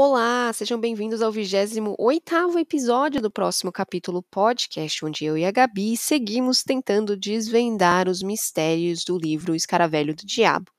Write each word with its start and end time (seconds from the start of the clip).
Olá, 0.00 0.52
sejam 0.52 0.78
bem-vindos 0.78 1.20
ao 1.20 1.32
28º 1.32 2.56
episódio 2.56 3.20
do 3.20 3.32
próximo 3.32 3.72
capítulo 3.72 4.22
podcast, 4.22 5.04
onde 5.04 5.24
eu 5.24 5.36
e 5.36 5.44
a 5.44 5.50
Gabi 5.50 5.96
seguimos 5.96 6.62
tentando 6.62 7.16
desvendar 7.16 8.08
os 8.08 8.22
mistérios 8.22 9.02
do 9.02 9.18
livro 9.18 9.56
Escaravelho 9.56 10.14
do 10.14 10.24
Diabo. 10.24 10.70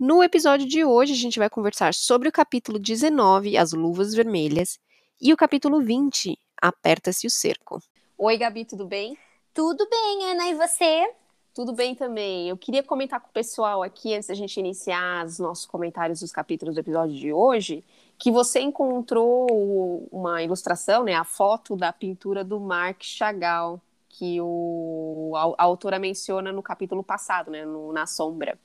No 0.00 0.22
episódio 0.22 0.66
de 0.66 0.82
hoje, 0.86 1.12
a 1.12 1.16
gente 1.16 1.38
vai 1.38 1.50
conversar 1.50 1.92
sobre 1.92 2.30
o 2.30 2.32
capítulo 2.32 2.78
19, 2.78 3.58
As 3.58 3.74
Luvas 3.74 4.14
Vermelhas, 4.14 4.78
e 5.20 5.34
o 5.34 5.36
capítulo 5.36 5.82
20, 5.82 6.38
Aperta-se 6.56 7.26
o 7.26 7.30
Cerco. 7.30 7.78
Oi, 8.16 8.38
Gabi, 8.38 8.64
tudo 8.64 8.86
bem? 8.86 9.18
Tudo 9.52 9.86
bem, 9.86 10.30
Ana, 10.30 10.48
e 10.48 10.54
você? 10.54 11.12
Tudo 11.54 11.74
bem 11.74 11.94
também. 11.94 12.48
Eu 12.48 12.56
queria 12.56 12.82
comentar 12.82 13.20
com 13.20 13.28
o 13.28 13.32
pessoal 13.32 13.82
aqui, 13.82 14.14
antes 14.14 14.28
da 14.28 14.34
gente 14.34 14.58
iniciar 14.58 15.26
os 15.26 15.38
nossos 15.38 15.66
comentários 15.66 16.20
dos 16.20 16.32
capítulos 16.32 16.74
do 16.74 16.80
episódio 16.80 17.14
de 17.14 17.30
hoje, 17.30 17.84
que 18.22 18.30
você 18.30 18.60
encontrou 18.60 20.06
uma 20.12 20.44
ilustração, 20.44 21.02
né, 21.02 21.12
a 21.12 21.24
foto 21.24 21.74
da 21.74 21.92
pintura 21.92 22.44
do 22.44 22.60
Marc 22.60 23.02
Chagall, 23.02 23.80
que 24.08 24.40
o, 24.40 25.32
a, 25.34 25.60
a 25.60 25.64
autora 25.64 25.98
menciona 25.98 26.52
no 26.52 26.62
capítulo 26.62 27.02
passado, 27.02 27.50
né, 27.50 27.64
no, 27.64 27.92
na 27.92 28.06
sombra, 28.06 28.56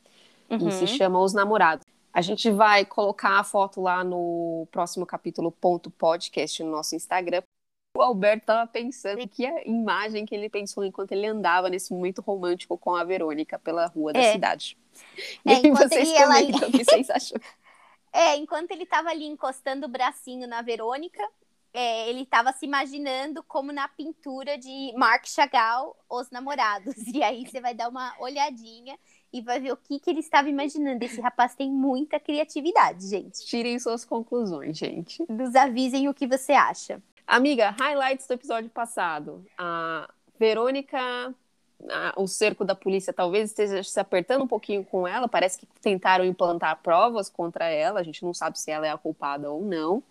uhum. 0.47 0.67
e 0.67 0.71
se 0.71 0.85
chama 0.85 1.20
Os 1.20 1.33
Namorados. 1.33 1.83
A 2.13 2.21
gente 2.21 2.52
vai 2.52 2.85
colocar 2.85 3.39
a 3.39 3.43
foto 3.43 3.81
lá 3.81 4.03
no 4.03 4.67
próximo 4.71 5.07
capítulo 5.07 5.52
ponto 5.52 5.89
podcast 5.89 6.61
no 6.61 6.69
nosso 6.69 6.95
Instagram 6.95 7.41
o 7.97 8.02
Alberto 8.03 8.44
estava 8.44 8.67
pensando 8.67 9.27
que 9.27 9.44
a 9.44 9.66
imagem 9.66 10.23
que 10.23 10.35
ele 10.35 10.49
pensou 10.49 10.85
enquanto 10.85 11.13
ele 11.13 11.25
andava 11.25 11.67
nesse 11.67 11.91
momento 11.91 12.21
romântico 12.21 12.77
com 12.77 12.95
a 12.95 13.03
Verônica 13.03 13.58
pela 13.58 13.88
rua 13.88 14.14
da 14.14 14.19
é. 14.19 14.33
cidade. 14.33 14.77
E 15.44 15.52
é, 15.52 15.71
vocês 15.71 16.11
também, 16.14 16.52
o 16.52 16.71
que 16.71 16.83
vocês 16.86 17.09
acham? 17.09 17.39
É, 18.18 18.36
enquanto 18.36 18.72
ele 18.72 18.82
estava 18.82 19.10
ali 19.12 19.26
encostando 19.26 19.86
o 19.86 19.90
bracinho 19.90 20.48
na 20.48 20.64
Verônica, 20.64 21.23
é, 21.72 22.10
ele 22.10 22.23
estava 22.23 22.52
se 22.52 22.66
imaginando 22.66 23.44
como 23.44 23.72
na 23.72 23.88
pintura 23.88 24.58
de 24.58 24.92
Marc 24.98 25.28
Chagall, 25.28 25.96
Os 26.10 26.32
Namorados. 26.32 26.95
E 27.14 27.22
aí 27.22 27.45
você 27.45 27.62
vai 27.62 27.76
dar 27.76 27.88
uma 27.88 28.16
olhadinha 28.20 28.98
e 29.32 29.40
vai 29.40 29.60
ver 29.60 29.72
o 29.72 29.78
que, 29.78 30.00
que 30.00 30.10
ele 30.10 30.22
estava 30.22 30.50
imaginando. 30.50 31.06
Esse 31.06 31.22
rapaz 31.22 31.54
tem 31.54 31.70
muita 31.70 32.20
criatividade, 32.20 33.08
gente. 33.08 33.45
Tirem 33.45 33.78
suas 33.78 34.04
conclusões, 34.04 34.76
gente. 34.76 35.23
Nos 35.30 35.54
avisem 35.54 36.10
o 36.10 36.14
que 36.14 36.26
você 36.26 36.54
acha. 36.54 37.00
Amiga, 37.28 37.76
highlights 37.80 38.26
do 38.26 38.34
episódio 38.34 38.72
passado. 38.72 39.45
A 39.60 40.10
Verônica, 40.40 40.98
a, 41.89 42.14
o 42.17 42.28
cerco 42.28 42.66
da 42.66 42.75
polícia 42.75 43.14
talvez 43.14 43.50
esteja 43.50 43.83
se 43.83 44.00
apertando 44.00 44.44
um 44.44 44.47
pouquinho 44.47 44.83
com 44.83 45.08
ela. 45.08 45.28
Parece 45.28 45.59
que 45.59 45.67
tentaram 45.81 46.25
implantar 46.25 46.81
provas 46.81 47.30
contra 47.30 47.66
ela. 47.70 48.00
A 48.00 48.03
gente 48.03 48.23
não 48.23 48.33
sabe 48.33 48.59
se 48.59 48.72
ela 48.72 48.88
é 48.88 48.92
a 48.92 48.97
culpada 48.97 49.50
ou 49.50 49.61
não. 49.61 50.03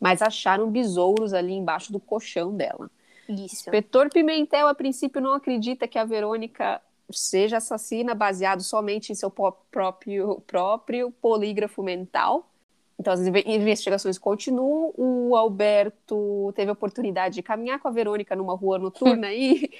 Mas 0.00 0.20
acharam 0.20 0.70
besouros 0.70 1.32
ali 1.32 1.54
embaixo 1.54 1.92
do 1.92 2.00
colchão 2.00 2.54
dela. 2.54 2.90
Isso. 3.28 3.54
Inspetor 3.54 4.10
Pimentel, 4.10 4.68
a 4.68 4.74
princípio, 4.74 5.20
não 5.20 5.32
acredita 5.32 5.88
que 5.88 5.98
a 5.98 6.04
Verônica 6.04 6.80
seja 7.10 7.58
assassina 7.58 8.14
baseado 8.14 8.62
somente 8.62 9.12
em 9.12 9.14
seu 9.14 9.30
próprio, 9.30 10.42
próprio 10.46 11.10
polígrafo 11.10 11.82
mental. 11.82 12.50
Então, 12.98 13.12
as 13.12 13.20
investigações 13.20 14.18
continuam. 14.18 14.92
O 14.96 15.34
Alberto 15.36 16.52
teve 16.54 16.70
a 16.70 16.74
oportunidade 16.74 17.34
de 17.36 17.42
caminhar 17.42 17.80
com 17.80 17.88
a 17.88 17.90
Verônica 17.90 18.36
numa 18.36 18.54
rua 18.54 18.78
noturna 18.78 19.32
e, 19.34 19.70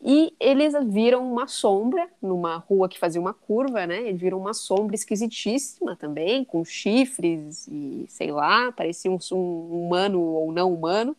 e 0.00 0.32
eles 0.38 0.74
viram 0.86 1.28
uma 1.30 1.48
sombra 1.48 2.08
numa 2.22 2.56
rua 2.56 2.88
que 2.88 2.98
fazia 2.98 3.20
uma 3.20 3.34
curva, 3.34 3.86
né? 3.86 4.08
Eles 4.08 4.20
viram 4.20 4.38
uma 4.38 4.54
sombra 4.54 4.94
esquisitíssima 4.94 5.96
também, 5.96 6.44
com 6.44 6.64
chifres 6.64 7.66
e 7.66 8.06
sei 8.08 8.30
lá, 8.30 8.70
parecia 8.70 9.10
um, 9.10 9.18
um 9.32 9.86
humano 9.86 10.20
ou 10.20 10.52
não 10.52 10.72
humano. 10.72 11.16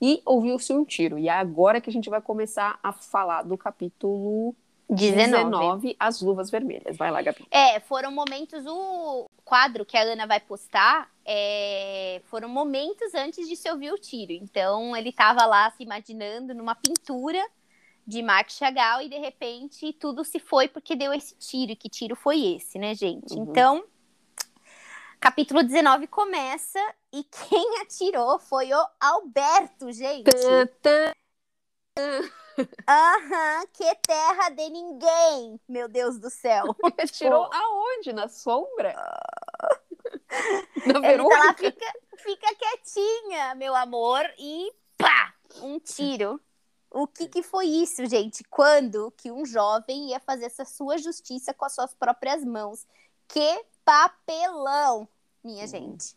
E 0.00 0.20
ouviu-se 0.26 0.72
um 0.72 0.84
tiro. 0.84 1.18
E 1.18 1.28
é 1.28 1.32
agora 1.32 1.80
que 1.80 1.88
a 1.88 1.92
gente 1.92 2.10
vai 2.10 2.20
começar 2.20 2.78
a 2.82 2.92
falar 2.92 3.42
do 3.42 3.56
capítulo 3.56 4.54
19. 4.88 5.44
19, 5.44 5.96
As 5.98 6.20
Luvas 6.20 6.50
Vermelhas. 6.50 6.96
Vai 6.96 7.10
lá, 7.10 7.22
Gabi. 7.22 7.46
É, 7.50 7.80
foram 7.80 8.10
momentos. 8.10 8.64
O 8.66 9.26
quadro 9.44 9.86
que 9.86 9.96
a 9.96 10.02
Ana 10.02 10.26
vai 10.26 10.40
postar 10.40 11.08
é, 11.24 12.20
foram 12.26 12.48
momentos 12.48 13.14
antes 13.14 13.48
de 13.48 13.56
se 13.56 13.70
ouvir 13.70 13.92
o 13.92 13.98
tiro. 13.98 14.32
Então, 14.32 14.96
ele 14.96 15.08
estava 15.10 15.46
lá 15.46 15.70
se 15.70 15.82
imaginando 15.82 16.54
numa 16.54 16.74
pintura 16.74 17.42
de 18.06 18.22
Marc 18.22 18.52
Chagall 18.52 19.02
e 19.02 19.08
de 19.08 19.18
repente 19.18 19.92
tudo 19.94 20.24
se 20.24 20.38
foi 20.38 20.68
porque 20.68 20.94
deu 20.94 21.12
esse 21.12 21.34
tiro. 21.36 21.72
E 21.72 21.76
que 21.76 21.88
tiro 21.88 22.14
foi 22.14 22.54
esse, 22.54 22.78
né, 22.78 22.94
gente? 22.94 23.34
Uhum. 23.34 23.42
Então, 23.42 23.84
capítulo 25.18 25.62
19 25.62 26.06
começa 26.06 26.80
e 27.12 27.24
quem 27.24 27.78
atirou 27.82 28.38
foi 28.38 28.72
o 28.72 28.86
Alberto, 29.00 29.90
gente. 29.90 30.24
Aham, 32.88 33.66
que 33.72 33.94
terra 33.96 34.48
de 34.50 34.70
ninguém, 34.70 35.60
meu 35.68 35.88
Deus 35.88 36.18
do 36.18 36.30
céu. 36.30 36.64
Tirou 37.12 37.50
aonde? 37.52 38.12
Na 38.12 38.28
sombra? 38.28 38.94
Na 40.86 41.10
Ele 41.10 41.22
tá 41.22 41.38
lá, 41.38 41.54
fica, 41.54 41.92
fica 42.18 42.54
quietinha, 42.54 43.54
meu 43.56 43.74
amor, 43.74 44.24
e 44.38 44.72
pá, 44.96 45.34
um 45.60 45.78
tiro. 45.78 46.40
O 46.98 47.06
que, 47.06 47.28
que 47.28 47.42
foi 47.42 47.66
isso, 47.66 48.06
gente? 48.06 48.42
Quando 48.44 49.12
que 49.18 49.30
um 49.30 49.44
jovem 49.44 50.12
ia 50.12 50.18
fazer 50.18 50.46
essa 50.46 50.64
sua 50.64 50.96
justiça 50.96 51.52
com 51.52 51.66
as 51.66 51.74
suas 51.74 51.94
próprias 51.94 52.42
mãos? 52.42 52.86
Que 53.28 53.64
papelão, 53.84 55.06
minha 55.44 55.64
hum. 55.64 55.68
gente. 55.68 56.16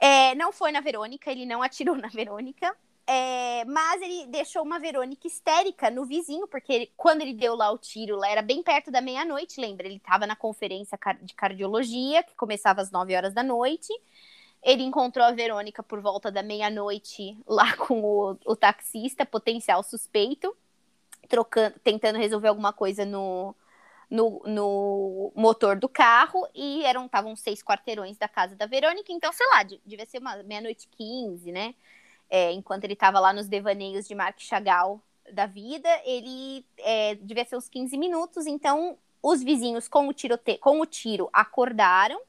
É, 0.00 0.34
não 0.34 0.50
foi 0.50 0.72
na 0.72 0.80
Verônica, 0.80 1.30
ele 1.30 1.46
não 1.46 1.62
atirou 1.62 1.94
na 1.96 2.08
Verônica. 2.08 2.76
É, 3.06 3.64
mas 3.64 4.02
ele 4.02 4.26
deixou 4.26 4.64
uma 4.64 4.80
Verônica 4.80 5.28
histérica 5.28 5.88
no 5.88 6.04
vizinho, 6.04 6.48
porque 6.48 6.72
ele, 6.72 6.92
quando 6.96 7.20
ele 7.22 7.34
deu 7.34 7.54
lá 7.54 7.70
o 7.70 7.78
tiro, 7.78 8.16
lá 8.16 8.28
era 8.28 8.42
bem 8.42 8.64
perto 8.64 8.90
da 8.90 9.00
meia-noite, 9.00 9.60
lembra? 9.60 9.86
Ele 9.86 9.98
estava 9.98 10.26
na 10.26 10.34
conferência 10.34 10.98
de 11.22 11.32
cardiologia, 11.32 12.24
que 12.24 12.34
começava 12.34 12.80
às 12.80 12.90
9 12.90 13.14
horas 13.14 13.32
da 13.32 13.44
noite. 13.44 13.92
Ele 14.62 14.82
encontrou 14.82 15.24
a 15.26 15.32
Verônica 15.32 15.82
por 15.82 16.00
volta 16.00 16.30
da 16.30 16.42
meia-noite 16.42 17.38
lá 17.46 17.76
com 17.78 18.02
o, 18.02 18.36
o, 18.44 18.56
taxista, 18.56 19.24
potencial 19.24 19.82
suspeito, 19.82 20.54
trocando, 21.28 21.78
tentando 21.80 22.18
resolver 22.18 22.48
alguma 22.48 22.72
coisa 22.72 23.04
no, 23.04 23.54
no, 24.10 24.42
no 24.44 25.32
motor 25.34 25.76
do 25.76 25.88
carro. 25.88 26.46
E 26.54 26.84
eram 26.84 27.06
estavam 27.06 27.34
seis 27.36 27.62
quarteirões 27.62 28.18
da 28.18 28.28
casa 28.28 28.54
da 28.54 28.66
Verônica, 28.66 29.12
então, 29.12 29.32
sei 29.32 29.46
lá, 29.48 29.62
devia 29.62 30.06
ser 30.06 30.18
uma 30.18 30.42
meia-noite 30.42 30.88
15, 30.96 31.50
né? 31.52 31.74
é, 32.30 32.52
enquanto 32.52 32.84
ele 32.84 32.92
estava 32.92 33.18
lá 33.18 33.32
nos 33.32 33.48
devaneios 33.48 34.06
de 34.06 34.14
Marc 34.14 34.40
Chagall 34.40 35.02
da 35.32 35.46
vida, 35.46 35.88
ele 36.04 36.64
é, 36.78 37.16
devia 37.16 37.44
ser 37.44 37.56
uns 37.56 37.68
15 37.68 37.98
minutos, 37.98 38.46
então 38.46 38.96
os 39.22 39.42
vizinhos 39.42 39.88
com 39.88 40.08
o, 40.08 40.14
tirote 40.14 40.56
com 40.58 40.80
o 40.80 40.86
tiro 40.86 41.28
acordaram, 41.32 42.20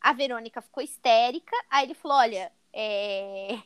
a 0.00 0.12
Verônica 0.12 0.60
ficou 0.60 0.82
histérica, 0.82 1.56
aí 1.68 1.86
ele 1.86 1.94
falou, 1.94 2.18
olha, 2.18 2.50
é... 2.72 3.58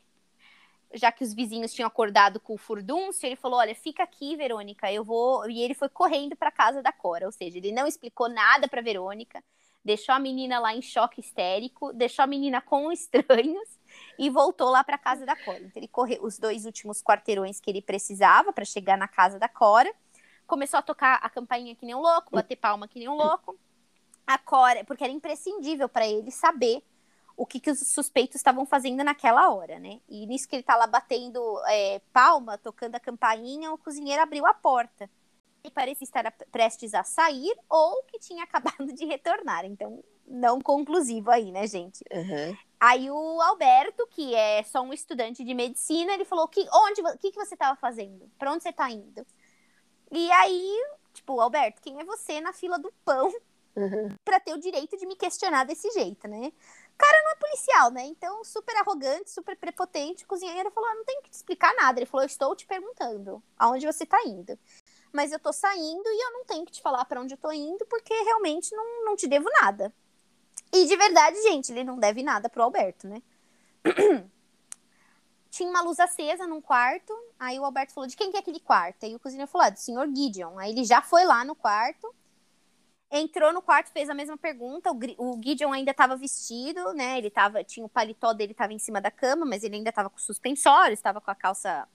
já 0.92 1.12
que 1.12 1.24
os 1.24 1.32
vizinhos 1.34 1.72
tinham 1.72 1.86
acordado 1.86 2.40
com 2.40 2.54
o 2.54 2.58
furdúncio, 2.58 3.26
ele 3.26 3.36
falou, 3.36 3.58
olha, 3.58 3.74
fica 3.74 4.02
aqui, 4.02 4.36
Verônica, 4.36 4.90
eu 4.92 5.04
vou... 5.04 5.48
E 5.48 5.62
ele 5.62 5.74
foi 5.74 5.88
correndo 5.88 6.36
para 6.36 6.50
casa 6.50 6.82
da 6.82 6.92
Cora, 6.92 7.26
ou 7.26 7.32
seja, 7.32 7.58
ele 7.58 7.72
não 7.72 7.86
explicou 7.86 8.28
nada 8.28 8.66
para 8.68 8.82
Verônica, 8.82 9.42
deixou 9.84 10.14
a 10.14 10.18
menina 10.18 10.58
lá 10.58 10.74
em 10.74 10.80
choque 10.80 11.20
histérico, 11.20 11.92
deixou 11.92 12.22
a 12.22 12.26
menina 12.26 12.60
com 12.60 12.90
estranhos, 12.90 13.68
e 14.18 14.30
voltou 14.30 14.70
lá 14.70 14.82
para 14.82 14.98
casa 14.98 15.24
da 15.26 15.36
Cora. 15.36 15.58
Então, 15.58 15.72
ele 15.76 15.88
correu 15.88 16.24
os 16.24 16.38
dois 16.38 16.64
últimos 16.64 17.02
quarteirões 17.02 17.60
que 17.60 17.70
ele 17.70 17.82
precisava 17.82 18.52
para 18.52 18.64
chegar 18.64 18.96
na 18.96 19.06
casa 19.06 19.38
da 19.38 19.48
Cora. 19.48 19.92
Começou 20.46 20.78
a 20.78 20.82
tocar 20.82 21.14
a 21.22 21.30
campainha 21.30 21.74
que 21.74 21.86
nem 21.86 21.94
um 21.94 22.00
louco, 22.00 22.30
bater 22.32 22.56
palma 22.56 22.88
que 22.88 22.98
nem 22.98 23.08
um 23.08 23.14
louco. 23.14 23.56
A 24.26 24.38
Cora, 24.38 24.84
porque 24.84 25.04
era 25.04 25.12
imprescindível 25.12 25.88
para 25.88 26.06
ele 26.06 26.30
saber 26.30 26.82
o 27.36 27.44
que, 27.44 27.58
que 27.58 27.70
os 27.70 27.80
suspeitos 27.80 28.36
estavam 28.36 28.64
fazendo 28.64 29.02
naquela 29.02 29.50
hora, 29.50 29.78
né? 29.78 30.00
E 30.08 30.26
nisso 30.26 30.48
que 30.48 30.56
ele 30.56 30.62
tá 30.62 30.76
lá 30.76 30.86
batendo 30.86 31.40
é, 31.66 32.00
palma, 32.12 32.56
tocando 32.56 32.94
a 32.94 33.00
campainha, 33.00 33.72
o 33.72 33.78
cozinheiro 33.78 34.22
abriu 34.22 34.46
a 34.46 34.54
porta. 34.54 35.10
E 35.64 35.70
parecia 35.70 36.04
estar 36.04 36.30
prestes 36.52 36.92
a 36.94 37.02
sair 37.02 37.56
ou 37.68 38.02
que 38.04 38.18
tinha 38.18 38.44
acabado 38.44 38.92
de 38.92 39.04
retornar. 39.04 39.64
Então, 39.64 40.04
não 40.26 40.60
conclusivo 40.60 41.30
aí, 41.30 41.50
né, 41.50 41.66
gente? 41.66 42.04
Uhum. 42.12 42.56
Aí 42.78 43.10
o 43.10 43.40
Alberto, 43.40 44.06
que 44.08 44.34
é 44.34 44.62
só 44.62 44.82
um 44.82 44.92
estudante 44.92 45.42
de 45.42 45.54
medicina, 45.54 46.12
ele 46.12 46.24
falou 46.24 46.46
que 46.46 46.66
onde, 46.72 47.00
o 47.00 47.18
que, 47.18 47.32
que 47.32 47.38
você 47.38 47.54
estava 47.54 47.76
fazendo? 47.76 48.30
Para 48.38 48.52
onde 48.52 48.62
você 48.62 48.68
está 48.68 48.90
indo? 48.90 49.26
E 50.12 50.30
aí, 50.32 50.84
tipo, 51.12 51.40
Alberto, 51.40 51.80
quem 51.82 51.98
é 51.98 52.04
você 52.04 52.40
na 52.40 52.52
fila 52.52 52.78
do 52.78 52.92
pão 53.04 53.32
uhum. 53.76 54.16
para 54.24 54.40
ter 54.40 54.52
o 54.52 54.58
direito 54.58 54.96
de 54.96 55.06
me 55.06 55.16
questionar 55.16 55.64
desse 55.64 55.90
jeito, 55.92 56.26
né? 56.28 56.52
Cara 56.96 57.22
não 57.24 57.30
é 57.32 57.34
policial, 57.34 57.90
né? 57.90 58.04
Então, 58.04 58.44
super 58.44 58.76
arrogante, 58.76 59.30
super 59.30 59.56
prepotente, 59.56 60.24
o 60.24 60.28
cozinheiro 60.28 60.70
falou: 60.70 60.88
ah, 60.88 60.94
não 60.94 61.04
tem 61.04 61.22
que 61.22 61.30
te 61.30 61.34
explicar 61.34 61.74
nada. 61.74 61.98
Ele 61.98 62.06
falou: 62.06 62.22
eu 62.22 62.28
estou 62.28 62.54
te 62.54 62.66
perguntando 62.66 63.42
aonde 63.58 63.86
você 63.86 64.04
está 64.04 64.22
indo. 64.24 64.58
Mas 65.12 65.32
eu 65.32 65.38
tô 65.38 65.52
saindo 65.52 66.06
e 66.06 66.24
eu 66.24 66.32
não 66.32 66.44
tenho 66.44 66.64
que 66.64 66.72
te 66.72 66.82
falar 66.82 67.04
para 67.04 67.20
onde 67.20 67.34
eu 67.34 67.38
tô 67.38 67.50
indo, 67.52 67.84
porque 67.86 68.12
realmente 68.12 68.74
não, 68.74 69.04
não 69.04 69.16
te 69.16 69.26
devo 69.26 69.48
nada. 69.60 69.92
E 70.72 70.86
de 70.86 70.96
verdade, 70.96 71.40
gente, 71.42 71.72
ele 71.72 71.84
não 71.84 71.98
deve 71.98 72.22
nada 72.22 72.48
pro 72.48 72.62
Alberto, 72.62 73.06
né? 73.08 73.22
tinha 75.54 75.70
uma 75.70 75.82
luz 75.82 76.00
acesa 76.00 76.48
num 76.48 76.60
quarto. 76.60 77.12
Aí 77.38 77.58
o 77.58 77.64
Alberto 77.64 77.92
falou: 77.92 78.08
de 78.08 78.16
quem 78.16 78.30
que 78.30 78.36
é 78.36 78.40
aquele 78.40 78.60
quarto? 78.60 79.04
Aí 79.04 79.14
o 79.14 79.20
cozinheiro 79.20 79.50
falou: 79.50 79.66
ah, 79.66 79.70
do 79.70 79.78
senhor 79.78 80.06
Gideon. 80.14 80.58
Aí 80.58 80.72
ele 80.72 80.84
já 80.84 81.00
foi 81.00 81.24
lá 81.24 81.44
no 81.44 81.54
quarto, 81.54 82.14
entrou 83.18 83.52
no 83.52 83.62
quarto, 83.62 83.92
fez 83.92 84.10
a 84.10 84.14
mesma 84.14 84.36
pergunta. 84.36 84.90
O, 84.90 84.98
o 85.18 85.40
Gideon 85.42 85.72
ainda 85.72 85.92
estava 85.92 86.16
vestido, 86.16 86.92
né? 86.92 87.18
Ele 87.18 87.30
tava, 87.30 87.62
tinha 87.62 87.86
o 87.86 87.88
paletó 87.88 88.32
dele 88.32 88.52
estava 88.52 88.72
em 88.72 88.78
cima 88.78 89.00
da 89.00 89.10
cama, 89.10 89.44
mas 89.46 89.62
ele 89.62 89.76
ainda 89.76 89.90
estava 89.90 90.10
com 90.10 90.18
suspensório, 90.18 90.92
estava 90.92 91.20
com 91.20 91.30
a 91.30 91.34
calça 91.34 91.88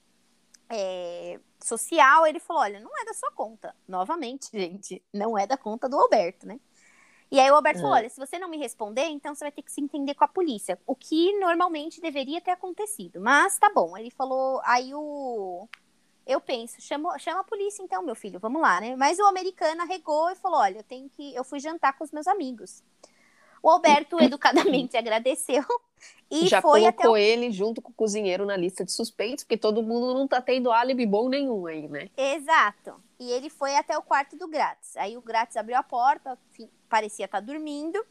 é, 0.70 1.40
social. 1.62 2.26
Ele 2.26 2.40
falou: 2.40 2.64
olha, 2.64 2.80
não 2.80 2.92
é 3.02 3.06
da 3.06 3.14
sua 3.14 3.32
conta. 3.32 3.76
Novamente, 3.88 4.50
gente, 4.54 5.04
não 5.14 5.38
é 5.38 5.46
da 5.46 5.58
conta 5.58 5.90
do 5.90 6.00
Alberto, 6.00 6.48
né? 6.48 6.60
E 7.32 7.40
aí 7.40 7.50
o 7.52 7.56
Alberto 7.56 7.80
é. 7.80 7.82
falou: 7.82 7.96
olha, 7.96 8.10
se 8.10 8.20
você 8.20 8.40
não 8.40 8.50
me 8.50 8.58
responder, 8.58 9.06
então 9.06 9.36
você 9.36 9.46
vai 9.46 9.52
ter 9.52 9.62
que 9.62 9.72
se 9.72 9.82
entender 9.82 10.16
com 10.16 10.24
a 10.24 10.28
polícia. 10.28 10.80
O 10.88 10.96
que 10.96 11.38
normalmente 11.40 12.02
deveria 12.02 12.42
ter 12.42 12.52
acontecido. 12.52 13.20
Mas 13.20 13.58
tá 13.58 13.72
bom. 13.74 13.98
Ele 13.98 14.12
falou, 14.12 14.62
aí 14.64 14.94
o. 14.94 15.68
Eu 16.30 16.40
penso, 16.40 16.80
chama, 16.80 17.18
chama 17.18 17.40
a 17.40 17.44
polícia 17.44 17.82
então, 17.82 18.04
meu 18.04 18.14
filho, 18.14 18.40
vamos 18.40 18.62
lá, 18.62 18.80
né? 18.80 18.96
Mas 18.96 19.18
o 19.18 19.26
americano 19.26 19.82
arregou 19.82 20.30
e 20.30 20.36
falou: 20.36 20.60
olha, 20.60 20.78
eu 20.78 20.84
tenho 20.84 21.10
que. 21.10 21.34
Eu 21.34 21.44
fui 21.44 21.60
jantar 21.60 21.98
com 21.98 22.04
os 22.04 22.12
meus 22.12 22.28
amigos. 22.28 22.84
O 23.64 23.70
Alberto 23.70 24.16
educadamente 24.22 24.96
agradeceu 24.96 25.66
e 26.30 26.46
Já 26.46 26.62
foi 26.62 26.82
colocou 26.82 27.14
o... 27.14 27.18
ele 27.18 27.50
junto 27.50 27.82
com 27.82 27.90
o 27.90 27.96
cozinheiro 27.96 28.46
na 28.46 28.56
lista 28.56 28.86
de 28.86 28.92
suspeitos, 28.92 29.44
porque 29.44 29.58
todo 29.58 29.82
mundo 29.82 30.14
não 30.14 30.28
tá 30.28 30.40
tendo 30.40 30.72
álibi 30.72 31.04
bom 31.04 31.30
nenhum 31.30 31.66
aí, 31.66 31.88
né? 31.88 32.12
Exato. 32.16 33.02
E 33.20 33.32
ele 33.32 33.50
foi 33.50 33.76
até 33.76 33.98
o 33.98 34.04
quarto 34.04 34.38
do 34.38 34.48
Grátis. 34.48 34.96
Aí 34.98 35.18
o 35.18 35.22
Grátis 35.24 35.58
abriu 35.58 35.78
a 35.78 35.84
porta, 35.84 36.38
parecia 36.88 37.26
estar 37.26 37.40
tá 37.40 37.46
dormindo. 37.46 38.06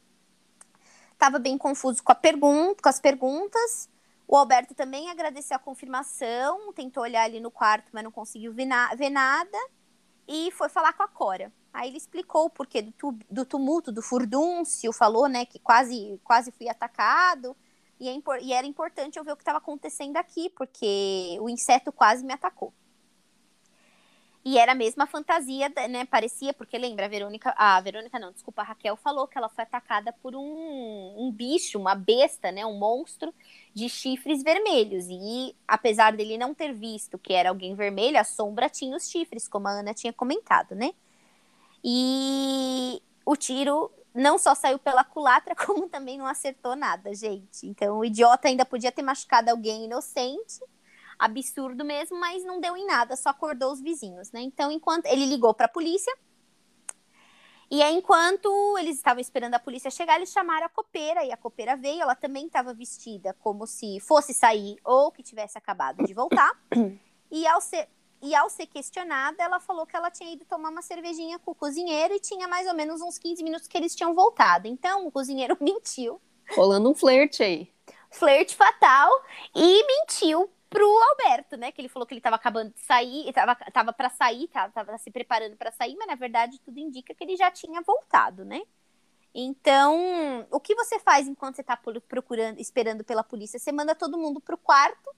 Tava 1.17 1.38
bem 1.38 1.56
confuso 1.56 2.03
com, 2.03 2.12
pergunta, 2.17 2.82
com 2.82 2.88
as 2.88 2.99
perguntas. 2.99 3.88
O 4.31 4.37
Alberto 4.37 4.75
também 4.75 5.11
agradeceu 5.11 5.57
a 5.57 5.59
confirmação, 5.59 6.71
tentou 6.75 7.03
olhar 7.03 7.23
ali 7.25 7.41
no 7.41 7.51
quarto, 7.51 7.89
mas 7.95 8.05
não 8.05 8.13
conseguiu 8.13 8.53
ver, 8.53 8.67
na 8.67 8.95
ver 8.95 9.09
nada. 9.09 9.59
E 10.29 10.51
foi 10.53 10.69
falar 10.69 10.93
com 10.93 11.03
a 11.03 11.09
Cora. 11.09 11.51
Aí 11.73 11.89
ele 11.89 11.97
explicou 11.97 12.45
o 12.45 12.51
porquê 12.51 12.83
do, 12.83 12.93
tu 12.93 13.19
do 13.31 13.47
tumulto, 13.47 13.91
do 13.91 14.03
furdúncio, 14.03 14.93
falou, 14.93 15.29
né, 15.29 15.47
que 15.47 15.59
quase, 15.59 16.21
quase 16.23 16.53
fui 16.53 16.69
atacado. 16.69 17.57
E, 17.99 18.07
é 18.07 18.21
e 18.43 18.53
era 18.53 18.67
importante 18.67 19.19
eu 19.19 19.25
ver 19.25 19.33
o 19.33 19.37
que 19.37 19.43
estava 19.43 19.59
acontecendo 19.59 20.19
aqui, 20.19 20.51
porque 20.51 21.39
o 21.41 21.49
inseto 21.49 21.91
quase 21.91 22.23
me 22.23 22.35
atacou. 22.35 22.75
E 24.49 24.56
era 24.56 24.73
a 24.73 24.75
mesma 24.75 25.06
fantasia, 25.06 25.71
né? 25.91 26.06
Parecia, 26.06 26.55
porque 26.55 26.79
lembra, 26.79 27.05
a 27.05 27.09
Verônica. 27.09 27.55
A 27.55 27.79
Verônica 27.83 28.19
não, 28.19 28.33
desculpa, 28.33 28.62
a 28.62 28.65
Raquel 28.65 28.97
falou 28.97 29.29
que 29.29 29.37
ela 29.37 29.50
foi 29.50 29.62
atacada 29.62 30.11
por 30.11 30.35
um, 30.35 31.15
um 31.19 31.31
bicho, 31.31 31.79
uma 31.79 31.95
besta, 31.95 32.50
né? 32.50 32.65
Um 32.65 32.79
monstro 32.79 33.35
de 33.75 33.91
chifres 33.91 34.43
vermelhos. 34.43 35.05
E 35.11 35.55
apesar 35.67 36.17
dele 36.17 36.39
não 36.39 36.55
ter 36.55 36.73
visto 36.73 37.19
que 37.19 37.35
era 37.35 37.50
alguém 37.50 37.75
vermelho, 37.75 38.19
a 38.19 38.25
sombra 38.25 38.71
tinha 38.71 38.97
os 38.97 39.11
chifres, 39.11 39.47
como 39.47 39.69
a 39.69 39.73
Ana 39.73 39.93
tinha 39.93 40.15
comentado, 40.15 40.75
né? 40.75 40.95
E 41.85 43.03
o 43.27 43.37
tiro 43.37 43.93
não 44.15 44.39
só 44.39 44.55
saiu 44.55 44.79
pela 44.79 45.05
culatra, 45.05 45.55
como 45.67 45.91
também 45.91 46.17
não 46.17 46.27
acertou 46.27 46.75
nada, 46.75 47.15
gente. 47.15 47.67
Então 47.67 47.99
o 47.99 48.05
idiota 48.05 48.49
ainda 48.49 48.65
podia 48.65 48.91
ter 48.91 49.03
machucado 49.03 49.50
alguém 49.50 49.85
inocente 49.85 50.65
absurdo 51.19 51.85
mesmo, 51.85 52.19
mas 52.19 52.44
não 52.44 52.61
deu 52.61 52.76
em 52.76 52.87
nada, 52.87 53.17
só 53.17 53.31
acordou 53.31 53.73
os 53.73 53.81
vizinhos, 53.81 54.31
né? 54.31 54.41
Então, 54.41 54.70
enquanto 54.70 55.06
ele 55.06 55.26
ligou 55.26 55.53
para 55.53 55.67
a 55.67 55.70
polícia, 55.70 56.12
e 57.70 57.82
aí, 57.82 57.94
enquanto 57.94 58.79
eles 58.79 58.97
estavam 58.97 59.20
esperando 59.20 59.53
a 59.53 59.59
polícia 59.59 59.91
chegar, 59.91 60.17
eles 60.17 60.32
chamaram 60.32 60.65
a 60.65 60.70
copeira, 60.70 61.23
e 61.25 61.31
a 61.31 61.37
copeira 61.37 61.76
veio, 61.76 62.00
ela 62.00 62.15
também 62.15 62.47
estava 62.47 62.73
vestida 62.73 63.37
como 63.41 63.67
se 63.67 64.00
fosse 64.00 64.32
sair 64.32 64.79
ou 64.82 65.12
que 65.12 65.23
tivesse 65.23 65.59
acabado 65.59 66.05
de 66.05 66.15
voltar. 66.15 66.53
E 67.31 67.47
ao 67.47 67.61
ser 67.61 67.87
e 68.23 68.35
ao 68.35 68.49
ser 68.49 68.67
questionada, 68.67 69.43
ela 69.43 69.61
falou 69.61 69.87
que 69.87 69.94
ela 69.94 70.11
tinha 70.11 70.32
ido 70.32 70.47
tomar 70.47 70.71
uma 70.71 70.81
cervejinha 70.81 71.38
com 71.38 71.50
o 71.50 71.55
cozinheiro 71.55 72.14
e 72.14 72.19
tinha 72.19 72.49
mais 72.49 72.67
ou 72.67 72.75
menos 72.75 73.03
uns 73.03 73.19
15 73.19 73.44
minutos 73.44 73.69
que 73.69 73.76
eles 73.76 73.94
tinham 73.94 74.14
voltado. 74.14 74.67
Então, 74.67 75.06
o 75.06 75.12
cozinheiro 75.12 75.56
mentiu. 75.61 76.19
Rolando 76.56 76.91
um 76.91 76.94
flerte 76.94 77.43
aí. 77.43 77.71
Flerte 78.11 78.56
fatal 78.56 79.11
e 79.55 79.87
mentiu 79.87 80.50
pro 80.69 80.85
Alberto, 80.85 81.56
né? 81.56 81.73
Que 81.73 81.81
ele 81.81 81.88
falou 81.88 82.06
que 82.06 82.15
ele 82.15 82.20
tava 82.20 82.37
acabando 82.37 82.73
de 82.73 82.81
sair, 82.81 83.32
tava, 83.32 83.55
tava 83.55 83.93
para 83.93 84.11
sair, 84.11 84.49
tava, 84.49 84.73
tava 84.73 84.99
se 84.99 85.11
preparando 85.11 85.56
para 85.56 85.70
sair, 85.70 85.97
mas 85.97 86.06
na 86.06 86.15
verdade 86.15 86.61
tudo 86.61 86.79
indica 86.79 87.15
que 87.15 87.25
ele 87.25 87.37
já 87.37 87.50
tinha 87.50 87.81
voltado, 87.82 88.44
né? 88.44 88.62
Então, 89.35 90.47
o 90.50 90.59
que 90.59 90.75
você 90.75 90.99
faz 90.99 91.29
enquanto 91.29 91.56
você 91.56 91.62
tá 91.62 91.76
procurando, 92.09 92.59
esperando 92.59 93.05
pela 93.05 93.23
polícia? 93.23 93.59
Você 93.59 93.70
manda 93.70 93.94
todo 93.94 94.19
mundo 94.19 94.41
pro 94.41 94.56
quarto, 94.56 95.15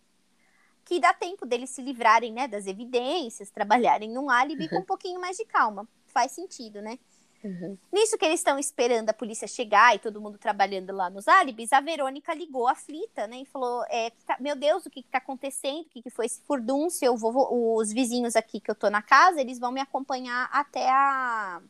que 0.84 0.98
dá 0.98 1.12
tempo 1.14 1.46
deles 1.46 1.70
se 1.70 1.80
livrarem, 1.80 2.32
né, 2.32 2.48
das 2.48 2.66
evidências, 2.66 3.50
trabalharem 3.50 4.10
num 4.10 4.28
álibi 4.28 4.68
com 4.68 4.78
um 4.78 4.84
pouquinho 4.84 5.20
mais 5.20 5.36
de 5.36 5.44
calma. 5.44 5.88
Faz 6.06 6.32
sentido, 6.32 6.82
né? 6.82 6.98
Uhum. 7.42 7.78
Nisso 7.90 8.18
que 8.18 8.24
eles 8.24 8.40
estão 8.40 8.58
esperando 8.58 9.08
a 9.08 9.14
polícia 9.14 9.48
chegar 9.48 9.94
e 9.94 9.98
todo 9.98 10.20
mundo 10.20 10.36
trabalhando 10.36 10.92
lá 10.92 11.08
nos 11.08 11.26
álibis, 11.26 11.72
a 11.72 11.80
Verônica 11.80 12.34
ligou 12.34 12.68
aflita, 12.68 13.26
né? 13.26 13.38
E 13.40 13.46
falou: 13.46 13.82
é, 13.88 14.10
tá, 14.26 14.36
Meu 14.38 14.54
Deus, 14.54 14.84
o 14.84 14.90
que, 14.90 15.00
está 15.00 15.18
acontecendo? 15.18 15.80
O 15.80 15.88
que, 15.88 16.02
que 16.02 16.10
foi 16.10 16.26
esse 16.26 16.42
furdúncio? 16.42 17.06
Eu 17.06 17.16
vou, 17.16 17.76
os 17.76 17.92
vizinhos 17.92 18.36
aqui 18.36 18.60
que 18.60 18.70
eu 18.70 18.74
tô 18.74 18.90
na 18.90 19.00
casa, 19.00 19.40
eles 19.40 19.58
vão 19.58 19.72
me 19.72 19.80
acompanhar 19.80 20.50
até 20.52 20.90
a, 20.90 21.62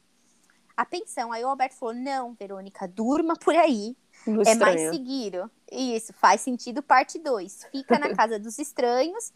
a 0.76 0.84
pensão. 0.84 1.30
Aí 1.30 1.44
o 1.44 1.48
Alberto 1.48 1.76
falou: 1.76 1.94
Não, 1.94 2.34
Verônica, 2.34 2.88
durma 2.88 3.36
por 3.36 3.54
aí. 3.54 3.96
É 4.26 4.54
mais 4.54 4.80
seguro. 4.90 5.50
Isso, 5.70 6.12
faz 6.12 6.40
sentido 6.40 6.82
parte 6.82 7.18
2. 7.18 7.68
Fica 7.70 7.98
na 7.98 8.14
casa 8.14 8.38
dos 8.38 8.58
estranhos 8.58 9.32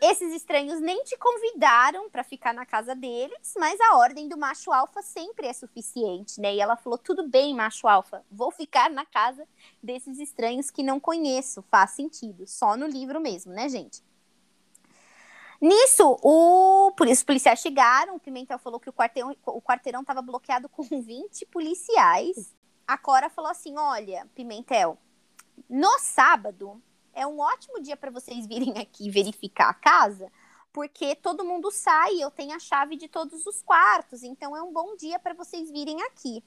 esses 0.00 0.32
estranhos 0.32 0.80
nem 0.80 1.02
te 1.02 1.16
convidaram 1.16 2.08
para 2.08 2.22
ficar 2.22 2.54
na 2.54 2.64
casa 2.64 2.94
deles, 2.94 3.54
mas 3.58 3.80
a 3.80 3.96
ordem 3.96 4.28
do 4.28 4.38
macho 4.38 4.72
alfa 4.72 5.02
sempre 5.02 5.46
é 5.46 5.52
suficiente, 5.52 6.40
né? 6.40 6.54
E 6.54 6.60
ela 6.60 6.76
falou: 6.76 6.98
tudo 6.98 7.28
bem, 7.28 7.54
macho 7.54 7.88
alfa, 7.88 8.24
vou 8.30 8.50
ficar 8.50 8.90
na 8.90 9.04
casa 9.04 9.46
desses 9.82 10.18
estranhos 10.18 10.70
que 10.70 10.82
não 10.82 11.00
conheço. 11.00 11.62
Faz 11.68 11.90
sentido, 11.90 12.46
só 12.46 12.76
no 12.76 12.86
livro 12.86 13.20
mesmo, 13.20 13.52
né, 13.52 13.68
gente? 13.68 14.02
Nisso, 15.60 16.16
o, 16.22 16.92
os 16.96 17.22
policiais 17.24 17.58
chegaram, 17.58 18.14
o 18.14 18.20
Pimentel 18.20 18.60
falou 18.60 18.78
que 18.78 18.88
o 18.88 18.92
quarteirão 18.92 19.34
o 19.44 19.60
quarteirão 19.60 20.02
estava 20.02 20.22
bloqueado 20.22 20.68
com 20.68 20.84
20 20.84 21.44
policiais. 21.46 22.54
A 22.88 22.96
Cora 22.96 23.28
falou 23.28 23.50
assim: 23.50 23.76
olha, 23.76 24.26
Pimentel, 24.34 24.96
no 25.68 25.98
sábado 25.98 26.82
é 27.12 27.26
um 27.26 27.38
ótimo 27.38 27.82
dia 27.82 27.98
para 27.98 28.10
vocês 28.10 28.46
virem 28.46 28.78
aqui 28.78 29.10
verificar 29.10 29.68
a 29.68 29.74
casa, 29.74 30.32
porque 30.72 31.14
todo 31.14 31.44
mundo 31.44 31.70
sai, 31.70 32.22
eu 32.22 32.30
tenho 32.30 32.56
a 32.56 32.58
chave 32.58 32.96
de 32.96 33.06
todos 33.06 33.46
os 33.46 33.62
quartos, 33.62 34.22
então 34.22 34.56
é 34.56 34.62
um 34.62 34.72
bom 34.72 34.96
dia 34.96 35.18
para 35.18 35.34
vocês 35.34 35.70
virem 35.70 36.00
aqui. 36.04 36.42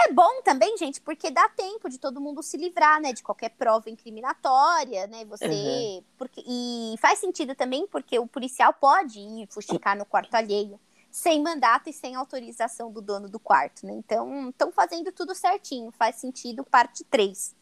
É 0.00 0.12
bom 0.12 0.42
também, 0.42 0.76
gente, 0.76 1.00
porque 1.00 1.30
dá 1.30 1.48
tempo 1.48 1.88
de 1.88 1.98
todo 1.98 2.20
mundo 2.20 2.40
se 2.40 2.56
livrar, 2.56 3.00
né, 3.00 3.12
de 3.12 3.22
qualquer 3.22 3.48
prova 3.50 3.90
incriminatória, 3.90 5.08
né, 5.08 5.24
você, 5.24 5.46
uhum. 5.46 6.04
porque 6.16 6.44
e 6.46 6.94
faz 7.00 7.18
sentido 7.18 7.54
também 7.54 7.86
porque 7.88 8.16
o 8.18 8.26
policial 8.26 8.72
pode 8.74 9.18
ir 9.18 9.48
fuxicar 9.50 9.96
no 9.96 10.04
quarto 10.04 10.34
alheio 10.34 10.78
sem 11.10 11.42
mandato 11.42 11.88
e 11.88 11.92
sem 11.92 12.14
autorização 12.14 12.92
do 12.92 13.00
dono 13.00 13.28
do 13.28 13.40
quarto, 13.40 13.86
né? 13.86 13.92
Então, 13.92 14.50
estão 14.50 14.70
fazendo 14.70 15.10
tudo 15.12 15.34
certinho, 15.34 15.90
faz 15.92 16.16
sentido 16.16 16.64
parte 16.64 17.04
3 17.04 17.56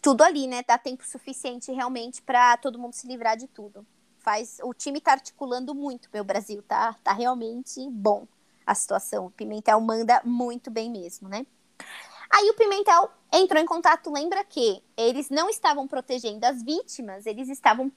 tudo 0.00 0.22
ali, 0.22 0.46
né? 0.46 0.62
Dá 0.66 0.78
tempo 0.78 1.06
suficiente 1.06 1.72
realmente 1.72 2.22
para 2.22 2.56
todo 2.56 2.78
mundo 2.78 2.94
se 2.94 3.06
livrar 3.06 3.36
de 3.36 3.46
tudo. 3.46 3.86
Faz, 4.18 4.58
o 4.62 4.74
time 4.74 5.00
tá 5.00 5.12
articulando 5.12 5.74
muito, 5.74 6.08
meu 6.12 6.24
Brasil, 6.24 6.62
tá? 6.62 6.94
Tá 7.02 7.12
realmente 7.12 7.88
bom 7.90 8.26
a 8.66 8.74
situação. 8.74 9.26
O 9.26 9.30
Pimentel 9.30 9.80
manda 9.80 10.20
muito 10.24 10.70
bem 10.70 10.90
mesmo, 10.90 11.28
né? 11.28 11.46
Aí 12.30 12.50
o 12.50 12.54
Pimentel 12.54 13.08
entrou 13.32 13.62
em 13.62 13.66
contato, 13.66 14.10
lembra 14.12 14.42
que 14.42 14.82
eles 14.96 15.30
não 15.30 15.48
estavam 15.48 15.86
protegendo 15.86 16.44
as 16.44 16.62
vítimas, 16.62 17.24
eles 17.24 17.48
estavam 17.48 17.92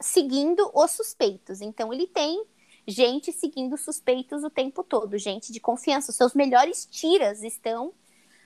seguindo 0.00 0.68
os 0.74 0.90
suspeitos. 0.90 1.60
Então 1.60 1.92
ele 1.92 2.08
tem 2.08 2.44
gente 2.88 3.30
seguindo 3.32 3.76
suspeitos 3.76 4.42
o 4.42 4.48
tempo 4.48 4.82
todo, 4.82 5.18
gente 5.18 5.52
de 5.52 5.60
confiança. 5.60 6.10
Os 6.10 6.16
seus 6.16 6.32
melhores 6.32 6.86
tiras 6.86 7.42
estão 7.42 7.92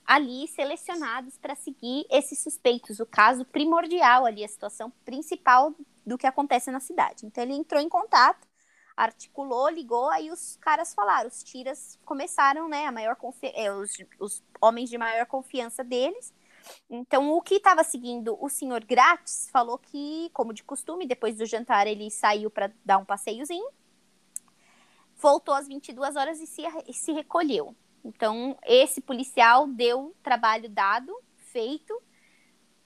ali 0.04 0.48
selecionados 0.48 1.38
para 1.38 1.54
seguir 1.54 2.04
esses 2.10 2.40
suspeitos, 2.40 2.98
o 2.98 3.06
caso 3.06 3.44
primordial 3.44 4.26
ali, 4.26 4.44
a 4.44 4.48
situação 4.48 4.90
principal 5.04 5.72
do 6.04 6.18
que 6.18 6.26
acontece 6.26 6.72
na 6.72 6.80
cidade. 6.80 7.24
Então 7.24 7.44
ele 7.44 7.54
entrou 7.54 7.80
em 7.80 7.88
contato, 7.88 8.48
articulou, 8.96 9.68
ligou, 9.68 10.10
aí 10.10 10.28
os 10.32 10.56
caras 10.56 10.92
falaram, 10.92 11.28
os 11.28 11.44
tiras 11.44 11.96
começaram, 12.04 12.68
né, 12.68 12.86
a 12.86 12.92
maior 12.92 13.16
é, 13.42 13.72
os, 13.72 13.92
os 14.18 14.42
homens 14.60 14.90
de 14.90 14.98
maior 14.98 15.24
confiança 15.26 15.84
deles. 15.84 16.34
Então 16.90 17.30
o 17.30 17.40
que 17.40 17.54
estava 17.54 17.84
seguindo 17.84 18.36
o 18.40 18.48
senhor 18.48 18.84
Grátis 18.84 19.48
falou 19.52 19.78
que, 19.78 20.30
como 20.32 20.52
de 20.52 20.64
costume, 20.64 21.06
depois 21.06 21.36
do 21.36 21.46
jantar 21.46 21.86
ele 21.86 22.10
saiu 22.10 22.50
para 22.50 22.72
dar 22.84 22.98
um 22.98 23.04
passeiozinho, 23.04 23.70
voltou 25.22 25.54
às 25.54 25.68
22 25.68 26.16
horas 26.16 26.40
e 26.40 26.46
se, 26.46 26.62
se 26.92 27.12
recolheu. 27.12 27.74
Então, 28.04 28.58
esse 28.66 29.00
policial 29.00 29.68
deu 29.68 30.14
trabalho 30.22 30.68
dado, 30.68 31.16
feito. 31.36 31.94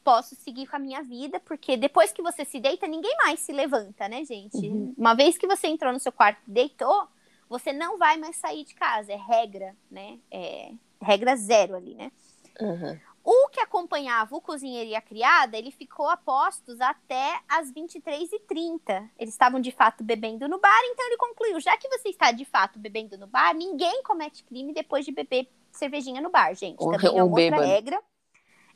posso 0.04 0.36
seguir 0.36 0.68
com 0.68 0.76
a 0.76 0.78
minha 0.78 1.02
vida, 1.02 1.40
porque 1.40 1.76
depois 1.76 2.12
que 2.12 2.22
você 2.22 2.44
se 2.44 2.60
deita, 2.60 2.86
ninguém 2.86 3.16
mais 3.24 3.40
se 3.40 3.52
levanta, 3.52 4.08
né, 4.08 4.24
gente? 4.24 4.68
Uhum. 4.68 4.94
Uma 4.96 5.14
vez 5.14 5.36
que 5.36 5.48
você 5.48 5.66
entrou 5.66 5.92
no 5.92 5.98
seu 5.98 6.12
quarto 6.12 6.40
e 6.46 6.50
deitou, 6.52 7.08
você 7.48 7.72
não 7.72 7.98
vai 7.98 8.16
mais 8.16 8.36
sair 8.36 8.64
de 8.64 8.74
casa, 8.74 9.12
é 9.12 9.16
regra, 9.16 9.74
né? 9.90 10.18
É 10.30 10.72
regra 11.00 11.34
zero 11.34 11.74
ali, 11.74 11.94
né? 11.94 12.12
Uhum. 12.60 13.00
O 13.28 13.48
que 13.48 13.58
acompanhava 13.58 14.36
o 14.36 14.40
cozinheiro 14.40 14.88
e 14.88 14.94
a 14.94 15.00
criada, 15.00 15.58
ele 15.58 15.72
ficou 15.72 16.08
a 16.08 16.16
postos 16.16 16.80
até 16.80 17.40
as 17.48 17.72
23h30. 17.72 19.10
Eles 19.18 19.34
estavam 19.34 19.58
de 19.58 19.72
fato 19.72 20.04
bebendo 20.04 20.48
no 20.48 20.60
bar, 20.60 20.80
então 20.84 21.04
ele 21.06 21.16
concluiu: 21.16 21.58
já 21.58 21.76
que 21.76 21.88
você 21.88 22.10
está 22.10 22.30
de 22.30 22.44
fato 22.44 22.78
bebendo 22.78 23.18
no 23.18 23.26
bar, 23.26 23.52
ninguém 23.52 24.00
comete 24.04 24.44
crime 24.44 24.72
depois 24.72 25.04
de 25.04 25.10
beber 25.10 25.48
cervejinha 25.72 26.20
no 26.20 26.30
bar, 26.30 26.54
gente. 26.54 26.78
Também 26.78 27.18
é 27.18 27.22
outra 27.24 27.34
bêbado. 27.34 27.62
regra. 27.64 28.00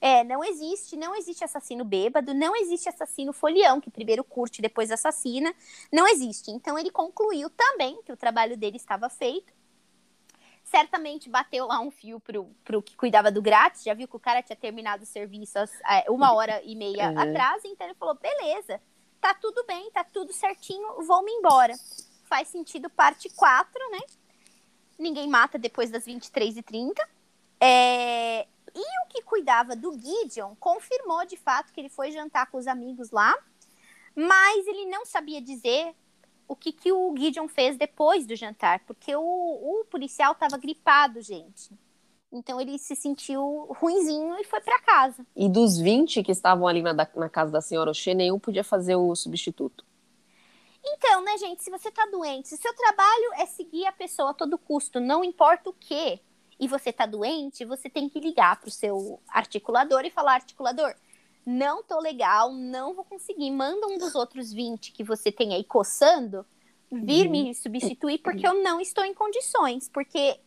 É, 0.00 0.24
não 0.24 0.42
existe, 0.42 0.96
não 0.96 1.14
existe 1.14 1.44
assassino 1.44 1.84
bêbado, 1.84 2.34
não 2.34 2.56
existe 2.56 2.88
assassino 2.88 3.32
folião, 3.32 3.80
que 3.80 3.90
primeiro 3.90 4.24
curte 4.24 4.58
e 4.58 4.62
depois 4.62 4.90
assassina. 4.90 5.54
Não 5.92 6.08
existe. 6.08 6.50
Então 6.50 6.76
ele 6.76 6.90
concluiu 6.90 7.50
também 7.50 8.02
que 8.02 8.10
o 8.10 8.16
trabalho 8.16 8.56
dele 8.56 8.78
estava 8.78 9.08
feito 9.08 9.59
certamente 10.70 11.28
bateu 11.28 11.66
lá 11.66 11.80
um 11.80 11.90
fio 11.90 12.20
pro, 12.20 12.44
pro 12.64 12.80
que 12.80 12.96
cuidava 12.96 13.30
do 13.30 13.42
grátis, 13.42 13.82
já 13.82 13.92
viu 13.92 14.06
que 14.06 14.16
o 14.16 14.20
cara 14.20 14.40
tinha 14.40 14.56
terminado 14.56 15.02
o 15.02 15.06
serviço 15.06 15.58
às, 15.58 15.72
é, 15.80 16.08
uma 16.08 16.32
hora 16.32 16.62
e 16.64 16.76
meia 16.76 17.10
uhum. 17.10 17.18
atrás, 17.18 17.64
então 17.64 17.86
ele 17.86 17.96
falou, 17.96 18.14
beleza, 18.14 18.80
tá 19.20 19.34
tudo 19.34 19.64
bem, 19.66 19.90
tá 19.90 20.04
tudo 20.04 20.32
certinho, 20.32 21.02
vou-me 21.02 21.32
embora. 21.32 21.74
Faz 22.24 22.48
sentido 22.48 22.88
parte 22.88 23.28
4, 23.30 23.90
né? 23.90 23.98
Ninguém 24.96 25.28
mata 25.28 25.58
depois 25.58 25.90
das 25.90 26.04
23h30. 26.06 26.94
É... 27.60 28.46
E 28.72 29.04
o 29.04 29.08
que 29.08 29.22
cuidava 29.22 29.74
do 29.74 29.92
Gideon 29.98 30.54
confirmou 30.54 31.26
de 31.26 31.36
fato 31.36 31.72
que 31.72 31.80
ele 31.80 31.88
foi 31.88 32.12
jantar 32.12 32.46
com 32.46 32.58
os 32.58 32.68
amigos 32.68 33.10
lá, 33.10 33.36
mas 34.14 34.64
ele 34.68 34.86
não 34.86 35.04
sabia 35.04 35.42
dizer 35.42 35.92
o 36.50 36.56
que, 36.56 36.72
que 36.72 36.90
o 36.90 37.14
Gideon 37.16 37.46
fez 37.46 37.76
depois 37.76 38.26
do 38.26 38.34
jantar, 38.34 38.80
porque 38.80 39.14
o, 39.14 39.22
o 39.22 39.84
policial 39.88 40.32
estava 40.32 40.58
gripado, 40.58 41.22
gente. 41.22 41.70
Então 42.32 42.60
ele 42.60 42.76
se 42.76 42.96
sentiu 42.96 43.68
ruinzinho 43.80 44.36
e 44.36 44.42
foi 44.42 44.60
para 44.60 44.80
casa. 44.80 45.24
E 45.36 45.48
dos 45.48 45.78
20 45.78 46.24
que 46.24 46.32
estavam 46.32 46.66
ali 46.66 46.82
na, 46.82 46.92
na 46.92 47.28
casa 47.28 47.52
da 47.52 47.60
senhora 47.60 47.90
Oxê, 47.90 48.14
nenhum 48.14 48.36
podia 48.36 48.64
fazer 48.64 48.96
o 48.96 49.14
substituto. 49.14 49.86
Então, 50.84 51.22
né, 51.22 51.38
gente, 51.38 51.62
se 51.62 51.70
você 51.70 51.88
tá 51.88 52.04
doente, 52.06 52.48
se 52.48 52.56
seu 52.56 52.74
trabalho 52.74 53.32
é 53.38 53.46
seguir 53.46 53.86
a 53.86 53.92
pessoa 53.92 54.30
a 54.30 54.34
todo 54.34 54.58
custo, 54.58 54.98
não 54.98 55.22
importa 55.22 55.70
o 55.70 55.72
quê, 55.72 56.18
e 56.58 56.66
você 56.66 56.92
tá 56.92 57.06
doente, 57.06 57.64
você 57.64 57.88
tem 57.88 58.08
que 58.08 58.18
ligar 58.18 58.60
pro 58.60 58.72
seu 58.72 59.20
articulador 59.28 60.04
e 60.04 60.10
falar, 60.10 60.34
articulador, 60.34 60.96
não 61.50 61.82
tô 61.82 61.98
legal, 62.00 62.52
não 62.52 62.94
vou 62.94 63.04
conseguir. 63.04 63.50
Manda 63.50 63.86
um 63.86 63.98
dos 63.98 64.14
outros 64.14 64.52
20 64.52 64.92
que 64.92 65.04
você 65.04 65.32
tem 65.32 65.54
aí 65.54 65.64
coçando 65.64 66.46
vir 66.90 67.26
uhum. 67.26 67.32
me 67.32 67.54
substituir 67.54 68.18
porque 68.18 68.46
eu 68.46 68.62
não 68.62 68.80
estou 68.80 69.04
em 69.04 69.14
condições, 69.14 69.88
porque 69.88 70.40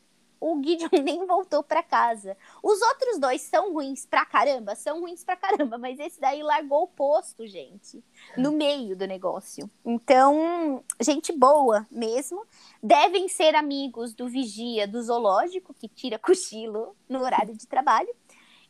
o 0.44 0.62
Gideon 0.62 0.90
nem 1.02 1.26
voltou 1.26 1.64
para 1.64 1.82
casa. 1.82 2.36
Os 2.62 2.82
outros 2.82 3.18
dois 3.18 3.42
são 3.42 3.72
ruins 3.72 4.06
pra 4.06 4.26
caramba, 4.26 4.76
são 4.76 5.00
ruins 5.00 5.24
pra 5.24 5.38
caramba, 5.38 5.78
mas 5.78 5.98
esse 6.00 6.20
daí 6.20 6.44
largou 6.44 6.84
o 6.84 6.88
posto, 6.88 7.48
gente, 7.48 8.04
no 8.36 8.52
meio 8.52 8.96
do 8.96 9.08
negócio. 9.08 9.70
Então, 9.86 10.84
gente 11.00 11.32
boa 11.32 11.88
mesmo. 11.90 12.46
Devem 12.82 13.30
ser 13.30 13.56
amigos 13.56 14.14
do 14.14 14.28
vigia 14.28 14.86
do 14.86 15.02
zoológico 15.02 15.74
que 15.74 15.88
tira 15.88 16.20
cochilo 16.20 16.94
no 17.08 17.22
horário 17.22 17.56
de 17.56 17.66
trabalho. 17.66 18.14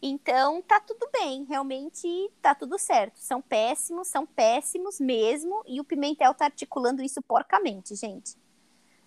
Então, 0.05 0.61
tá 0.61 0.81
tudo 0.81 1.09
bem, 1.13 1.45
realmente 1.45 2.29
tá 2.41 2.53
tudo 2.53 2.77
certo. 2.77 3.19
São 3.19 3.41
péssimos, 3.41 4.09
são 4.09 4.25
péssimos 4.25 4.99
mesmo, 4.99 5.63
e 5.65 5.79
o 5.79 5.83
Pimentel 5.85 6.33
tá 6.33 6.43
articulando 6.43 7.01
isso 7.01 7.21
porcamente, 7.21 7.95
gente. 7.95 8.35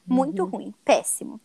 Muito 0.06 0.42
uhum. 0.44 0.48
ruim, 0.48 0.74
péssimo. 0.86 1.38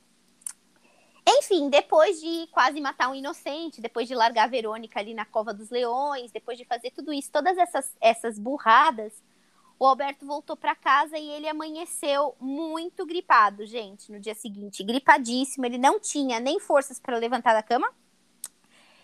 Enfim, 1.27 1.70
depois 1.70 2.22
de 2.22 2.48
quase 2.48 2.79
matar 2.79 3.10
um 3.10 3.15
inocente, 3.15 3.81
depois 3.81 4.08
de 4.08 4.15
largar 4.15 4.46
a 4.46 4.48
Verônica 4.48 4.98
ali 4.98 5.13
na 5.13 5.25
cova 5.25 5.53
dos 5.53 5.70
leões, 5.70 6.31
depois 6.31 6.58
de 6.58 6.63
fazer 6.63 6.91
tudo 6.91 7.12
isso, 7.12 7.29
todas 7.29 7.58
essas, 7.58 7.93
essas 8.00 8.39
burradas, 8.39 9.22
o 9.77 9.86
Alberto 9.86 10.25
voltou 10.25 10.55
para 10.55 10.75
casa 10.75 11.17
e 11.17 11.29
ele 11.29 11.50
amanheceu 11.50 12.38
muito 12.39 13.05
gripado, 13.05 13.65
gente, 13.65 14.13
no 14.13 14.20
dia 14.20 14.34
seguinte, 14.34 14.81
gripadíssimo. 14.81 15.65
Ele 15.65 15.77
não 15.77 16.00
tinha 16.00 16.39
nem 16.39 16.58
forças 16.58 17.01
para 17.01 17.17
levantar 17.17 17.53
da 17.53 17.62
cama, 17.62 17.93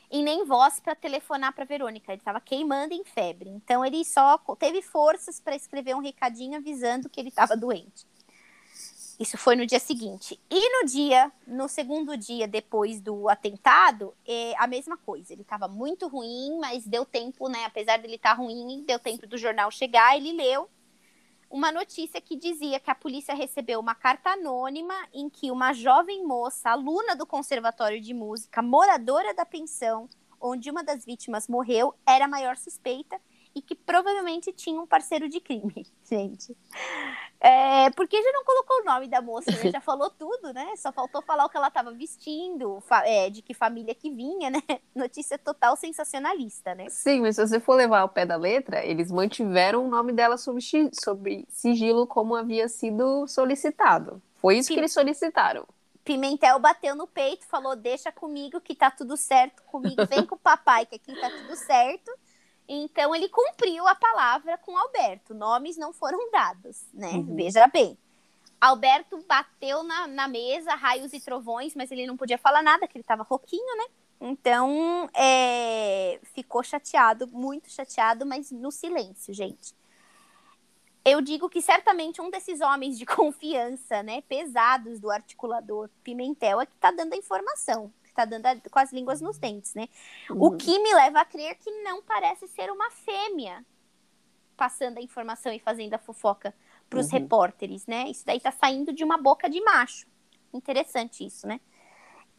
e 0.10 0.22
nem 0.24 0.46
voz 0.46 0.80
para 0.80 0.96
telefonar 0.96 1.54
para 1.54 1.66
Verônica. 1.66 2.12
Ele 2.12 2.22
estava 2.22 2.40
queimando 2.40 2.94
em 2.94 3.04
febre. 3.04 3.50
Então 3.50 3.84
ele 3.86 4.04
só 4.06 4.38
teve 4.58 4.82
forças 4.82 5.40
para 5.40 5.56
escrever 5.56 5.96
um 5.96 6.02
recadinho 6.02 6.58
avisando 6.58 7.10
que 7.10 7.20
ele 7.20 7.30
estava 7.30 7.56
doente. 7.56 8.06
Isso 9.20 9.36
foi 9.36 9.56
no 9.56 9.66
dia 9.66 9.80
seguinte. 9.80 10.40
E 10.50 10.70
no 10.70 10.88
dia, 10.88 11.32
no 11.48 11.68
segundo 11.68 12.16
dia 12.16 12.48
depois 12.48 13.02
do 13.02 13.28
atentado, 13.28 14.14
é 14.26 14.54
a 14.58 14.68
mesma 14.68 14.96
coisa. 14.96 15.34
Ele 15.34 15.42
estava 15.42 15.68
muito 15.68 16.08
ruim, 16.08 16.60
mas 16.60 16.86
deu 16.86 17.04
tempo, 17.04 17.50
né? 17.50 17.66
Apesar 17.66 17.98
dele 17.98 18.16
estar 18.16 18.36
tá 18.36 18.42
ruim, 18.42 18.84
deu 18.86 19.00
tempo 19.00 19.26
do 19.26 19.38
jornal 19.38 19.72
chegar. 19.72 20.16
Ele 20.16 20.34
leu 20.34 20.70
uma 21.50 21.72
notícia 21.72 22.20
que 22.20 22.36
dizia 22.36 22.80
que 22.80 22.92
a 22.92 22.96
polícia 22.96 23.34
recebeu 23.34 23.80
uma 23.80 23.96
carta 23.96 24.32
anônima 24.32 24.94
em 25.14 25.30
que 25.30 25.50
uma 25.52 25.74
jovem 25.74 26.26
moça, 26.26 26.70
aluna 26.70 27.16
do 27.16 27.26
Conservatório 27.26 28.02
de 28.02 28.14
Música, 28.14 28.62
moradora 28.62 29.34
da 29.34 29.46
pensão, 29.46 30.10
onde 30.40 30.70
uma 30.70 30.84
das 30.84 31.06
vítimas 31.06 31.48
morreu, 31.48 31.94
era 32.06 32.26
a 32.26 32.28
maior 32.28 32.58
suspeita 32.58 33.20
e 33.56 33.62
que 33.62 33.74
provavelmente 33.74 34.52
tinha 34.52 34.80
um 34.80 34.86
parceiro 34.86 35.28
de 35.28 35.40
crime, 35.40 35.88
gente. 36.08 36.56
É, 37.40 37.90
porque 37.92 38.22
já 38.22 38.32
não 38.32 38.44
colocou 38.44 38.82
o 38.82 38.84
nome 38.84 39.08
da 39.08 39.22
moça, 39.22 39.52
né? 39.52 39.72
já 39.72 39.80
falou 39.80 40.10
tudo, 40.10 40.52
né? 40.54 40.76
Só 40.76 40.92
faltou 40.92 41.22
falar 41.22 41.46
o 41.46 41.50
que 41.50 41.58
ela 41.58 41.68
estava 41.68 41.92
vestindo, 41.92 42.82
é, 43.04 43.30
de 43.30 43.42
que 43.42 43.54
família 43.54 43.94
que 43.94 44.10
vinha, 44.10 44.50
né? 44.50 44.62
Notícia 44.96 45.38
total 45.38 45.76
sensacionalista, 45.76 46.74
né? 46.74 46.90
Sim, 46.90 47.22
mas 47.22 47.36
se 47.36 47.48
você 47.48 47.60
for 47.60 47.76
levar 47.76 48.00
ao 48.00 48.10
pé 48.10 48.26
da 48.26 48.36
letra, 48.36 48.84
eles 48.84 49.12
mantiveram 49.12 49.86
o 49.86 49.90
nome 49.90 50.14
dela 50.14 50.38
sob, 50.38 50.60
sob 50.94 51.46
sigilo 51.50 52.08
como 52.08 52.36
havia 52.36 52.68
sido 52.68 53.28
solicitado. 53.28 54.22
Foi 54.36 54.58
isso 54.58 54.70
que 54.70 54.80
eles 54.80 54.94
solicitaram. 54.94 55.66
Pimentel 56.04 56.58
bateu 56.58 56.96
no 56.96 57.06
peito, 57.06 57.46
falou: 57.46 57.76
Deixa 57.76 58.12
comigo 58.12 58.62
que 58.62 58.74
tá 58.74 58.90
tudo 58.90 59.18
certo 59.18 59.62
comigo, 59.64 60.06
vem 60.08 60.26
com 60.26 60.36
o 60.36 60.40
papai 60.40 60.86
que 60.86 60.96
aqui 60.96 61.14
tá 61.20 61.30
tudo 61.30 61.56
certo. 61.58 62.10
Então 62.68 63.16
ele 63.16 63.30
cumpriu 63.30 63.88
a 63.88 63.96
palavra 63.96 64.58
com 64.58 64.78
Alberto. 64.78 65.34
Nomes 65.34 65.78
não 65.78 65.94
foram 65.94 66.30
dados, 66.32 66.86
né? 66.94 67.12
Uhum. 67.12 67.36
Veja 67.36 67.66
bem. 67.68 67.98
Alberto 68.60 69.24
bateu 69.28 69.84
na, 69.84 70.08
na, 70.08 70.28
mesa, 70.28 70.76
raios 70.76 71.14
e 71.14 71.20
trovões, 71.20 71.76
mas 71.76 71.92
ele 71.92 72.08
não 72.08 72.18
podia 72.18 72.38
falar 72.38 72.64
nada, 72.64 72.88
que 72.88 72.98
ele 72.98 73.04
estava 73.04 73.24
rouquinho, 73.24 73.78
né? 73.78 73.86
Então, 74.20 75.08
é, 75.14 76.20
ficou 76.34 76.64
chateado, 76.64 77.28
muito 77.28 77.70
chateado, 77.70 78.26
mas 78.26 78.52
no 78.52 78.72
silêncio, 78.72 79.32
gente. 79.32 79.76
Eu 81.06 81.22
digo 81.22 81.48
que 81.48 81.62
certamente 81.62 82.20
um 82.20 82.32
desses 82.32 82.60
homens 82.60 82.98
de 82.98 83.06
confiança, 83.08 84.02
né, 84.02 84.22
pesados 84.22 85.00
do 85.00 85.12
articulador 85.12 85.88
Pimentel, 86.04 86.60
é 86.60 86.66
que 86.66 86.74
está 86.74 86.92
dando 86.92 87.14
a 87.14 87.18
informação 87.18 87.94
tá 88.18 88.26
dando 88.26 88.46
a, 88.46 88.56
com 88.70 88.80
as 88.80 88.92
línguas 88.92 89.22
nos 89.22 89.38
dentes, 89.38 89.74
né? 89.76 89.88
Uhum. 90.30 90.44
O 90.44 90.58
que 90.58 90.80
me 90.80 90.94
leva 90.94 91.22
a 91.22 91.26
crer 91.26 91.56
que 91.56 91.72
não 91.84 92.02
parece 92.02 92.48
ser 92.48 92.72
uma 92.72 92.90
fêmea 92.90 93.66
passando 94.56 94.98
a 94.98 95.02
informação 95.02 95.54
e 95.54 95.60
fazendo 95.60 95.94
a 95.94 96.00
fofoca 96.00 96.54
para 96.90 97.00
os 97.00 97.08
uhum. 97.08 97.20
repórteres, 97.20 97.86
né? 97.86 98.10
Isso 98.10 98.26
daí 98.26 98.40
tá 98.40 98.52
saindo 98.52 98.92
de 98.92 99.04
uma 99.04 99.18
boca 99.18 99.50
de 99.50 99.62
macho. 99.62 100.08
Interessante 100.52 101.26
isso, 101.26 101.46
né? 101.46 101.62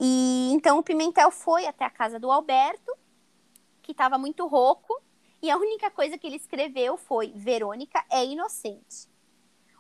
E 0.01 0.51
então 0.53 0.79
o 0.79 0.83
Pimentel 0.83 1.31
foi 1.31 1.67
até 1.67 1.85
a 1.85 1.91
casa 1.91 2.19
do 2.19 2.31
Alberto, 2.31 2.93
que 3.83 3.93
estava 3.93 4.19
muito 4.19 4.47
rouco, 4.47 5.01
e 5.41 5.51
a 5.51 5.57
única 5.57 5.91
coisa 5.91 6.19
que 6.19 6.27
ele 6.27 6.37
escreveu 6.37 6.97
foi: 6.97 7.33
Verônica 7.35 8.05
é 8.11 8.25
inocente. 8.25 9.09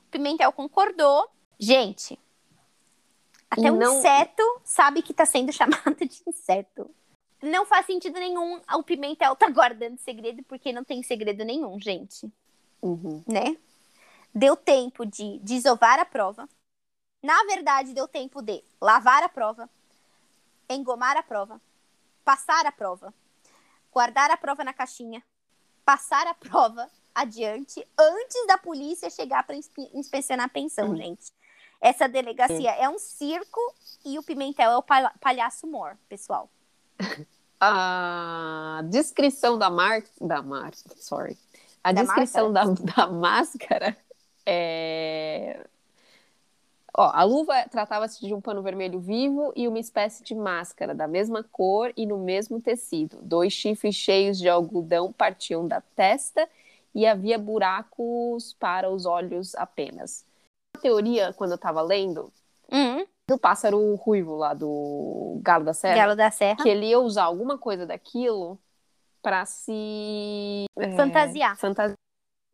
O 0.06 0.10
Pimentel 0.10 0.52
concordou. 0.52 1.28
Gente, 1.58 2.18
até 3.50 3.72
um 3.72 3.76
não... 3.76 3.98
inseto 3.98 4.42
sabe 4.64 5.02
que 5.02 5.12
está 5.12 5.24
sendo 5.24 5.52
chamado 5.52 5.96
de 5.96 6.22
inseto. 6.26 6.90
Não 7.42 7.64
faz 7.64 7.86
sentido 7.86 8.18
nenhum 8.18 8.60
o 8.74 8.82
Pimentel 8.82 9.36
tá 9.36 9.48
guardando 9.48 9.98
segredo, 9.98 10.42
porque 10.44 10.72
não 10.72 10.84
tem 10.84 11.02
segredo 11.02 11.44
nenhum, 11.44 11.80
gente. 11.80 12.30
Uhum. 12.82 13.22
Né? 13.26 13.56
Deu 14.34 14.56
tempo 14.56 15.06
de 15.06 15.38
desovar 15.38 15.98
a 15.98 16.04
prova. 16.04 16.48
Na 17.22 17.44
verdade, 17.44 17.94
deu 17.94 18.06
tempo 18.06 18.42
de 18.42 18.62
lavar 18.80 19.22
a 19.22 19.28
prova, 19.28 19.68
engomar 20.68 21.16
a 21.16 21.22
prova, 21.22 21.60
passar 22.24 22.66
a 22.66 22.72
prova, 22.72 23.12
guardar 23.92 24.30
a 24.30 24.36
prova 24.36 24.62
na 24.62 24.72
caixinha, 24.72 25.22
passar 25.84 26.26
a 26.26 26.34
prova 26.34 26.88
adiante 27.14 27.84
antes 27.98 28.46
da 28.46 28.58
polícia 28.58 29.10
chegar 29.10 29.44
para 29.44 29.56
inspecionar 29.56 30.46
a 30.46 30.48
pensão, 30.50 30.90
uhum. 30.90 30.96
gente. 30.96 31.32
Essa 31.80 32.08
delegacia 32.08 32.70
é 32.72 32.88
um 32.88 32.98
circo 32.98 33.60
e 34.04 34.18
o 34.18 34.22
Pimentel 34.22 34.70
é 34.70 34.76
o 34.76 34.82
palhaço 34.82 35.66
mor, 35.66 35.96
pessoal. 36.08 36.50
a 37.60 38.82
descrição 38.84 39.58
da 39.58 39.68
mar 39.68 40.02
da 40.20 40.40
mar 40.40 40.72
sorry 40.96 41.36
a 41.82 41.92
Da 41.92 42.02
descrição 42.02 42.52
da, 42.52 42.64
da 42.64 43.08
máscara 43.08 43.96
é 44.46 45.66
Ó, 47.00 47.12
a 47.14 47.22
luva 47.22 47.54
tratava-se 47.70 48.26
de 48.26 48.34
um 48.34 48.40
pano 48.40 48.60
vermelho 48.60 48.98
vivo 48.98 49.52
e 49.54 49.68
uma 49.68 49.78
espécie 49.78 50.24
de 50.24 50.34
máscara 50.34 50.92
da 50.92 51.06
mesma 51.06 51.44
cor 51.44 51.92
e 51.96 52.04
no 52.04 52.18
mesmo 52.18 52.60
tecido. 52.60 53.20
Dois 53.22 53.52
chifres 53.52 53.94
cheios 53.94 54.36
de 54.36 54.48
algodão 54.48 55.12
partiam 55.12 55.68
da 55.68 55.80
testa 55.80 56.48
e 56.92 57.06
havia 57.06 57.38
buracos 57.38 58.52
para 58.54 58.90
os 58.90 59.06
olhos 59.06 59.54
apenas. 59.54 60.24
Teoria, 60.78 61.32
quando 61.34 61.50
eu 61.52 61.56
estava 61.56 61.82
lendo, 61.82 62.32
Hum, 62.72 63.06
do 63.28 63.38
pássaro 63.38 63.94
ruivo 63.96 64.36
lá 64.36 64.54
do 64.54 65.38
Galo 65.42 65.64
da 65.64 65.74
Serra, 65.74 65.96
Galo 65.96 66.16
da 66.16 66.30
Serra. 66.30 66.62
que 66.62 66.68
ele 66.68 66.86
ia 66.86 66.98
usar 66.98 67.24
alguma 67.24 67.58
coisa 67.58 67.84
daquilo 67.86 68.58
para 69.22 69.44
se 69.44 70.64
é, 70.78 70.96
Fantasiar. 70.96 71.56
fantasiar. 71.58 71.96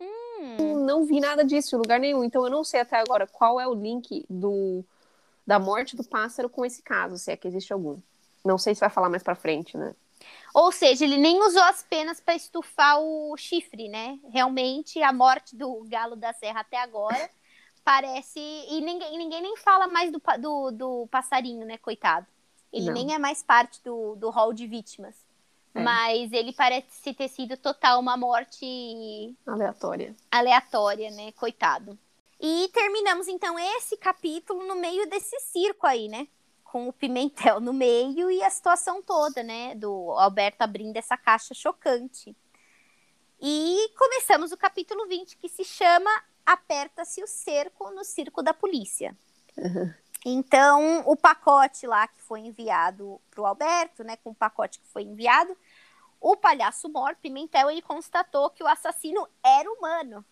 Hum, 0.00 0.84
Não 0.84 1.04
vi 1.04 1.20
nada 1.20 1.44
disso 1.44 1.74
em 1.74 1.78
lugar 1.78 1.98
nenhum, 2.00 2.24
então 2.24 2.44
eu 2.44 2.50
não 2.50 2.64
sei 2.64 2.80
até 2.80 2.96
agora 2.98 3.26
qual 3.26 3.60
é 3.60 3.66
o 3.66 3.74
link 3.74 4.24
do 4.28 4.84
da 5.46 5.58
morte 5.58 5.94
do 5.94 6.02
pássaro 6.02 6.48
com 6.48 6.64
esse 6.64 6.82
caso, 6.82 7.18
se 7.18 7.30
é 7.30 7.36
que 7.36 7.46
existe 7.46 7.72
algum. 7.72 7.98
Não 8.44 8.56
sei 8.56 8.74
se 8.74 8.80
vai 8.80 8.88
falar 8.88 9.10
mais 9.10 9.22
pra 9.22 9.34
frente, 9.34 9.76
né? 9.76 9.94
Ou 10.54 10.72
seja, 10.72 11.04
ele 11.04 11.18
nem 11.18 11.38
usou 11.42 11.62
as 11.64 11.82
penas 11.82 12.18
para 12.18 12.34
estufar 12.34 12.98
o 12.98 13.36
chifre, 13.36 13.88
né? 13.88 14.18
Realmente, 14.30 15.02
a 15.02 15.12
morte 15.12 15.54
do 15.54 15.84
Galo 15.84 16.16
da 16.16 16.32
Serra 16.32 16.60
até 16.60 16.78
agora 16.78 17.28
parece. 17.84 18.40
E 18.40 18.80
ninguém, 18.80 19.18
ninguém 19.18 19.42
nem 19.42 19.56
fala 19.56 19.86
mais 19.86 20.10
do, 20.10 20.20
do, 20.40 20.70
do 20.70 21.06
passarinho, 21.10 21.66
né? 21.66 21.78
Coitado. 21.78 22.26
Ele 22.72 22.86
Não. 22.86 22.92
nem 22.94 23.14
é 23.14 23.18
mais 23.18 23.42
parte 23.42 23.80
do, 23.84 24.16
do 24.16 24.30
hall 24.30 24.52
de 24.52 24.66
vítimas. 24.66 25.14
É. 25.74 25.80
Mas 25.82 26.32
ele 26.32 26.52
parece 26.52 27.12
ter 27.14 27.28
sido 27.28 27.56
total 27.56 28.00
uma 28.00 28.16
morte 28.16 29.36
Aleatória. 29.46 30.14
aleatória, 30.30 31.10
né? 31.10 31.32
Coitado. 31.32 31.98
E 32.40 32.68
terminamos 32.72 33.28
então 33.28 33.58
esse 33.58 33.96
capítulo 33.96 34.66
no 34.66 34.76
meio 34.76 35.08
desse 35.08 35.38
circo 35.40 35.86
aí, 35.86 36.08
né? 36.08 36.26
Com 36.64 36.88
o 36.88 36.92
Pimentel 36.92 37.60
no 37.60 37.72
meio 37.72 38.30
e 38.30 38.42
a 38.42 38.50
situação 38.50 39.02
toda, 39.02 39.42
né? 39.42 39.74
Do 39.74 40.12
Alberto 40.12 40.62
abrindo 40.62 40.96
essa 40.96 41.16
caixa 41.16 41.54
chocante. 41.54 42.36
E 43.40 43.90
começamos 43.98 44.52
o 44.52 44.56
capítulo 44.56 45.06
20, 45.06 45.36
que 45.36 45.48
se 45.48 45.64
chama 45.64 46.10
Aperta-se 46.44 47.22
o 47.22 47.26
cerco 47.26 47.90
no 47.90 48.04
circo 48.04 48.42
da 48.42 48.52
polícia. 48.52 49.16
Então, 50.24 51.02
o 51.06 51.16
pacote 51.16 51.86
lá 51.86 52.08
que 52.08 52.22
foi 52.22 52.40
enviado 52.40 53.20
para 53.30 53.42
o 53.42 53.46
Alberto, 53.46 54.02
né? 54.02 54.16
Com 54.16 54.30
o 54.30 54.34
pacote 54.34 54.80
que 54.80 54.88
foi 54.88 55.02
enviado, 55.02 55.56
o 56.20 56.36
palhaço 56.36 56.88
mor, 56.88 57.14
Pimentel, 57.16 57.70
ele 57.70 57.82
constatou 57.82 58.48
que 58.48 58.62
o 58.62 58.66
assassino 58.66 59.28
era 59.44 59.70
humano. 59.70 60.24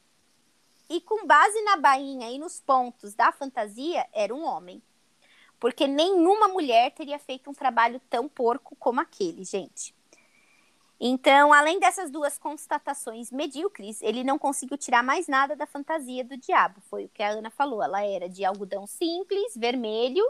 E 0.89 1.01
com 1.03 1.27
base 1.27 1.61
na 1.63 1.77
bainha 1.77 2.31
e 2.31 2.39
nos 2.39 2.61
pontos 2.61 3.15
da 3.15 3.31
fantasia, 3.31 4.07
era 4.13 4.35
um 4.35 4.45
homem. 4.45 4.83
Porque 5.61 5.87
nenhuma 5.87 6.49
mulher 6.49 6.91
teria 6.93 7.19
feito 7.19 7.51
um 7.51 7.55
trabalho 7.55 8.01
tão 8.09 8.29
porco 8.29 8.75
como 8.77 9.01
aquele, 9.01 9.45
gente. 9.45 9.95
Então, 11.05 11.53
além 11.53 11.81
dessas 11.81 12.13
duas 12.13 12.39
constatações 12.39 13.33
medíocres, 13.33 14.01
ele 14.03 14.23
não 14.23 14.39
conseguiu 14.39 14.79
tirar 14.79 15.03
mais 15.03 15.27
nada 15.27 15.57
da 15.57 15.67
fantasia 15.67 16.25
do 16.25 16.37
diabo. 16.37 16.81
Foi 16.83 17.07
o 17.07 17.09
que 17.09 17.25
a 17.25 17.31
Ana 17.31 17.51
falou. 17.51 17.83
Ela 17.83 18.05
era 18.07 18.29
de 18.29 18.45
algodão 18.45 18.87
simples, 18.87 19.55
vermelho. 19.57 20.25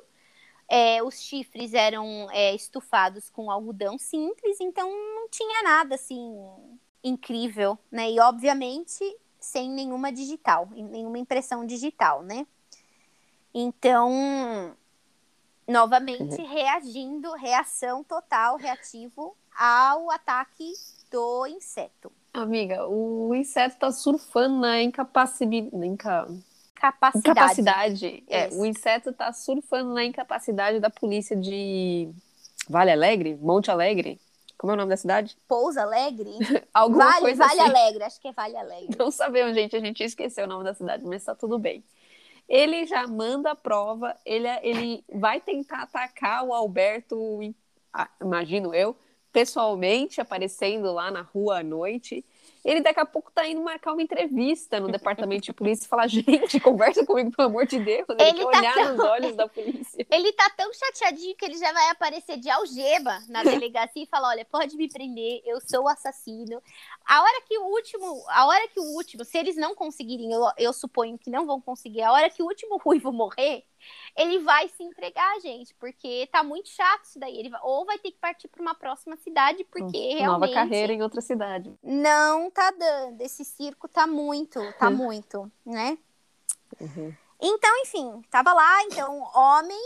é, 0.69 1.03
os 1.03 1.21
chifres 1.21 1.75
eram 1.75 2.29
é, 2.33 2.55
estufados 2.55 3.29
com 3.31 3.51
algodão 3.51 3.99
simples, 3.99 4.59
então 4.61 4.91
não 4.91 5.29
tinha 5.29 5.63
nada 5.63 5.97
assim 5.97 6.35
incrível, 7.05 7.79
né? 7.91 8.11
E 8.11 8.21
obviamente 8.21 9.05
sem 9.41 9.71
nenhuma 9.71 10.13
digital, 10.13 10.69
nenhuma 10.73 11.19
impressão 11.19 11.67
digital, 11.67 12.23
né? 12.23 12.47
Então, 13.55 14.75
novamente 15.69 16.41
reagindo, 16.43 17.33
reação 17.35 18.03
total, 18.05 18.57
reativo 18.57 19.37
ao 19.59 20.11
ataque 20.11 20.73
do 21.11 21.47
inseto. 21.47 22.11
Amiga, 22.33 22.87
o 22.87 23.35
inseto 23.35 23.77
tá 23.79 23.93
surfando 23.93 24.59
na 24.61 24.83
incapacidade. 24.83 25.71
Inca... 25.75 26.27
Capacidade. 26.75 27.31
Incapacidade. 27.31 28.25
É, 28.29 28.49
o 28.53 28.65
inseto 28.65 29.13
tá 29.13 29.33
surfando 29.33 29.93
na 29.93 30.05
incapacidade 30.05 30.81
da 30.81 30.91
polícia 30.91 31.37
de 31.37 32.11
Vale 32.69 32.91
Alegre? 32.91 33.37
Monte 33.41 33.71
Alegre? 33.71 34.19
Como 34.57 34.71
é 34.71 34.75
o 34.75 34.77
nome 34.77 34.91
da 34.91 34.97
cidade? 34.97 35.37
Pouso 35.47 35.79
Alegre? 35.79 36.31
Alguma 36.73 37.07
Vale, 37.07 37.21
coisa 37.21 37.47
Vale 37.47 37.61
assim. 37.61 37.71
Alegre, 37.71 38.05
acho 38.05 38.21
que 38.21 38.29
é 38.29 38.33
Vale 38.33 38.57
Alegre. 38.57 38.97
Não 38.99 39.11
sabemos, 39.11 39.55
gente. 39.55 39.77
A 39.77 39.81
gente 39.81 40.03
esqueceu 40.03 40.45
o 40.45 40.49
nome 40.49 40.65
da 40.65 40.73
cidade, 40.73 41.05
mas 41.05 41.25
tá 41.25 41.35
tudo 41.35 41.59
bem. 41.59 41.85
Ele 42.49 42.87
já 42.87 43.07
manda 43.07 43.51
a 43.53 43.57
prova, 43.57 44.17
ele, 44.25 44.49
ele 44.63 45.05
vai 45.13 45.41
tentar 45.41 45.83
atacar 45.83 46.45
o 46.45 46.53
Alberto, 46.53 47.41
ah, 47.93 48.09
imagino 48.21 48.75
eu, 48.75 48.97
pessoalmente, 49.33 50.21
aparecendo 50.21 50.93
lá 50.93 51.11
na 51.11 51.23
rua 51.23 51.61
à 51.61 51.63
noite. 51.63 52.25
Ele 52.65 52.81
daqui 52.81 53.01
a 53.01 53.05
pouco 53.05 53.33
tá 53.33 53.45
indo 53.49 53.61
marcar 53.61 53.93
uma 53.93 54.03
entrevista 54.03 54.79
no 54.79 54.87
departamento 54.89 55.43
de 55.47 55.53
polícia 55.53 55.85
e 55.85 55.89
falar: 55.89 56.07
gente, 56.07 56.61
conversa 56.61 57.05
comigo, 57.05 57.33
pelo 57.33 57.49
amor 57.49 57.67
de 57.67 57.81
Deus. 57.81 58.07
Ele, 58.11 58.23
Ele 58.23 58.45
tá 58.45 58.59
olhar 58.59 58.75
tão- 58.75 58.97
nos 58.97 59.05
olhos 59.05 59.37
da 59.37 59.49
polícia. 59.49 60.07
Ele 60.11 60.33
tá 60.33 60.49
tão 60.57 60.73
chateadinho 60.73 61.35
que 61.35 61.45
ele 61.45 61.59
já 61.59 61.73
vai 61.73 61.89
aparecer 61.91 62.37
de 62.39 62.49
algema 62.49 63.19
na 63.29 63.43
delegacia 63.43 64.05
e 64.05 64.07
falar: 64.07 64.29
olha, 64.29 64.45
pode 64.45 64.77
me 64.77 64.89
prender, 64.89 65.43
eu 65.45 65.61
sou 65.61 65.85
o 65.85 65.89
assassino. 65.89 66.63
A 67.05 67.21
hora 67.23 67.43
que 67.49 67.59
o 67.59 67.65
último, 67.65 68.25
a 68.29 68.47
hora 68.47 68.69
que 68.69 68.79
o 68.79 68.85
último, 68.95 69.25
se 69.25 69.37
eles 69.39 69.57
não 69.57 69.75
conseguirem, 69.75 70.31
eu, 70.33 70.43
eu 70.57 70.73
suponho 70.73 71.19
que 71.19 71.31
não 71.31 71.45
vão 71.47 71.61
conseguir, 71.61 72.03
a 72.03 72.13
hora 72.13 72.31
que 72.31 72.43
o 72.43 72.47
último 72.47 72.79
ruivo 72.79 73.11
morrer, 73.11 73.65
ele 74.17 74.39
vai 74.41 74.69
se 74.69 74.83
entregar, 74.83 75.41
gente, 75.41 75.75
porque 75.75 76.29
tá 76.31 76.43
muito 76.43 76.69
chato 76.69 77.05
isso 77.05 77.19
daí. 77.19 77.39
Ele 77.39 77.49
vai- 77.51 77.61
ou 77.63 77.85
vai 77.85 77.99
ter 77.99 78.11
que 78.11 78.19
partir 78.19 78.49
para 78.49 78.61
uma 78.63 78.75
próxima 78.75 79.17
cidade, 79.17 79.65
porque 79.65 79.97
realmente 80.15 80.27
Nova 80.27 80.49
carreira 80.53 80.93
em 80.93 81.03
outra 81.03 81.21
cidade. 81.21 81.73
não 81.83 82.51
tá 82.51 82.71
dando. 82.71 83.21
Esse 83.21 83.45
circo 83.45 83.89
tá 83.89 84.07
muito, 84.07 84.61
tá 84.79 84.89
Hum. 84.89 84.97
muito, 84.97 85.51
né? 85.65 85.97
Uhum. 86.81 87.15
Então, 87.41 87.77
enfim, 87.83 88.23
tava 88.31 88.53
lá, 88.53 88.83
então, 88.85 89.21
homem 89.35 89.81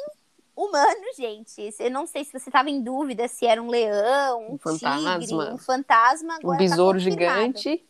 humano, 0.54 1.04
gente. 1.16 1.74
Eu 1.78 1.90
não 1.90 2.06
sei 2.06 2.24
se 2.24 2.32
você 2.32 2.50
tava 2.50 2.70
em 2.70 2.82
dúvida 2.82 3.28
se 3.28 3.46
era 3.46 3.62
um 3.62 3.68
leão, 3.68 4.42
um, 4.50 4.54
Um 4.54 4.58
fantasma. 4.58 5.18
tigre, 5.18 5.34
um 5.52 5.58
fantasma. 5.58 6.34
Um 6.34 6.36
Agora 6.38 6.58
besouro 6.58 6.98
tá 6.98 7.04
gigante. 7.04 7.86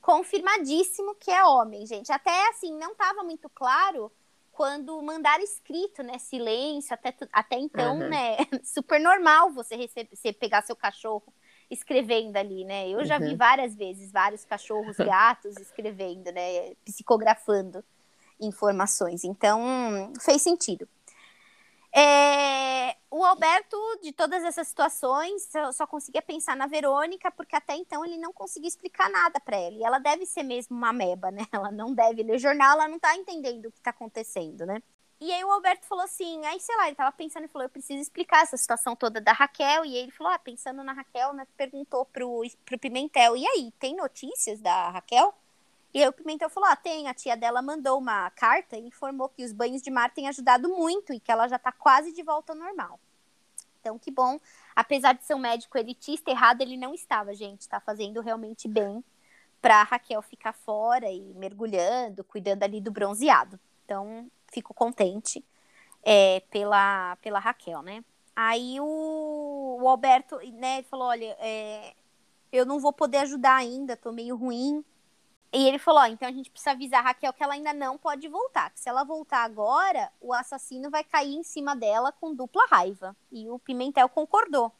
Confirmadíssimo 0.00 1.14
que 1.14 1.30
é 1.30 1.44
homem, 1.44 1.86
gente. 1.86 2.10
Até 2.10 2.48
assim, 2.48 2.72
não 2.76 2.94
tava 2.94 3.22
muito 3.22 3.48
claro 3.50 4.10
quando 4.60 5.00
mandaram 5.00 5.42
escrito, 5.42 6.02
né? 6.02 6.18
Silêncio, 6.18 6.92
até, 6.92 7.16
até 7.32 7.56
então, 7.58 7.96
Aham. 7.96 8.10
né? 8.10 8.36
Super 8.62 9.00
normal 9.00 9.50
você, 9.54 9.74
receber, 9.74 10.14
você 10.14 10.34
pegar 10.34 10.60
seu 10.60 10.76
cachorro 10.76 11.32
escrevendo 11.70 12.36
ali, 12.36 12.62
né? 12.66 12.86
Eu 12.90 13.02
já 13.06 13.18
vi 13.18 13.30
Uhum. 13.30 13.38
várias 13.38 13.74
vezes 13.74 14.12
vários 14.12 14.44
cachorros, 14.44 14.98
gatos 15.00 15.56
escrevendo, 15.58 16.30
né? 16.30 16.74
Psicografando 16.84 17.82
informações. 18.38 19.24
Então, 19.24 20.12
fez 20.20 20.42
sentido. 20.42 20.86
É, 21.92 22.96
o 23.10 23.24
Alberto, 23.24 23.76
de 24.02 24.12
todas 24.12 24.44
essas 24.44 24.68
situações, 24.68 25.42
só, 25.50 25.72
só 25.72 25.86
conseguia 25.86 26.22
pensar 26.22 26.56
na 26.56 26.66
Verônica, 26.66 27.30
porque 27.32 27.56
até 27.56 27.74
então 27.74 28.04
ele 28.04 28.16
não 28.16 28.32
conseguia 28.32 28.68
explicar 28.68 29.10
nada 29.10 29.40
para 29.40 29.56
ela. 29.56 29.74
E 29.74 29.82
ela 29.82 29.98
deve 29.98 30.24
ser 30.24 30.42
mesmo 30.44 30.76
uma 30.76 30.92
meba, 30.92 31.30
né? 31.30 31.44
Ela 31.52 31.70
não 31.70 31.92
deve 31.92 32.22
ler 32.22 32.38
jornal, 32.38 32.74
ela 32.74 32.88
não 32.88 32.98
tá 32.98 33.16
entendendo 33.16 33.66
o 33.66 33.72
que 33.72 33.80
tá 33.80 33.90
acontecendo, 33.90 34.64
né? 34.64 34.80
E 35.20 35.30
aí 35.32 35.44
o 35.44 35.50
Alberto 35.50 35.86
falou 35.86 36.04
assim, 36.04 36.44
aí 36.46 36.58
sei 36.60 36.74
lá, 36.76 36.86
ele 36.86 36.96
tava 36.96 37.12
pensando 37.12 37.44
e 37.44 37.48
falou, 37.48 37.66
eu 37.66 37.70
preciso 37.70 38.00
explicar 38.00 38.42
essa 38.42 38.56
situação 38.56 38.96
toda 38.96 39.20
da 39.20 39.32
Raquel. 39.32 39.84
E 39.84 39.94
ele 39.96 40.10
falou, 40.10 40.32
ah, 40.32 40.38
pensando 40.38 40.82
na 40.82 40.92
Raquel, 40.92 41.34
né? 41.34 41.46
Perguntou 41.56 42.06
pro, 42.06 42.42
pro 42.64 42.78
Pimentel, 42.78 43.36
e 43.36 43.46
aí, 43.46 43.72
tem 43.78 43.94
notícias 43.96 44.60
da 44.60 44.90
Raquel? 44.90 45.34
E 45.92 46.02
aí 46.02 46.08
o 46.08 46.12
Pimentel 46.12 46.48
falou: 46.50 46.68
ah, 46.68 46.76
tem, 46.76 47.08
a 47.08 47.14
tia 47.14 47.36
dela 47.36 47.60
mandou 47.62 47.98
uma 47.98 48.30
carta 48.30 48.76
e 48.76 48.86
informou 48.86 49.28
que 49.28 49.44
os 49.44 49.52
banhos 49.52 49.82
de 49.82 49.90
mar 49.90 50.10
têm 50.10 50.28
ajudado 50.28 50.68
muito 50.68 51.12
e 51.12 51.20
que 51.20 51.30
ela 51.30 51.48
já 51.48 51.58
tá 51.58 51.72
quase 51.72 52.12
de 52.12 52.22
volta 52.22 52.52
ao 52.52 52.58
normal. 52.58 53.00
Então, 53.80 53.98
que 53.98 54.10
bom. 54.10 54.38
Apesar 54.76 55.14
de 55.14 55.24
ser 55.24 55.34
um 55.34 55.38
médico 55.38 55.76
elitista, 55.78 56.30
errado 56.30 56.60
ele 56.60 56.76
não 56.76 56.94
estava, 56.94 57.34
gente. 57.34 57.68
Tá 57.68 57.80
fazendo 57.80 58.20
realmente 58.20 58.68
bem 58.68 59.02
pra 59.60 59.82
Raquel 59.82 60.22
ficar 60.22 60.52
fora 60.52 61.10
e 61.10 61.34
mergulhando, 61.34 62.24
cuidando 62.24 62.62
ali 62.62 62.80
do 62.80 62.90
bronzeado. 62.90 63.58
Então, 63.84 64.30
fico 64.52 64.72
contente 64.72 65.44
é, 66.02 66.40
pela, 66.50 67.16
pela 67.16 67.38
Raquel, 67.38 67.82
né? 67.82 68.04
Aí 68.34 68.80
o, 68.80 69.78
o 69.82 69.88
Alberto, 69.88 70.36
né, 70.52 70.78
ele 70.78 70.86
falou: 70.88 71.08
olha, 71.08 71.36
é, 71.40 71.94
eu 72.52 72.64
não 72.64 72.78
vou 72.78 72.92
poder 72.92 73.18
ajudar 73.18 73.56
ainda, 73.56 73.96
tô 73.96 74.12
meio 74.12 74.36
ruim. 74.36 74.84
E 75.52 75.66
ele 75.66 75.78
falou: 75.78 76.00
ó, 76.00 76.06
então 76.06 76.28
a 76.28 76.32
gente 76.32 76.50
precisa 76.50 76.70
avisar 76.70 77.00
a 77.00 77.08
Raquel 77.08 77.32
que 77.32 77.42
ela 77.42 77.54
ainda 77.54 77.72
não 77.72 77.98
pode 77.98 78.28
voltar. 78.28 78.70
Que 78.70 78.80
se 78.80 78.88
ela 78.88 79.04
voltar 79.04 79.44
agora, 79.44 80.10
o 80.20 80.32
assassino 80.32 80.90
vai 80.90 81.02
cair 81.02 81.34
em 81.34 81.42
cima 81.42 81.74
dela 81.74 82.12
com 82.12 82.34
dupla 82.34 82.64
raiva. 82.70 83.16
E 83.32 83.48
o 83.50 83.58
Pimentel 83.58 84.08
concordou. 84.08 84.72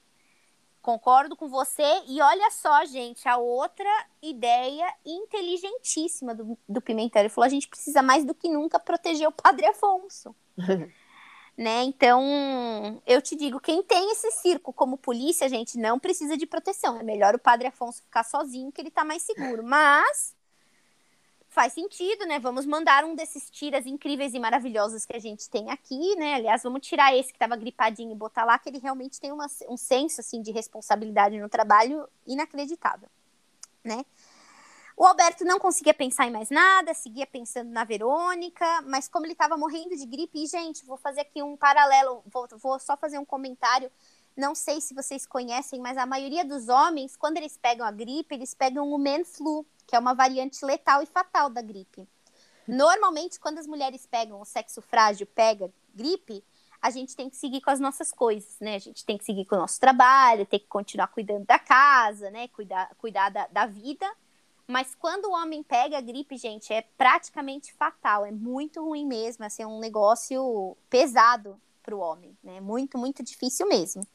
Concordo 0.80 1.36
com 1.36 1.48
você. 1.48 2.02
E 2.06 2.22
olha 2.22 2.50
só, 2.50 2.84
gente, 2.84 3.28
a 3.28 3.36
outra 3.36 3.90
ideia 4.22 4.94
inteligentíssima 5.04 6.34
do, 6.34 6.56
do 6.68 6.80
Pimentel. 6.80 7.22
Ele 7.22 7.28
falou: 7.28 7.46
a 7.46 7.50
gente 7.50 7.68
precisa 7.68 8.00
mais 8.00 8.24
do 8.24 8.34
que 8.34 8.48
nunca 8.48 8.78
proteger 8.78 9.26
o 9.28 9.32
Padre 9.32 9.66
Afonso. 9.66 10.34
né? 11.58 11.82
Então, 11.82 13.02
eu 13.04 13.20
te 13.20 13.34
digo, 13.34 13.58
quem 13.58 13.82
tem 13.82 14.12
esse 14.12 14.30
circo 14.30 14.72
como 14.72 14.96
polícia, 14.96 15.48
gente, 15.48 15.76
não 15.76 15.98
precisa 15.98 16.36
de 16.36 16.46
proteção. 16.46 16.96
É 16.96 17.02
melhor 17.02 17.34
o 17.34 17.40
Padre 17.40 17.66
Afonso 17.66 18.02
ficar 18.02 18.22
sozinho, 18.22 18.70
que 18.70 18.80
ele 18.80 18.90
tá 18.90 19.04
mais 19.04 19.22
seguro. 19.22 19.64
Mas 19.64 20.38
faz 21.50 21.72
sentido, 21.72 22.24
né? 22.26 22.38
Vamos 22.38 22.64
mandar 22.64 23.04
um 23.04 23.14
desses 23.14 23.50
tiras 23.50 23.84
incríveis 23.84 24.32
e 24.32 24.38
maravilhosos 24.38 25.04
que 25.04 25.16
a 25.16 25.18
gente 25.18 25.50
tem 25.50 25.68
aqui, 25.68 26.14
né? 26.14 26.34
Aliás, 26.34 26.62
vamos 26.62 26.86
tirar 26.86 27.14
esse 27.14 27.30
que 27.30 27.36
estava 27.36 27.56
gripadinho 27.56 28.12
e 28.12 28.14
botar 28.14 28.44
lá, 28.44 28.56
que 28.58 28.68
ele 28.68 28.78
realmente 28.78 29.20
tem 29.20 29.32
uma, 29.32 29.46
um 29.68 29.76
senso 29.76 30.20
assim 30.20 30.40
de 30.40 30.52
responsabilidade 30.52 31.38
no 31.38 31.48
trabalho 31.48 32.08
inacreditável, 32.24 33.08
né? 33.84 34.04
O 34.96 35.04
Alberto 35.04 35.44
não 35.44 35.58
conseguia 35.58 35.94
pensar 35.94 36.26
em 36.26 36.30
mais 36.30 36.50
nada, 36.50 36.94
seguia 36.94 37.26
pensando 37.26 37.70
na 37.70 37.84
Verônica, 37.84 38.82
mas 38.82 39.08
como 39.08 39.26
ele 39.26 39.32
estava 39.32 39.56
morrendo 39.56 39.96
de 39.96 40.06
gripe, 40.06 40.44
e 40.44 40.46
gente, 40.46 40.84
vou 40.84 40.98
fazer 40.98 41.22
aqui 41.22 41.42
um 41.42 41.56
paralelo, 41.56 42.22
vou, 42.26 42.46
vou 42.58 42.78
só 42.78 42.96
fazer 42.96 43.18
um 43.18 43.24
comentário. 43.24 43.90
Não 44.36 44.54
sei 44.54 44.80
se 44.80 44.94
vocês 44.94 45.26
conhecem, 45.26 45.80
mas 45.80 45.96
a 45.96 46.06
maioria 46.06 46.44
dos 46.44 46.68
homens, 46.68 47.16
quando 47.16 47.38
eles 47.38 47.56
pegam 47.56 47.84
a 47.84 47.90
gripe, 47.90 48.34
eles 48.34 48.54
pegam 48.54 48.88
o 48.88 48.98
man 48.98 49.24
flu, 49.24 49.66
que 49.90 49.96
é 49.96 49.98
uma 49.98 50.14
variante 50.14 50.64
letal 50.64 51.02
e 51.02 51.06
fatal 51.06 51.50
da 51.50 51.60
gripe. 51.60 52.08
Normalmente, 52.64 53.40
quando 53.40 53.58
as 53.58 53.66
mulheres 53.66 54.06
pegam 54.06 54.40
o 54.40 54.44
sexo 54.44 54.80
frágil, 54.80 55.26
pega 55.26 55.68
gripe, 55.92 56.44
a 56.80 56.90
gente 56.90 57.16
tem 57.16 57.28
que 57.28 57.36
seguir 57.36 57.60
com 57.60 57.72
as 57.72 57.80
nossas 57.80 58.12
coisas, 58.12 58.56
né? 58.60 58.76
A 58.76 58.78
gente 58.78 59.04
tem 59.04 59.18
que 59.18 59.24
seguir 59.24 59.44
com 59.46 59.56
o 59.56 59.58
nosso 59.58 59.80
trabalho, 59.80 60.46
tem 60.46 60.60
que 60.60 60.68
continuar 60.68 61.08
cuidando 61.08 61.44
da 61.44 61.58
casa, 61.58 62.30
né? 62.30 62.46
Cuidar, 62.46 62.94
cuidar 62.98 63.30
da, 63.30 63.48
da 63.48 63.66
vida. 63.66 64.08
Mas 64.64 64.94
quando 64.94 65.24
o 65.24 65.32
homem 65.32 65.64
pega 65.64 65.98
a 65.98 66.00
gripe, 66.00 66.36
gente, 66.36 66.72
é 66.72 66.82
praticamente 66.96 67.72
fatal, 67.72 68.24
é 68.24 68.30
muito 68.30 68.80
ruim 68.84 69.04
mesmo, 69.04 69.44
assim, 69.44 69.64
é 69.64 69.66
um 69.66 69.80
negócio 69.80 70.76
pesado 70.88 71.60
para 71.82 71.96
o 71.96 71.98
homem, 71.98 72.38
né? 72.44 72.60
Muito, 72.60 72.96
muito 72.96 73.24
difícil 73.24 73.66
mesmo. 73.66 74.06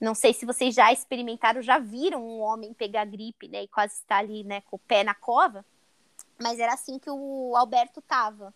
Não 0.00 0.14
sei 0.14 0.34
se 0.34 0.44
vocês 0.44 0.74
já 0.74 0.92
experimentaram, 0.92 1.62
já 1.62 1.78
viram 1.78 2.22
um 2.22 2.40
homem 2.40 2.74
pegar 2.74 3.06
gripe, 3.06 3.48
né, 3.48 3.62
e 3.62 3.68
quase 3.68 3.94
estar 3.94 4.18
ali, 4.18 4.44
né, 4.44 4.60
com 4.62 4.76
o 4.76 4.78
pé 4.78 5.02
na 5.02 5.14
cova. 5.14 5.64
Mas 6.38 6.58
era 6.58 6.74
assim 6.74 6.98
que 6.98 7.10
o 7.10 7.54
Alberto 7.56 8.02
tava. 8.02 8.52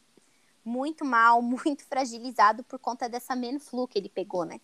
Muito 0.63 1.05
mal, 1.05 1.41
muito 1.43 1.85
fragilizado 1.87 2.63
por 2.65 2.79
conta 2.79 3.09
dessa 3.09 3.35
flu 3.59 3.89
que 3.89 3.99
ele 3.99 4.09
pegou, 4.09 4.45
né? 4.45 4.61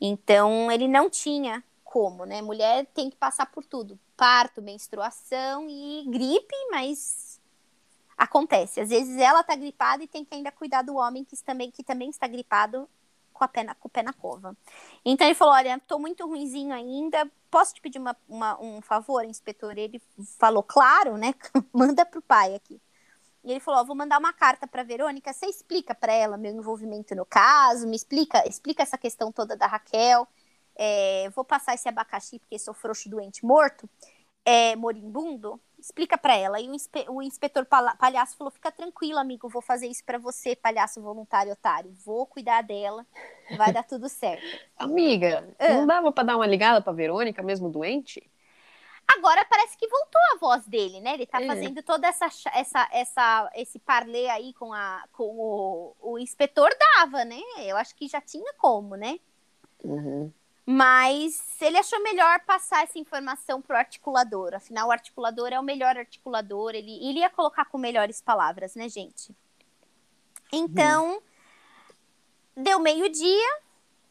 Então, 0.00 0.70
ele 0.72 0.88
não 0.88 1.08
tinha 1.08 1.62
como, 1.84 2.24
né? 2.24 2.40
Mulher 2.40 2.86
tem 2.86 3.10
que 3.10 3.16
passar 3.16 3.46
por 3.46 3.64
tudo: 3.64 3.98
parto, 4.16 4.62
menstruação 4.62 5.68
e 5.68 6.04
gripe, 6.08 6.54
mas 6.70 7.40
acontece. 8.16 8.80
Às 8.80 8.88
vezes 8.88 9.16
ela 9.18 9.42
tá 9.42 9.54
gripada 9.54 10.02
e 10.02 10.08
tem 10.08 10.24
que 10.24 10.34
ainda 10.34 10.50
cuidar 10.50 10.82
do 10.82 10.96
homem 10.96 11.22
que 11.22 11.36
também, 11.44 11.70
que 11.70 11.84
também 11.84 12.08
está 12.08 12.26
gripado 12.26 12.88
com, 13.48 13.52
pé 13.52 13.62
na, 13.64 13.74
com 13.74 13.88
o 13.88 13.90
pé 13.90 14.02
na 14.02 14.12
cova. 14.12 14.56
Então 15.04 15.26
ele 15.26 15.34
falou: 15.34 15.54
Olha, 15.54 15.80
tô 15.86 15.98
muito 15.98 16.26
ruinzinho 16.26 16.72
ainda, 16.72 17.30
posso 17.50 17.74
te 17.74 17.80
pedir 17.80 17.98
uma, 17.98 18.16
uma, 18.28 18.60
um 18.60 18.80
favor, 18.80 19.24
inspetor? 19.24 19.76
Ele 19.76 20.00
falou: 20.38 20.62
Claro, 20.62 21.16
né? 21.16 21.34
Manda 21.72 22.04
pro 22.04 22.22
pai 22.22 22.54
aqui. 22.54 22.80
E 23.44 23.50
ele 23.50 23.60
falou: 23.60 23.84
Vou 23.84 23.96
mandar 23.96 24.18
uma 24.18 24.32
carta 24.32 24.66
para 24.66 24.82
Verônica. 24.82 25.32
Você 25.32 25.46
explica 25.46 25.94
para 25.94 26.12
ela 26.12 26.36
meu 26.36 26.52
envolvimento 26.52 27.14
no 27.14 27.26
caso, 27.26 27.86
me 27.86 27.96
explica, 27.96 28.46
explica 28.48 28.82
essa 28.82 28.98
questão 28.98 29.32
toda 29.32 29.56
da 29.56 29.66
Raquel. 29.66 30.26
É, 30.74 31.28
vou 31.30 31.44
passar 31.44 31.74
esse 31.74 31.88
abacaxi 31.88 32.38
porque 32.38 32.58
sou 32.58 32.72
frouxo 32.72 33.10
doente 33.10 33.44
morto, 33.44 33.88
é, 34.44 34.74
moribundo 34.74 35.60
explica 35.82 36.16
para 36.16 36.36
ela. 36.36 36.60
E 36.60 36.68
o, 36.68 36.74
inspe 36.74 37.04
o 37.08 37.20
inspetor 37.20 37.66
palhaço 37.66 38.36
falou: 38.36 38.50
fica 38.50 38.70
tranquilo, 38.70 39.18
amigo, 39.18 39.48
vou 39.48 39.60
fazer 39.60 39.88
isso 39.88 40.04
para 40.04 40.18
você, 40.18 40.54
palhaço 40.54 41.02
voluntário 41.02 41.52
otário. 41.52 41.92
Vou 42.04 42.24
cuidar 42.26 42.62
dela, 42.62 43.04
vai 43.56 43.72
dar 43.72 43.82
tudo 43.82 44.08
certo. 44.08 44.44
Amiga, 44.78 45.48
ah. 45.58 45.68
não 45.68 45.86
dava 45.86 46.12
para 46.12 46.24
dar 46.24 46.36
uma 46.36 46.46
ligada 46.46 46.80
pra 46.80 46.92
Verônica, 46.92 47.42
mesmo 47.42 47.68
doente? 47.68 48.22
Agora 49.16 49.44
parece 49.44 49.76
que 49.76 49.88
voltou 49.88 50.20
a 50.32 50.38
voz 50.38 50.66
dele, 50.66 51.00
né? 51.00 51.14
Ele 51.14 51.26
tá 51.26 51.42
é. 51.42 51.46
fazendo 51.46 51.82
toda 51.82 52.06
essa, 52.06 52.26
essa, 52.54 52.88
essa, 52.92 53.50
esse 53.54 53.78
parlê 53.80 54.28
aí 54.28 54.54
com, 54.54 54.72
a, 54.72 55.04
com 55.12 55.24
o, 55.24 55.96
o 56.00 56.18
inspetor 56.18 56.70
dava, 56.96 57.24
né? 57.24 57.40
Eu 57.58 57.76
acho 57.76 57.94
que 57.96 58.06
já 58.08 58.20
tinha 58.20 58.54
como, 58.54 58.94
né? 58.94 59.18
Uhum. 59.84 60.32
Mas 60.64 61.60
ele 61.60 61.76
achou 61.76 62.00
melhor 62.02 62.40
passar 62.40 62.84
essa 62.84 62.98
informação 62.98 63.60
para 63.60 63.74
o 63.74 63.78
articulador. 63.78 64.54
Afinal, 64.54 64.88
o 64.88 64.92
articulador 64.92 65.52
é 65.52 65.58
o 65.58 65.62
melhor 65.62 65.96
articulador. 65.96 66.74
Ele, 66.74 66.92
ele 67.04 67.18
ia 67.18 67.30
colocar 67.30 67.64
com 67.64 67.78
melhores 67.78 68.20
palavras, 68.20 68.76
né, 68.76 68.88
gente? 68.88 69.34
Então, 70.52 71.14
uhum. 71.14 71.20
deu 72.62 72.78
meio-dia. 72.78 73.60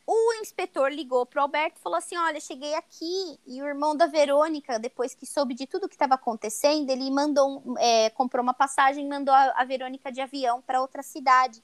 O 0.05 0.33
inspetor 0.41 0.91
ligou 0.91 1.25
para 1.25 1.39
o 1.39 1.43
Alberto 1.43 1.79
e 1.79 1.81
falou 1.81 1.97
assim: 1.97 2.17
Olha, 2.17 2.39
cheguei 2.41 2.75
aqui. 2.75 3.39
E 3.47 3.61
o 3.61 3.65
irmão 3.65 3.95
da 3.95 4.07
Verônica, 4.07 4.77
depois 4.77 5.15
que 5.15 5.25
soube 5.25 5.53
de 5.53 5.65
tudo 5.65 5.87
que 5.87 5.95
estava 5.95 6.15
acontecendo, 6.15 6.89
ele 6.89 7.09
mandou, 7.11 7.63
é, 7.79 8.09
comprou 8.09 8.43
uma 8.43 8.53
passagem 8.53 9.05
e 9.05 9.09
mandou 9.09 9.33
a, 9.33 9.53
a 9.55 9.63
Verônica 9.63 10.11
de 10.11 10.19
avião 10.19 10.61
para 10.61 10.81
outra 10.81 11.01
cidade. 11.01 11.63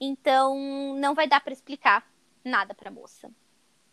Então, 0.00 0.94
não 0.96 1.12
vai 1.14 1.26
dar 1.26 1.40
para 1.40 1.54
explicar 1.54 2.06
nada 2.44 2.72
para 2.72 2.88
a 2.88 2.92
moça. 2.92 3.30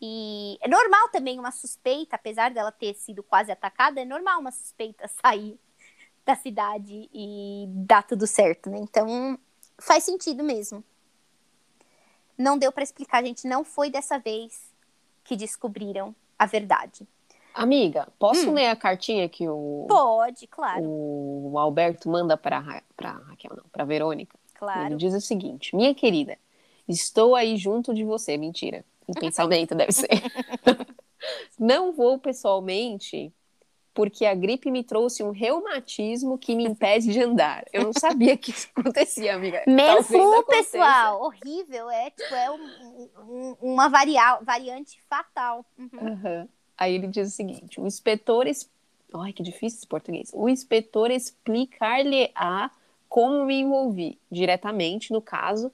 E 0.06 0.58
é 0.60 0.68
normal 0.68 1.08
também 1.14 1.40
uma 1.40 1.50
suspeita, 1.50 2.18
apesar 2.18 2.52
dela 2.52 2.74
ter 2.74 2.94
sido 2.94 3.24
quase 3.24 3.54
atacada, 3.54 4.02
é 4.02 4.06
normal 4.06 4.42
uma 4.42 4.52
suspeita 4.52 5.08
sair 5.24 5.58
da 6.26 6.36
cidade 6.36 7.10
e 7.14 7.68
dar 7.70 8.04
tudo 8.04 8.28
certo, 8.28 8.70
né? 8.70 8.80
Então, 8.80 9.40
faz 9.80 10.04
sentido 10.04 10.44
mesmo. 10.44 10.84
Não 12.38 12.58
deu 12.58 12.70
para 12.70 12.84
explicar, 12.84 13.24
gente, 13.24 13.48
não 13.48 13.64
foi 13.64 13.90
dessa 13.90 14.20
vez 14.20 14.74
que 15.24 15.38
descobriram 15.38 16.14
a 16.38 16.46
verdade. 16.46 17.08
Amiga, 17.54 18.12
posso 18.20 18.50
hum. 18.50 18.56
ler 18.56 18.68
a 18.68 18.76
cartinha 18.76 19.30
que 19.30 19.48
o 19.48 19.86
Pode, 19.88 20.48
claro. 20.48 20.84
O 20.84 21.58
Alberto 21.58 22.10
manda 22.10 22.36
para 22.36 22.60
Raquel, 22.60 23.56
não, 23.56 23.64
para 23.72 23.86
Verônica. 23.86 24.38
Claro. 24.56 24.88
Ele 24.88 24.96
diz 24.98 25.14
o 25.14 25.22
seguinte: 25.22 25.74
"Minha 25.74 25.96
querida, 25.96 26.38
estou 26.90 27.36
aí 27.36 27.56
junto 27.56 27.94
de 27.94 28.04
você, 28.04 28.36
mentira 28.36 28.84
em 29.08 29.14
pensamento, 29.14 29.76
deve 29.76 29.92
ser. 29.92 30.10
Não 31.60 31.94
vou 31.94 32.18
pessoalmente 32.18 33.34
porque 33.94 34.26
a 34.26 34.34
gripe 34.34 34.72
me 34.72 34.84
trouxe 34.84 35.24
um 35.24 35.30
reumatismo 35.30 36.38
que 36.38 36.56
me 36.56 36.66
impede 36.66 37.14
de 37.14 37.22
andar. 37.22 37.64
Eu 37.72 37.84
não 37.84 37.94
sabia 37.94 38.36
que 38.36 38.52
isso 38.52 38.68
acontecia, 38.76 39.36
amiga. 39.36 39.64
Menflu, 39.68 40.44
pessoal, 40.46 41.22
horrível. 41.22 41.90
É, 41.90 42.10
tipo, 42.10 42.34
é 42.34 42.52
um, 42.52 43.10
um, 43.20 43.56
uma 43.62 43.90
varia 43.90 44.40
variante 44.42 45.00
fatal. 45.08 45.64
Uhum. 45.78 45.90
Uhum. 45.94 46.50
Aí 46.76 46.96
ele 46.96 47.08
diz 47.08 47.28
o 47.28 47.32
seguinte: 47.32 47.80
o 47.80 47.86
inspetor. 47.86 48.48
Es... 48.48 48.70
Ai, 49.14 49.32
que 49.32 49.44
difícil 49.44 49.78
esse 49.78 49.88
português. 49.88 50.32
O 50.34 50.50
inspetor 50.50 51.12
explicar-lhe-á 51.12 52.72
como 53.08 53.46
me 53.46 53.60
envolvi 53.60 54.18
diretamente 54.32 55.14
no 55.14 55.22
caso 55.22 55.72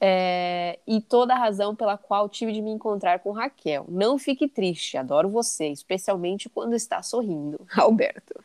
é, 0.00 0.78
e 0.86 1.00
toda 1.00 1.34
a 1.34 1.38
razão 1.38 1.76
pela 1.76 1.98
qual 1.98 2.28
tive 2.28 2.52
de 2.52 2.62
me 2.62 2.70
encontrar 2.70 3.20
com 3.20 3.32
Raquel. 3.32 3.84
Não 3.88 4.18
fique 4.18 4.48
triste, 4.48 4.96
adoro 4.96 5.28
você, 5.28 5.68
especialmente 5.68 6.48
quando 6.48 6.74
está 6.74 7.02
sorrindo. 7.02 7.66
Alberto. 7.76 8.42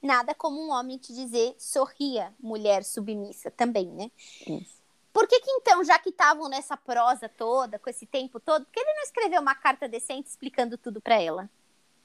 Nada 0.00 0.34
como 0.34 0.60
um 0.60 0.70
homem 0.70 0.98
te 0.98 1.12
dizer 1.12 1.54
sorria, 1.58 2.32
mulher 2.38 2.84
submissa, 2.84 3.50
também, 3.50 3.86
né? 3.86 4.10
Isso. 4.46 4.74
Por 5.12 5.26
que, 5.26 5.40
que 5.40 5.50
então, 5.50 5.82
já 5.84 5.98
que 5.98 6.10
estavam 6.10 6.48
nessa 6.48 6.76
prosa 6.76 7.28
toda, 7.28 7.78
com 7.78 7.88
esse 7.88 8.04
tempo 8.04 8.38
todo, 8.38 8.64
por 8.64 8.72
que 8.72 8.80
ele 8.80 8.94
não 8.94 9.02
escreveu 9.02 9.40
uma 9.40 9.54
carta 9.54 9.88
decente 9.88 10.28
explicando 10.28 10.76
tudo 10.76 11.00
para 11.00 11.20
ela? 11.20 11.48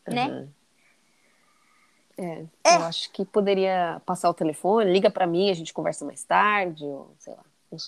Uhum. 0.08 0.16
Né? 0.16 0.50
É, 2.18 2.46
é, 2.64 2.76
eu 2.76 2.84
acho 2.84 3.12
que 3.12 3.26
poderia 3.26 4.02
passar 4.06 4.30
o 4.30 4.34
telefone, 4.34 4.92
liga 4.92 5.10
para 5.10 5.26
mim, 5.26 5.50
a 5.50 5.54
gente 5.54 5.74
conversa 5.74 6.06
mais 6.06 6.24
tarde, 6.24 6.86
ou 6.86 7.14
sei 7.18 7.34
lá. 7.34 7.44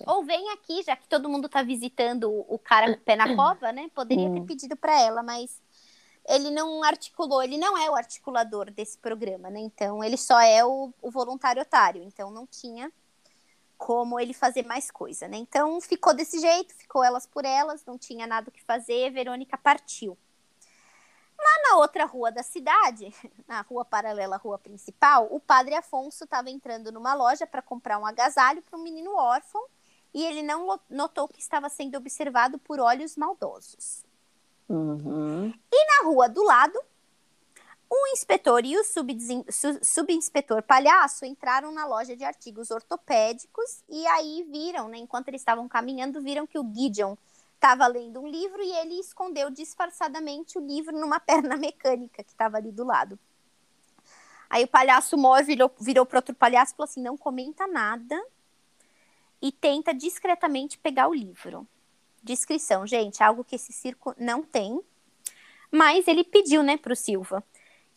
Ou 0.08 0.24
vem 0.24 0.50
aqui, 0.52 0.84
já 0.84 0.96
que 0.96 1.08
todo 1.08 1.30
mundo 1.30 1.50
tá 1.50 1.64
visitando 1.64 2.30
o 2.48 2.60
cara 2.60 2.88
com 2.88 3.00
o 3.00 3.04
pé 3.04 3.16
na 3.16 3.34
cova, 3.36 3.72
né? 3.72 3.90
Poderia 3.94 4.30
ter 4.32 4.42
pedido 4.42 4.76
para 4.76 5.00
ela, 5.00 5.24
mas 5.24 5.60
ele 6.28 6.52
não 6.52 6.84
articulou, 6.84 7.42
ele 7.42 7.58
não 7.58 7.78
é 7.78 7.90
o 7.90 7.96
articulador 7.96 8.70
desse 8.70 8.98
programa, 8.98 9.50
né? 9.50 9.60
Então 9.60 10.04
ele 10.04 10.18
só 10.18 10.40
é 10.40 10.64
o, 10.64 10.94
o 11.02 11.10
voluntário 11.10 11.62
otário, 11.62 12.04
então 12.04 12.30
não 12.30 12.46
tinha 12.46 12.92
como 13.78 14.20
ele 14.20 14.34
fazer 14.34 14.64
mais 14.64 14.92
coisa, 14.92 15.28
né? 15.28 15.38
Então 15.38 15.82
ficou 15.82 16.14
desse 16.14 16.40
jeito, 16.40 16.76
ficou 16.76 17.04
elas 17.04 17.26
por 17.26 17.46
elas, 17.46 17.84
não 17.84 17.98
tinha 17.98 18.28
nada 18.28 18.50
o 18.50 18.52
que 18.52 18.64
fazer, 18.64 19.12
Verônica 19.12 19.58
partiu. 19.58 20.16
Lá 21.42 21.70
na 21.70 21.78
outra 21.78 22.06
rua 22.06 22.32
da 22.32 22.44
cidade, 22.44 23.12
na 23.48 23.62
rua 23.62 23.84
paralela 23.84 24.36
à 24.36 24.40
rua 24.40 24.60
principal, 24.60 25.28
o 25.32 25.40
padre 25.40 25.74
Afonso 25.74 26.24
estava 26.24 26.50
entrando 26.50 26.92
numa 26.92 27.14
loja 27.14 27.48
para 27.48 27.62
comprar 27.62 27.98
um 27.98 28.06
agasalho 28.06 28.62
para 28.62 28.78
um 28.78 28.84
menino 28.84 29.16
órfão 29.16 29.66
e 30.14 30.24
ele 30.24 30.44
não 30.44 30.80
notou 30.90 31.28
que 31.28 31.40
estava 31.40 31.70
sendo 31.70 31.98
observado 31.98 32.60
por 32.60 32.80
olhos 32.80 33.16
maldosos. 33.16 34.04
Uhum. 34.70 35.54
E 35.72 35.86
na 35.86 36.10
rua 36.10 36.30
do 36.30 36.44
lado, 36.44 36.80
o 37.90 38.08
inspetor 38.14 38.64
e 38.64 38.78
o 38.78 38.84
subinspetor 39.82 40.64
palhaço 40.64 41.26
entraram 41.26 41.74
na 41.74 41.86
loja 41.86 42.16
de 42.16 42.24
artigos 42.24 42.72
ortopédicos 42.72 43.84
e 43.90 44.08
aí 44.08 44.48
viram, 44.50 44.88
né, 44.88 44.98
enquanto 44.98 45.28
eles 45.28 45.42
estavam 45.42 45.68
caminhando, 45.68 46.22
viram 46.22 46.48
que 46.48 46.58
o 46.58 46.74
Gideon 46.74 47.18
estava 47.62 47.86
lendo 47.86 48.20
um 48.20 48.28
livro 48.28 48.60
e 48.60 48.72
ele 48.72 49.00
escondeu 49.00 49.52
disfarçadamente 49.52 50.58
o 50.58 50.66
livro 50.66 50.98
numa 50.98 51.20
perna 51.22 51.56
mecânica 51.56 52.24
que 52.24 52.32
estava 52.32 52.58
ali 52.58 52.72
do 52.72 52.84
lado. 52.84 53.20
Aí 54.50 54.64
o 54.64 54.68
palhaço 54.68 55.16
mó 55.16 55.42
virou, 55.44 55.72
virou 55.80 56.06
para 56.06 56.18
outro 56.18 56.34
palhaço 56.34 56.74
e 56.74 56.76
falou 56.76 56.90
assim: 56.90 57.02
não 57.02 57.16
comenta 57.16 57.68
nada 57.68 58.20
e 59.40 59.52
tenta 59.52 59.94
discretamente 59.94 60.78
pegar 60.80 61.08
o 61.08 61.14
livro. 61.14 61.68
Descrição, 62.24 62.86
gente, 62.86 63.24
algo 63.24 63.44
que 63.44 63.56
esse 63.56 63.72
circo 63.72 64.16
não 64.18 64.42
tem. 64.42 64.82
Mas 65.72 66.08
ele 66.08 66.24
pediu, 66.24 66.64
né, 66.64 66.78
pro 66.78 66.96
Silva. 66.96 67.44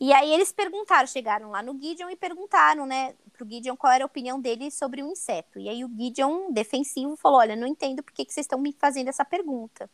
E 0.05 0.13
aí 0.13 0.35
eles 0.35 0.53
perguntaram, 0.53 1.07
chegaram 1.07 1.51
lá 1.51 1.63
no 1.63 1.81
Gideon 1.81 2.11
e 2.11 2.17
perguntaram, 2.17 2.85
né, 2.85 3.15
pro 3.33 3.49
Gideon 3.49 3.75
qual 3.75 3.91
era 3.91 4.05
a 4.05 4.07
opinião 4.07 4.39
dele 4.39 4.71
sobre 4.71 5.03
o 5.03 5.11
inseto. 5.11 5.59
E 5.59 5.67
aí 5.67 5.83
o 5.83 5.89
Gideon, 5.89 6.53
defensivo, 6.53 7.17
falou: 7.17 7.39
Olha, 7.39 7.57
não 7.57 7.67
entendo 7.67 8.03
por 8.03 8.13
que, 8.13 8.23
vocês 8.25 8.45
estão 8.45 8.59
me 8.59 8.71
fazendo 8.79 9.09
essa 9.09 9.25
pergunta. 9.25 9.89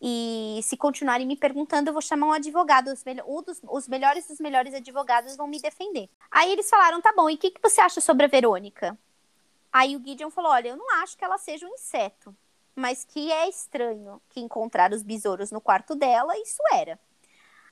E 0.00 0.60
se 0.62 0.76
continuarem 0.76 1.26
me 1.26 1.34
perguntando, 1.34 1.88
eu 1.88 1.92
vou 1.92 2.00
chamar 2.00 2.28
um 2.28 2.32
advogado. 2.32 2.92
Os, 2.92 3.02
dos, 3.44 3.60
os 3.68 3.88
melhores 3.88 4.24
dos 4.28 4.38
melhores 4.38 4.72
advogados 4.72 5.36
vão 5.36 5.48
me 5.48 5.60
defender. 5.60 6.08
Aí 6.30 6.52
eles 6.52 6.70
falaram: 6.70 7.02
tá 7.02 7.12
bom, 7.12 7.28
e 7.28 7.34
o 7.34 7.38
que, 7.38 7.50
que 7.50 7.60
você 7.60 7.80
acha 7.80 8.00
sobre 8.00 8.26
a 8.26 8.28
Verônica? 8.28 8.96
Aí 9.72 9.96
o 9.96 10.00
Gideon 10.00 10.30
falou: 10.30 10.52
olha, 10.52 10.68
eu 10.68 10.76
não 10.76 11.02
acho 11.02 11.18
que 11.18 11.24
ela 11.24 11.38
seja 11.38 11.66
um 11.66 11.74
inseto, 11.74 12.32
mas 12.72 13.04
que 13.04 13.32
é 13.32 13.48
estranho 13.48 14.22
que 14.28 14.38
encontrar 14.38 14.92
os 14.92 15.02
besouros 15.02 15.50
no 15.50 15.60
quarto 15.60 15.96
dela, 15.96 16.38
isso 16.38 16.62
era. 16.72 17.00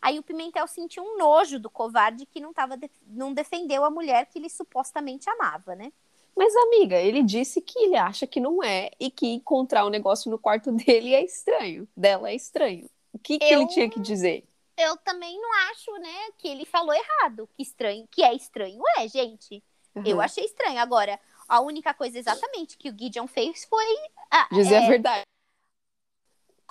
Aí 0.03 0.19
o 0.19 0.23
Pimentel 0.23 0.67
sentiu 0.67 1.05
um 1.05 1.17
nojo 1.17 1.61
do 1.61 1.71
covarde 1.71 2.27
que 2.27 2.41
não, 2.41 2.53
tava 2.53 2.77
de- 2.77 2.91
não 3.07 3.33
defendeu 3.33 3.85
a 3.85 3.91
mulher 3.91 4.27
que 4.27 4.39
ele 4.39 4.51
supostamente 4.51 5.31
amava, 5.31 5.77
né? 5.77 5.93
Mas, 6.37 6.55
amiga, 6.57 6.97
ele 6.97 7.23
disse 7.23 7.61
que 7.61 7.79
ele 7.79 7.97
acha 7.97 8.27
que 8.27 8.41
não 8.41 8.63
é 8.65 8.91
e 8.99 9.11
que 9.11 9.29
encontrar 9.29 9.87
um 9.87 9.91
negócio 9.91 10.31
no 10.31 10.39
quarto 10.39 10.73
dele 11.01 11.15
é 11.15 11.25
estranho. 11.25 11.87
Dela 11.97 12.31
é 12.31 12.35
estranho. 12.35 12.91
O 13.13 13.19
que, 13.19 13.39
que 13.39 13.45
Eu- 13.45 13.61
ele 13.61 13.69
tinha 13.69 13.89
que 13.89 14.01
dizer? 14.01 14.45
Eu 14.77 14.97
também 14.97 15.39
não 15.41 15.53
acho, 15.71 15.93
né, 15.99 16.31
que 16.39 16.49
ele 16.49 16.65
falou 16.65 16.95
errado, 16.95 17.49
que 17.55 17.63
estranho, 17.63 18.09
que 18.11 18.23
é 18.23 18.35
estranho, 18.35 18.83
é, 18.99 19.07
gente. 19.07 19.63
Eu 20.05 20.17
Uhum. 20.17 20.23
achei 20.23 20.45
estranho. 20.47 20.81
Agora, 20.81 21.21
a 21.47 21.61
única 21.61 21.93
coisa 21.93 22.19
exatamente 22.19 22.79
que 22.79 22.89
o 22.89 22.99
Gideon 22.99 23.27
fez 23.27 23.65
foi 23.67 23.85
ah, 24.31 24.49
Dizer 24.51 24.77
é, 24.77 24.79
a 24.79 24.89
verdade. 24.89 25.23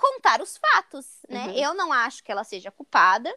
Contar 0.02 0.42
os 0.42 0.56
fatos, 0.56 1.06
né? 1.28 1.46
Uhum. 1.46 1.52
Eu 1.52 1.74
não 1.74 1.92
acho 1.92 2.24
que 2.24 2.32
ela 2.32 2.42
seja 2.44 2.70
culpada. 2.70 3.32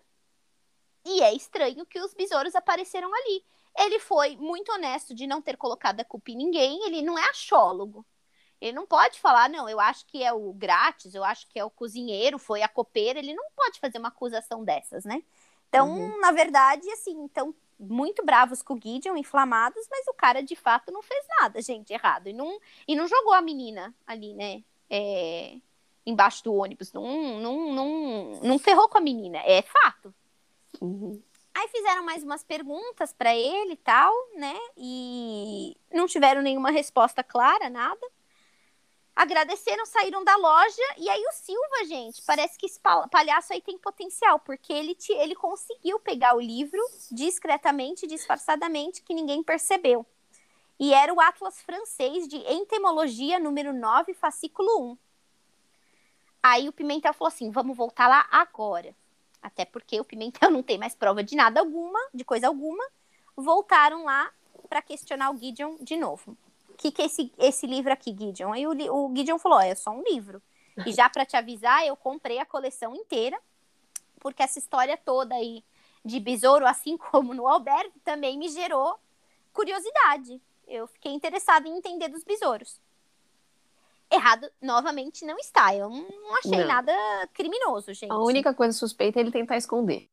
E 1.06 1.22
é 1.22 1.34
estranho 1.34 1.86
que 1.86 2.00
os 2.00 2.14
besouros 2.16 2.56
apareceram 2.56 3.14
ali. 3.14 3.46
Ele 3.78 4.00
foi 4.00 4.36
muito 4.38 4.72
honesto 4.72 5.14
de 5.14 5.28
não 5.28 5.42
ter 5.42 5.56
colocado 5.58 6.00
a 6.00 6.06
culpa 6.06 6.32
em 6.32 6.36
ninguém. 6.38 6.84
Ele 6.86 7.04
não 7.04 7.18
é 7.18 7.30
achólogo. 7.30 8.04
Ele 8.60 8.72
não 8.74 8.88
pode 8.88 9.20
falar, 9.20 9.48
não, 9.50 9.70
eu 9.70 9.80
acho 9.80 10.06
que 10.08 10.24
é 10.24 10.34
o 10.34 10.52
grátis, 10.54 11.14
eu 11.14 11.24
acho 11.24 11.48
que 11.48 11.60
é 11.60 11.64
o 11.64 11.70
cozinheiro, 11.70 12.40
foi 12.40 12.64
a 12.64 12.68
copeira. 12.68 13.20
Ele 13.20 13.36
não 13.36 13.46
pode 13.56 13.80
fazer 13.80 14.00
uma 14.00 14.08
acusação 14.08 14.64
dessas, 14.64 15.06
né? 15.06 15.22
Então, 15.70 15.90
Uhum. 15.90 16.20
na 16.22 16.32
verdade, 16.32 16.90
assim, 16.92 17.26
estão 17.26 17.54
muito 17.78 18.26
bravos 18.26 18.64
com 18.64 18.74
o 18.74 18.80
Gideon, 18.82 19.18
inflamados, 19.18 19.86
mas 19.92 20.08
o 20.08 20.14
cara 20.14 20.42
de 20.42 20.56
fato 20.56 20.92
não 20.92 21.04
fez 21.04 21.24
nada, 21.42 21.62
gente, 21.62 21.92
errado. 21.92 22.28
E 22.28 22.34
não, 22.34 22.60
e 22.88 22.96
não 22.96 23.08
jogou 23.08 23.34
a 23.34 23.42
menina 23.42 23.94
ali, 24.08 24.34
né? 24.34 24.64
É, 24.90 25.58
embaixo 26.06 26.44
do 26.44 26.54
ônibus. 26.54 26.94
Não, 26.94 27.40
não, 27.40 27.74
não, 27.74 28.40
não 28.44 28.60
ferrou 28.60 28.88
com 28.88 28.98
a 28.98 29.02
menina. 29.02 29.40
É 29.40 29.62
fato. 29.62 30.14
Uhum. 30.82 31.22
Aí 31.54 31.68
fizeram 31.70 32.04
mais 32.04 32.22
umas 32.24 32.44
perguntas 32.44 33.14
pra 33.14 33.34
ele 33.34 33.74
e 33.74 33.78
tal, 33.78 34.14
né? 34.36 34.56
E 34.78 35.76
não 35.92 36.06
tiveram 36.06 36.42
nenhuma 36.42 36.70
resposta 36.70 37.24
clara, 37.24 37.70
nada. 37.70 38.06
Agradeceram, 39.16 39.86
saíram 39.86 40.26
da 40.26 40.36
loja. 40.36 40.84
E 40.98 41.10
aí 41.10 41.24
o 41.26 41.32
Silva, 41.32 41.86
gente, 41.88 42.22
parece 42.24 42.58
que 42.58 42.66
esse 42.66 42.78
pal- 42.82 43.08
palhaço 43.08 43.54
aí 43.54 43.62
tem 43.62 43.78
potencial, 43.78 44.38
porque 44.40 44.74
ele, 44.74 44.94
te- 44.94 45.14
ele 45.14 45.34
conseguiu 45.36 45.98
pegar 46.02 46.36
o 46.36 46.42
livro 46.42 46.82
discretamente, 47.10 48.06
disfarçadamente, 48.06 49.02
que 49.02 49.14
ninguém 49.14 49.42
percebeu. 49.42 50.06
E 50.78 50.94
era 50.94 51.14
o 51.14 51.22
Atlas 51.22 51.62
francês 51.62 52.28
de 52.28 52.36
entomologia, 52.52 53.40
número 53.40 53.72
9, 53.72 54.14
fascículo 54.14 54.92
1. 54.92 54.98
Aí 56.48 56.70
o 56.70 56.72
Pimentel 56.72 57.12
falou 57.12 57.30
assim: 57.30 57.50
vamos 57.50 57.76
voltar 57.76 58.08
lá 58.08 58.28
agora. 58.30 58.96
Até 59.42 59.66
porque 59.66 60.00
o 60.00 60.06
Pimentel 60.06 60.52
não 60.54 60.62
tem 60.62 60.78
mais 60.78 60.94
prova 60.94 61.24
de 61.24 61.36
nada 61.36 61.60
alguma, 61.60 62.00
de 62.14 62.24
coisa 62.24 62.46
alguma. 62.46 62.84
Voltaram 63.36 64.06
lá 64.06 64.32
para 64.70 64.80
questionar 64.80 65.32
o 65.32 65.38
Gideon 65.38 65.78
de 65.82 65.98
novo. 65.98 66.38
O 66.70 66.74
que, 66.78 66.92
que 66.92 67.02
é 67.02 67.06
esse, 67.06 67.34
esse 67.40 67.66
livro 67.66 67.92
aqui, 67.92 68.16
Gideon? 68.16 68.54
Aí 68.54 68.68
o, 68.68 68.74
o 68.94 69.16
Gideon 69.16 69.40
falou: 69.40 69.58
"Ó, 69.58 69.62
é 69.62 69.74
só 69.74 69.90
um 69.90 70.04
livro. 70.04 70.40
E 70.86 70.92
já 70.94 71.10
para 71.10 71.26
te 71.26 71.36
avisar, 71.36 71.84
eu 71.84 71.96
comprei 71.96 72.38
a 72.38 72.46
coleção 72.46 72.94
inteira, 72.94 73.42
porque 74.20 74.44
essa 74.44 74.60
história 74.60 74.96
toda 74.98 75.34
aí 75.34 75.64
de 76.04 76.20
besouro, 76.20 76.68
assim 76.68 76.96
como 76.96 77.34
no 77.34 77.48
Alberto, 77.48 78.00
também 78.04 78.38
me 78.38 78.50
gerou 78.50 79.00
curiosidade. 79.52 80.40
Eu 80.68 80.86
fiquei 80.86 81.12
interessada 81.12 81.68
em 81.68 81.76
entender 81.76 82.08
dos 82.08 82.24
besouros. 82.24 82.80
Errado, 84.12 84.50
novamente, 84.62 85.26
não 85.26 85.38
está. 85.38 85.76
Eu 85.76 85.90
não 85.90 86.36
achei 86.38 86.60
Não. 86.60 86.68
nada 86.68 86.94
criminoso, 87.34 87.94
gente. 87.94 88.12
A 88.12 88.18
única 88.20 88.54
coisa 88.54 88.78
suspeita 88.78 89.20
é 89.20 89.22
ele 89.22 89.32
tentar 89.32 89.58
esconder. 89.58 90.08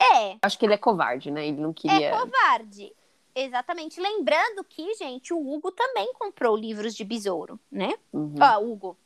É, 0.00 0.36
Acho 0.42 0.58
que 0.58 0.66
ele 0.66 0.74
é 0.74 0.78
covarde, 0.78 1.30
né? 1.30 1.46
Ele 1.48 1.60
não 1.60 1.72
queria. 1.72 2.08
é 2.08 2.10
covarde. 2.10 2.92
Exatamente. 3.34 4.00
Lembrando 4.00 4.62
que, 4.64 4.94
gente, 4.94 5.32
o 5.32 5.38
Hugo 5.54 5.72
também 5.72 6.12
comprou 6.14 6.56
livros 6.56 6.94
de 6.94 7.04
besouro, 7.04 7.58
né? 7.70 7.94
Uhum. 8.12 8.34
Ó, 8.40 8.60
Hugo. 8.62 8.98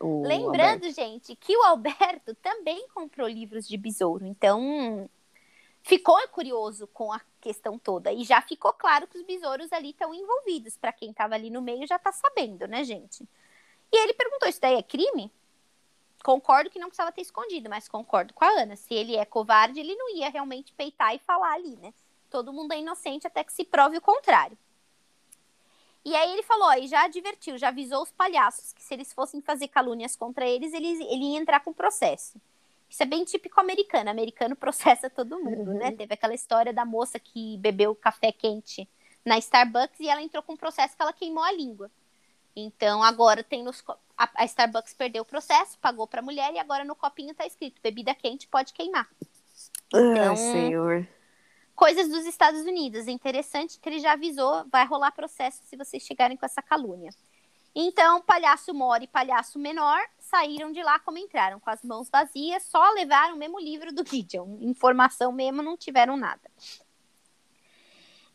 O 0.00 0.22
Lembrando, 0.26 0.84
Alberto. 0.84 0.90
gente, 0.92 1.36
que 1.36 1.56
o 1.56 1.62
Alberto 1.62 2.34
também 2.36 2.86
comprou 2.94 3.28
livros 3.28 3.66
de 3.68 3.76
besouro. 3.76 4.26
Então, 4.26 5.08
ficou 5.82 6.16
curioso 6.28 6.86
com 6.88 7.12
a 7.12 7.20
questão 7.44 7.78
toda. 7.78 8.10
E 8.10 8.24
já 8.24 8.40
ficou 8.40 8.72
claro 8.72 9.06
que 9.06 9.18
os 9.18 9.24
besouros 9.24 9.70
ali 9.72 9.90
estão 9.90 10.14
envolvidos. 10.14 10.76
Para 10.76 10.92
quem 10.92 11.10
estava 11.10 11.34
ali 11.34 11.50
no 11.50 11.60
meio 11.60 11.86
já 11.86 11.98
tá 11.98 12.10
sabendo, 12.10 12.66
né, 12.66 12.82
gente? 12.82 13.28
E 13.92 13.96
ele 14.02 14.14
perguntou: 14.14 14.48
Isso 14.48 14.60
daí 14.60 14.76
é 14.76 14.82
crime? 14.82 15.30
Concordo 16.24 16.70
que 16.70 16.78
não 16.78 16.88
precisava 16.88 17.12
ter 17.12 17.20
escondido, 17.20 17.68
mas 17.68 17.86
concordo 17.86 18.32
com 18.32 18.44
a 18.44 18.62
Ana. 18.62 18.76
Se 18.76 18.94
ele 18.94 19.14
é 19.14 19.26
covarde, 19.26 19.78
ele 19.78 19.94
não 19.94 20.16
ia 20.16 20.30
realmente 20.30 20.72
peitar 20.72 21.14
e 21.14 21.18
falar 21.18 21.52
ali, 21.52 21.76
né? 21.76 21.92
Todo 22.30 22.52
mundo 22.52 22.72
é 22.72 22.78
inocente 22.78 23.26
até 23.26 23.44
que 23.44 23.52
se 23.52 23.62
prove 23.62 23.98
o 23.98 24.00
contrário. 24.00 24.56
E 26.02 26.14
aí 26.14 26.32
ele 26.32 26.42
falou, 26.42 26.68
ó, 26.68 26.74
e 26.74 26.86
já 26.86 27.04
advertiu, 27.04 27.56
já 27.56 27.68
avisou 27.68 28.02
os 28.02 28.12
palhaços 28.12 28.72
que 28.72 28.82
se 28.82 28.92
eles 28.92 29.12
fossem 29.12 29.40
fazer 29.40 29.68
calúnias 29.68 30.16
contra 30.16 30.46
eles, 30.46 30.72
eles 30.72 31.00
ele 31.00 31.32
ia 31.32 31.38
entrar 31.38 31.60
com 31.60 31.72
processo. 31.72 32.38
Isso 32.94 33.02
é 33.02 33.06
bem 33.06 33.24
típico 33.24 33.58
americano. 33.58 34.08
Americano 34.08 34.54
processa 34.54 35.10
todo 35.10 35.40
mundo, 35.40 35.74
né? 35.74 35.90
Teve 35.90 36.14
aquela 36.14 36.32
história 36.32 36.72
da 36.72 36.84
moça 36.84 37.18
que 37.18 37.58
bebeu 37.58 37.92
café 37.92 38.30
quente 38.30 38.88
na 39.24 39.36
Starbucks 39.36 39.98
e 39.98 40.08
ela 40.08 40.22
entrou 40.22 40.44
com 40.44 40.52
um 40.52 40.56
processo 40.56 40.94
que 40.94 41.02
ela 41.02 41.12
queimou 41.12 41.42
a 41.42 41.50
língua. 41.50 41.90
Então 42.54 43.02
agora 43.02 43.42
tem 43.42 43.64
nos 43.64 43.82
a, 44.16 44.30
a 44.36 44.44
Starbucks 44.44 44.94
perdeu 44.94 45.24
o 45.24 45.26
processo, 45.26 45.76
pagou 45.80 46.06
para 46.06 46.20
a 46.20 46.22
mulher 46.22 46.54
e 46.54 46.58
agora 46.60 46.84
no 46.84 46.94
copinho 46.94 47.34
tá 47.34 47.44
escrito 47.44 47.82
bebida 47.82 48.14
quente 48.14 48.46
pode 48.46 48.72
queimar. 48.72 49.08
Então, 49.92 50.36
senhor. 50.36 51.04
Coisas 51.74 52.08
dos 52.08 52.24
Estados 52.24 52.60
Unidos. 52.60 53.08
É 53.08 53.10
interessante 53.10 53.80
que 53.80 53.88
ele 53.88 53.98
já 53.98 54.12
avisou, 54.12 54.64
vai 54.70 54.86
rolar 54.86 55.10
processo 55.10 55.60
se 55.64 55.76
vocês 55.76 56.04
chegarem 56.04 56.36
com 56.36 56.46
essa 56.46 56.62
calúnia. 56.62 57.10
Então, 57.74 58.22
palhaço 58.22 58.72
maior 58.72 59.02
e 59.02 59.08
palhaço 59.08 59.58
menor 59.58 60.00
saíram 60.24 60.72
de 60.72 60.82
lá 60.82 60.98
como 60.98 61.18
entraram, 61.18 61.60
com 61.60 61.70
as 61.70 61.82
mãos 61.82 62.08
vazias, 62.08 62.62
só 62.64 62.90
levaram 62.92 63.34
o 63.34 63.38
mesmo 63.38 63.60
livro 63.60 63.92
do 63.92 64.06
Gideon. 64.06 64.58
Informação 64.60 65.30
mesmo, 65.32 65.62
não 65.62 65.76
tiveram 65.76 66.16
nada. 66.16 66.50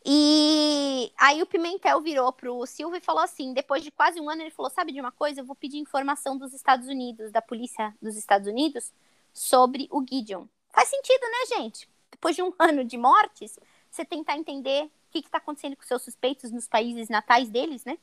E 0.04 1.12
aí 1.18 1.42
o 1.42 1.46
Pimentel 1.46 2.00
virou 2.00 2.32
pro 2.32 2.64
Silva 2.64 2.96
e 2.96 3.00
falou 3.02 3.22
assim, 3.22 3.52
depois 3.52 3.82
de 3.82 3.90
quase 3.90 4.18
um 4.20 4.30
ano, 4.30 4.42
ele 4.42 4.50
falou, 4.50 4.70
sabe 4.70 4.92
de 4.92 5.00
uma 5.00 5.12
coisa? 5.12 5.40
Eu 5.40 5.44
vou 5.44 5.54
pedir 5.54 5.78
informação 5.78 6.38
dos 6.38 6.54
Estados 6.54 6.88
Unidos, 6.88 7.30
da 7.30 7.42
polícia 7.42 7.94
dos 8.00 8.16
Estados 8.16 8.48
Unidos, 8.48 8.92
sobre 9.32 9.86
o 9.90 10.02
Gideon. 10.06 10.46
Faz 10.70 10.88
sentido, 10.88 11.22
né, 11.22 11.56
gente? 11.58 11.88
Depois 12.10 12.34
de 12.34 12.42
um 12.42 12.52
ano 12.58 12.84
de 12.84 12.96
mortes, 12.96 13.58
você 13.90 14.04
tentar 14.04 14.36
entender 14.36 14.84
o 14.84 14.90
que 15.10 15.18
está 15.18 15.38
acontecendo 15.38 15.76
com 15.76 15.82
seus 15.82 16.02
suspeitos 16.02 16.50
nos 16.50 16.66
países 16.66 17.08
natais 17.08 17.50
deles, 17.50 17.84
né? 17.84 17.98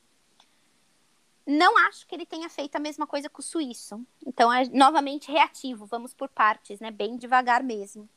Não 1.48 1.78
acho 1.88 2.06
que 2.06 2.14
ele 2.14 2.26
tenha 2.26 2.50
feito 2.50 2.76
a 2.76 2.80
mesma 2.80 3.08
coisa 3.08 3.30
com 3.30 3.40
o 3.40 3.44
suíço. 3.44 4.06
Então, 4.26 4.52
é 4.52 4.66
novamente 4.66 5.32
reativo, 5.32 5.86
vamos 5.86 6.14
por 6.14 6.28
partes, 6.28 6.82
né? 6.82 6.92
Bem 6.92 7.16
devagar 7.16 7.64
mesmo. 7.64 8.10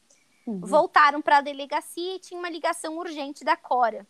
Uhum. 0.45 0.59
Voltaram 0.61 1.23
para 1.23 1.39
a 1.39 1.41
delegacia 1.41 2.17
e 2.17 2.19
tinha 2.19 2.41
uma 2.41 2.51
ligação 2.51 2.99
urgente 2.99 3.45
da 3.45 3.57
Cora. 3.57 4.05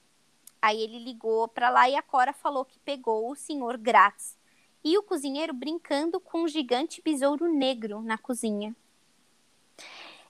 Aí 0.62 0.80
ele 0.80 0.98
ligou 0.98 1.46
para 1.48 1.68
lá 1.68 1.88
e 1.88 1.96
a 1.96 2.02
Cora 2.02 2.32
falou 2.32 2.64
que 2.64 2.78
pegou 2.78 3.30
o 3.30 3.34
senhor 3.34 3.76
Gratz 3.76 4.38
e 4.82 4.96
o 4.96 5.02
cozinheiro 5.02 5.52
brincando 5.52 6.18
com 6.18 6.44
um 6.44 6.48
gigante 6.48 7.02
besouro 7.02 7.46
negro 7.46 8.00
na 8.00 8.16
cozinha. 8.16 8.74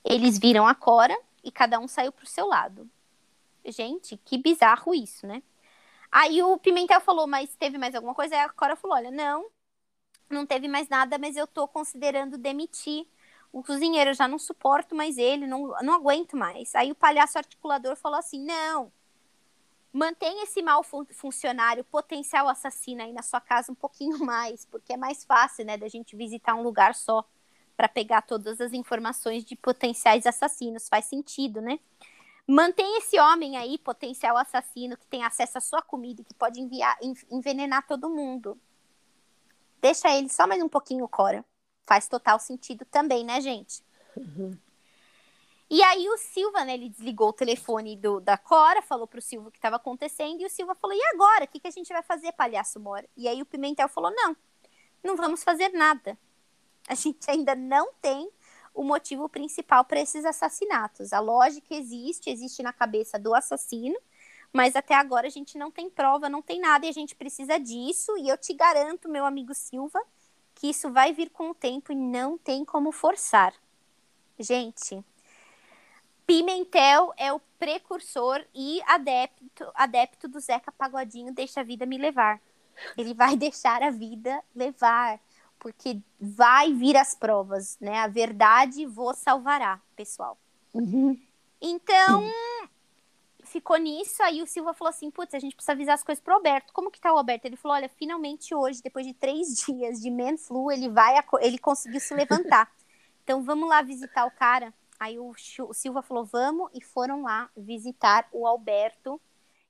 Eles 0.05 0.37
viram 0.37 0.66
a 0.66 0.74
Cora 0.74 1.16
e 1.44 1.53
cada 1.53 1.79
um 1.79 1.87
saiu 1.87 2.11
pro 2.11 2.26
seu 2.26 2.48
lado. 2.48 2.90
Gente, 3.64 4.16
que 4.16 4.37
bizarro 4.37 4.92
isso, 4.92 5.26
né? 5.26 5.42
Aí 6.10 6.42
o 6.42 6.58
Pimentel 6.58 7.00
falou, 7.00 7.26
mas 7.26 7.54
teve 7.56 7.78
mais 7.78 7.94
alguma 7.94 8.14
coisa? 8.14 8.34
Aí 8.34 8.40
a 8.42 8.48
Cora 8.48 8.76
falou, 8.76 8.96
olha, 8.96 9.10
não, 9.10 9.46
não 10.28 10.46
teve 10.46 10.68
mais 10.68 10.88
nada, 10.88 11.18
mas 11.18 11.36
eu 11.36 11.46
tô 11.46 11.68
considerando 11.68 12.38
demitir 12.38 13.06
o 13.52 13.62
cozinheiro, 13.62 14.10
eu 14.10 14.14
já 14.14 14.28
não 14.28 14.38
suporto 14.38 14.94
mais 14.94 15.18
ele, 15.18 15.46
não, 15.46 15.68
não 15.82 15.94
aguento 15.94 16.36
mais. 16.36 16.74
Aí 16.74 16.90
o 16.92 16.94
palhaço 16.94 17.38
articulador 17.38 17.96
falou 17.96 18.18
assim, 18.18 18.44
não, 18.44 18.92
mantém 19.92 20.42
esse 20.42 20.62
mal 20.62 20.82
fun 20.82 21.04
funcionário, 21.12 21.84
potencial 21.84 22.48
assassino 22.48 23.02
aí 23.02 23.12
na 23.12 23.22
sua 23.22 23.40
casa 23.40 23.72
um 23.72 23.74
pouquinho 23.74 24.18
mais, 24.24 24.64
porque 24.66 24.92
é 24.92 24.96
mais 24.96 25.24
fácil, 25.24 25.64
né, 25.64 25.76
da 25.76 25.88
gente 25.88 26.16
visitar 26.16 26.54
um 26.54 26.62
lugar 26.62 26.94
só 26.94 27.24
para 27.76 27.88
pegar 27.88 28.22
todas 28.22 28.60
as 28.60 28.72
informações 28.72 29.44
de 29.44 29.56
potenciais 29.56 30.26
assassinos, 30.26 30.88
faz 30.88 31.06
sentido, 31.06 31.62
né? 31.62 31.80
Mantém 32.50 32.98
esse 32.98 33.16
homem 33.20 33.56
aí, 33.56 33.78
potencial 33.78 34.36
assassino, 34.36 34.96
que 34.96 35.06
tem 35.06 35.22
acesso 35.22 35.58
à 35.58 35.60
sua 35.60 35.80
comida 35.80 36.20
e 36.20 36.24
que 36.24 36.34
pode 36.34 36.60
enviar, 36.60 36.98
envenenar 37.30 37.86
todo 37.86 38.10
mundo. 38.10 38.60
Deixa 39.80 40.10
ele 40.16 40.28
só 40.28 40.48
mais 40.48 40.60
um 40.60 40.68
pouquinho, 40.68 41.06
Cora. 41.06 41.44
Faz 41.86 42.08
total 42.08 42.40
sentido 42.40 42.84
também, 42.84 43.22
né, 43.22 43.40
gente? 43.40 43.84
Uhum. 44.16 44.58
E 45.70 45.80
aí 45.80 46.08
o 46.08 46.18
Silva, 46.18 46.64
né, 46.64 46.74
ele 46.74 46.88
desligou 46.88 47.28
o 47.28 47.32
telefone 47.32 47.96
do, 47.96 48.18
da 48.18 48.36
Cora, 48.36 48.82
falou 48.82 49.06
pro 49.06 49.22
Silva 49.22 49.46
o 49.46 49.52
que 49.52 49.58
estava 49.58 49.76
acontecendo, 49.76 50.40
e 50.40 50.44
o 50.44 50.50
Silva 50.50 50.74
falou, 50.74 50.96
e 50.96 51.02
agora? 51.14 51.44
O 51.44 51.46
que, 51.46 51.60
que 51.60 51.68
a 51.68 51.70
gente 51.70 51.92
vai 51.92 52.02
fazer, 52.02 52.32
palhaço 52.32 52.80
Mora? 52.80 53.08
E 53.16 53.28
aí 53.28 53.40
o 53.40 53.46
Pimentel 53.46 53.88
falou, 53.88 54.10
não, 54.10 54.36
não 55.04 55.14
vamos 55.14 55.44
fazer 55.44 55.68
nada. 55.68 56.18
A 56.88 56.96
gente 56.96 57.30
ainda 57.30 57.54
não 57.54 57.92
tem 58.02 58.28
o 58.74 58.85
motivo 58.85 59.28
principal 59.28 59.85
para 59.85 60.00
esses 60.00 60.24
assassinatos. 60.24 61.12
A 61.12 61.20
lógica 61.20 61.74
existe, 61.74 62.30
existe 62.30 62.62
na 62.62 62.72
cabeça 62.72 63.18
do 63.18 63.35
assassino, 63.35 63.96
mas 64.52 64.74
até 64.74 64.94
agora 64.94 65.26
a 65.26 65.30
gente 65.30 65.56
não 65.56 65.70
tem 65.70 65.88
prova, 65.88 66.28
não 66.28 66.42
tem 66.42 66.61
nada, 66.61 66.87
e 66.87 66.88
a 66.88 66.92
gente 66.92 67.14
precisa 67.14 67.59
disso, 67.59 68.16
e 68.18 68.28
eu 68.28 68.37
te 68.37 68.52
garanto, 68.54 69.09
meu 69.09 69.24
amigo 69.24 69.54
Silva, 69.54 70.00
que 70.54 70.68
isso 70.68 70.90
vai 70.90 71.12
vir 71.12 71.30
com 71.30 71.50
o 71.50 71.54
tempo 71.54 71.92
e 71.92 71.94
não 71.94 72.37
tem 72.37 72.64
como 72.64 72.92
forçar. 72.92 73.54
Gente, 74.38 75.04
Pimentel 76.30 77.12
é 77.16 77.33
o 77.33 77.40
precursor 77.59 78.44
e 78.54 78.80
adepto, 78.87 79.68
adepto 79.74 80.28
do 80.28 80.38
Zeca 80.38 80.70
Pagodinho 80.70 81.35
Deixa 81.35 81.61
a 81.61 81.64
Vida 81.64 81.85
Me 81.85 81.98
Levar. 81.98 82.40
Ele 82.96 83.12
vai 83.12 83.35
deixar 83.37 83.83
a 83.83 83.90
vida 83.90 84.40
levar, 84.54 85.18
porque 85.60 86.00
vai 86.18 86.72
vir 86.72 86.96
as 86.96 87.14
provas, 87.14 87.78
né? 87.80 87.98
A 87.98 88.08
verdade 88.08 88.84
vos 88.86 89.18
salvará, 89.18 89.80
pessoal. 89.94 90.36
Uhum. 90.74 91.16
Então, 91.60 92.24
ficou 93.44 93.76
nisso, 93.76 94.22
aí 94.22 94.42
o 94.42 94.46
Silva 94.46 94.72
falou 94.74 94.90
assim, 94.90 95.10
putz, 95.10 95.34
a 95.34 95.38
gente 95.38 95.54
precisa 95.54 95.72
avisar 95.72 95.94
as 95.94 96.02
coisas 96.02 96.22
pro 96.22 96.34
Alberto. 96.34 96.72
Como 96.72 96.90
que 96.90 97.00
tá 97.00 97.12
o 97.12 97.18
Alberto? 97.18 97.46
Ele 97.46 97.56
falou, 97.56 97.76
olha, 97.76 97.88
finalmente 97.88 98.54
hoje, 98.54 98.82
depois 98.82 99.06
de 99.06 99.12
três 99.12 99.56
dias 99.66 100.00
de 100.00 100.10
flu, 100.38 100.72
ele 100.72 100.88
vai, 100.88 101.14
ele 101.40 101.58
conseguiu 101.58 102.00
se 102.00 102.14
levantar. 102.14 102.70
Então, 103.22 103.44
vamos 103.44 103.68
lá 103.68 103.80
visitar 103.80 104.24
o 104.24 104.30
cara. 104.30 104.74
Aí 105.00 105.18
o, 105.18 105.30
o 105.30 105.72
Silva 105.74 106.02
falou: 106.02 106.26
vamos, 106.26 106.70
e 106.74 106.82
foram 106.82 107.22
lá 107.22 107.48
visitar 107.56 108.28
o 108.32 108.46
Alberto, 108.46 109.18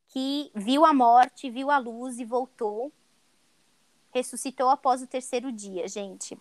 que 0.08 0.50
viu 0.56 0.84
a 0.84 0.92
morte, 0.92 1.48
viu 1.48 1.70
a 1.70 1.78
luz 1.78 2.18
e 2.18 2.24
voltou. 2.24 2.92
Ressuscitou 4.12 4.68
após 4.68 5.02
o 5.02 5.06
terceiro 5.06 5.52
dia, 5.52 5.86
gente. 5.88 6.36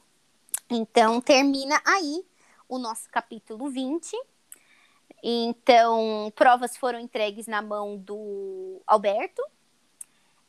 Então, 0.69 1.19
termina 1.19 1.82
aí 1.86 2.25
o 2.67 2.77
nosso 2.77 3.10
capítulo 3.10 3.69
20. 3.69 4.15
Então, 5.23 6.32
provas 6.36 6.77
foram 6.77 6.99
entregues 6.99 7.47
na 7.47 7.62
mão 7.62 7.97
do 7.97 8.82
Alberto. 8.86 9.41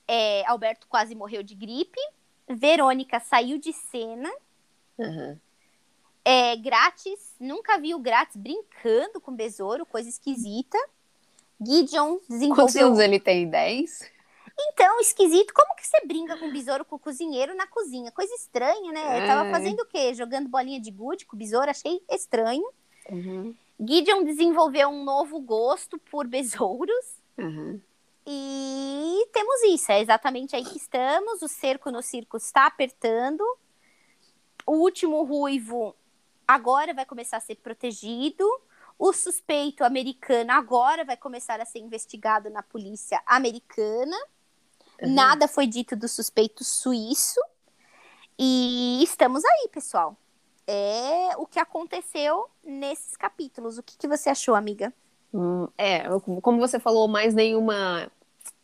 É, 0.07 0.47
Alberto 0.47 0.87
quase 0.89 1.15
morreu 1.15 1.43
de 1.43 1.55
gripe. 1.55 2.01
Verônica 2.49 3.19
saiu 3.21 3.59
de 3.59 3.73
cena. 3.73 4.31
Uhum. 4.99 5.39
É 6.25 6.57
grátis, 6.57 7.35
nunca 7.41 7.79
vi 7.79 7.95
o 7.95 7.99
grátis 7.99 8.37
brincando 8.37 9.21
com 9.21 9.35
besouro, 9.35 9.87
coisa 9.87 10.09
esquisita. 10.09 10.79
Gideon 11.61 12.19
desenvolveu. 12.29 12.65
Quantos 12.65 12.77
anos 12.77 12.99
ele 12.99 13.19
tem? 13.19 13.49
10? 13.49 14.11
Então, 14.69 15.01
esquisito. 15.01 15.55
Como 15.55 15.75
que 15.75 15.87
você 15.87 16.07
brinca 16.07 16.37
com 16.37 16.49
o 16.49 16.53
besouro 16.53 16.85
com 16.85 16.97
o 16.97 16.99
cozinheiro 16.99 17.55
na 17.55 17.67
cozinha? 17.67 18.13
Coisa 18.13 18.35
estranha, 18.35 18.93
né? 18.93 19.19
Ele 19.19 19.27
tava 19.27 19.51
fazendo 19.51 19.81
o 19.81 19.87
quê? 19.87 20.13
Jogando 20.15 20.49
bolinha 20.49 20.81
de 20.81 20.91
gude 20.91 21.25
com 21.25 21.37
o 21.37 21.39
besouro, 21.39 21.71
achei 21.71 22.03
estranho. 22.11 22.69
Uhum. 23.09 23.55
Gideon 23.79 24.25
desenvolveu 24.25 24.89
um 24.89 25.05
novo 25.05 25.41
gosto 25.41 25.99
por 25.99 26.27
besouros. 26.27 27.19
Uhum. 27.39 27.81
E 28.27 29.27
temos 29.33 29.63
isso, 29.63 29.91
é 29.91 30.01
exatamente 30.01 30.55
aí 30.55 30.65
que 30.65 30.77
estamos. 30.77 31.41
O 31.43 31.49
cerco 31.49 31.91
no 31.91 32.03
circo 32.03 32.37
está 32.37 32.67
apertando. 32.67 33.43
O 34.67 34.73
último 34.73 35.25
ruivo 35.25 35.97
agora 36.47 36.93
vai 36.93 37.07
começar 37.07 37.39
a 37.39 37.41
ser 37.41 37.57
protegido. 37.57 38.47
O 38.99 39.15
suspeito 39.15 39.83
americano 39.83 40.53
agora 40.53 41.05
vai 41.05 41.17
começar 41.17 41.59
a 41.59 41.65
ser 41.65 41.79
investigado 41.79 42.51
na 42.51 42.63
polícia 42.63 43.23
americana. 43.25 44.17
Uhum. 45.03 45.15
Nada 45.15 45.49
foi 45.49 45.67
dito 45.67 45.97
do 45.97 46.09
suspeito 46.09 46.65
suíço. 46.65 47.41
E 48.39 49.03
estamos 49.03 49.45
aí, 49.45 49.69
pessoal. 49.73 50.17
É 50.67 51.37
o 51.37 51.47
que 51.47 51.59
aconteceu 51.59 52.47
nesses 52.65 53.17
capítulos. 53.17 53.79
O 53.79 53.83
que, 53.83 53.97
que 53.97 54.09
você 54.09 54.31
achou, 54.31 54.55
amiga? 54.55 54.93
Hum, 55.33 55.69
é, 55.77 56.05
como 56.43 56.59
você 56.59 56.79
falou, 56.79 57.09
mais 57.09 57.35
nenhuma 57.35 58.11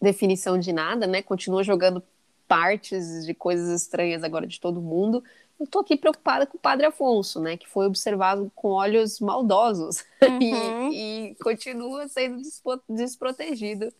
definição 0.00 0.58
de 0.58 0.72
nada, 0.72 1.06
né? 1.06 1.22
Continua 1.22 1.62
jogando 1.62 2.02
partes 2.48 3.26
de 3.26 3.34
coisas 3.34 3.82
estranhas 3.82 4.22
agora 4.22 4.46
de 4.46 4.60
todo 4.60 4.80
mundo 4.80 5.22
eu 5.58 5.64
estou 5.64 5.80
aqui 5.80 5.96
preocupada 5.96 6.46
com 6.46 6.58
o 6.58 6.60
padre 6.60 6.86
Afonso, 6.86 7.40
né, 7.40 7.56
que 7.56 7.68
foi 7.68 7.86
observado 7.86 8.50
com 8.54 8.68
olhos 8.68 9.20
maldosos 9.20 10.04
uhum. 10.22 10.92
e, 10.92 11.30
e, 11.30 11.34
continua 11.36 12.06
sendo 12.08 12.42
desprotegido 12.88 13.92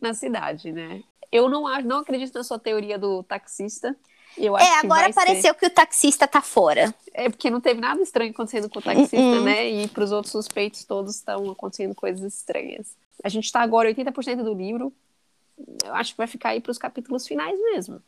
na 0.00 0.14
cidade, 0.14 0.72
né? 0.72 1.02
Eu 1.32 1.48
não 1.48 1.66
acho, 1.66 1.88
não 1.88 2.00
acredito 2.00 2.34
na 2.34 2.44
sua 2.44 2.58
teoria 2.58 2.98
do 2.98 3.22
taxista. 3.22 3.96
Eu 4.36 4.56
é, 4.56 4.78
agora 4.78 5.12
pareceu 5.12 5.52
ser... 5.52 5.54
que 5.54 5.66
o 5.66 5.70
taxista 5.70 6.28
tá 6.28 6.42
fora. 6.42 6.94
É 7.12 7.28
porque 7.28 7.50
não 7.50 7.60
teve 7.60 7.80
nada 7.80 8.00
estranho 8.02 8.30
acontecendo 8.30 8.68
com 8.68 8.78
o 8.78 8.82
taxista, 8.82 9.16
uhum. 9.16 9.44
né? 9.44 9.68
E 9.68 9.88
para 9.88 10.04
os 10.04 10.12
outros 10.12 10.32
suspeitos 10.32 10.84
todos 10.84 11.16
estão 11.16 11.50
acontecendo 11.50 11.94
coisas 11.94 12.34
estranhas. 12.34 12.94
A 13.24 13.28
gente 13.28 13.44
está 13.44 13.60
agora 13.60 13.92
80% 13.92 14.42
do 14.42 14.54
livro. 14.54 14.92
Eu 15.84 15.94
acho 15.94 16.12
que 16.12 16.18
vai 16.18 16.26
ficar 16.26 16.50
aí 16.50 16.60
para 16.60 16.70
os 16.70 16.78
capítulos 16.78 17.26
finais 17.26 17.58
mesmo. 17.58 18.02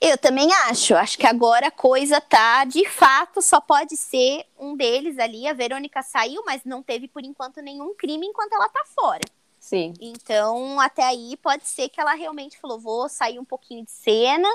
Eu 0.00 0.18
também 0.18 0.52
acho. 0.68 0.94
Acho 0.94 1.18
que 1.18 1.26
agora 1.26 1.68
a 1.68 1.70
coisa 1.70 2.20
tá, 2.20 2.64
de 2.64 2.86
fato, 2.88 3.40
só 3.40 3.60
pode 3.60 3.96
ser 3.96 4.44
um 4.58 4.76
deles 4.76 5.18
ali. 5.18 5.46
A 5.46 5.52
Verônica 5.52 6.02
saiu, 6.02 6.42
mas 6.44 6.62
não 6.64 6.82
teve 6.82 7.08
por 7.08 7.24
enquanto 7.24 7.62
nenhum 7.62 7.94
crime 7.94 8.26
enquanto 8.26 8.52
ela 8.52 8.68
tá 8.68 8.84
fora. 8.94 9.22
Sim. 9.64 9.94
Então, 9.98 10.78
até 10.78 11.02
aí 11.02 11.38
pode 11.38 11.66
ser 11.66 11.88
que 11.88 11.98
ela 11.98 12.12
realmente 12.12 12.58
falou: 12.58 12.78
vou 12.78 13.08
sair 13.08 13.38
um 13.38 13.44
pouquinho 13.46 13.82
de 13.82 13.92
cena, 13.92 14.46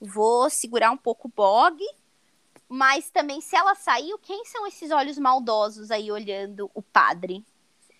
vou 0.00 0.48
segurar 0.48 0.92
um 0.92 0.96
pouco 0.96 1.26
o 1.26 1.32
bog. 1.34 1.84
Mas 2.68 3.10
também, 3.10 3.40
se 3.40 3.56
ela 3.56 3.74
saiu, 3.74 4.16
quem 4.18 4.44
são 4.44 4.64
esses 4.64 4.92
olhos 4.92 5.18
maldosos 5.18 5.90
aí 5.90 6.12
olhando 6.12 6.70
o 6.74 6.80
padre? 6.80 7.44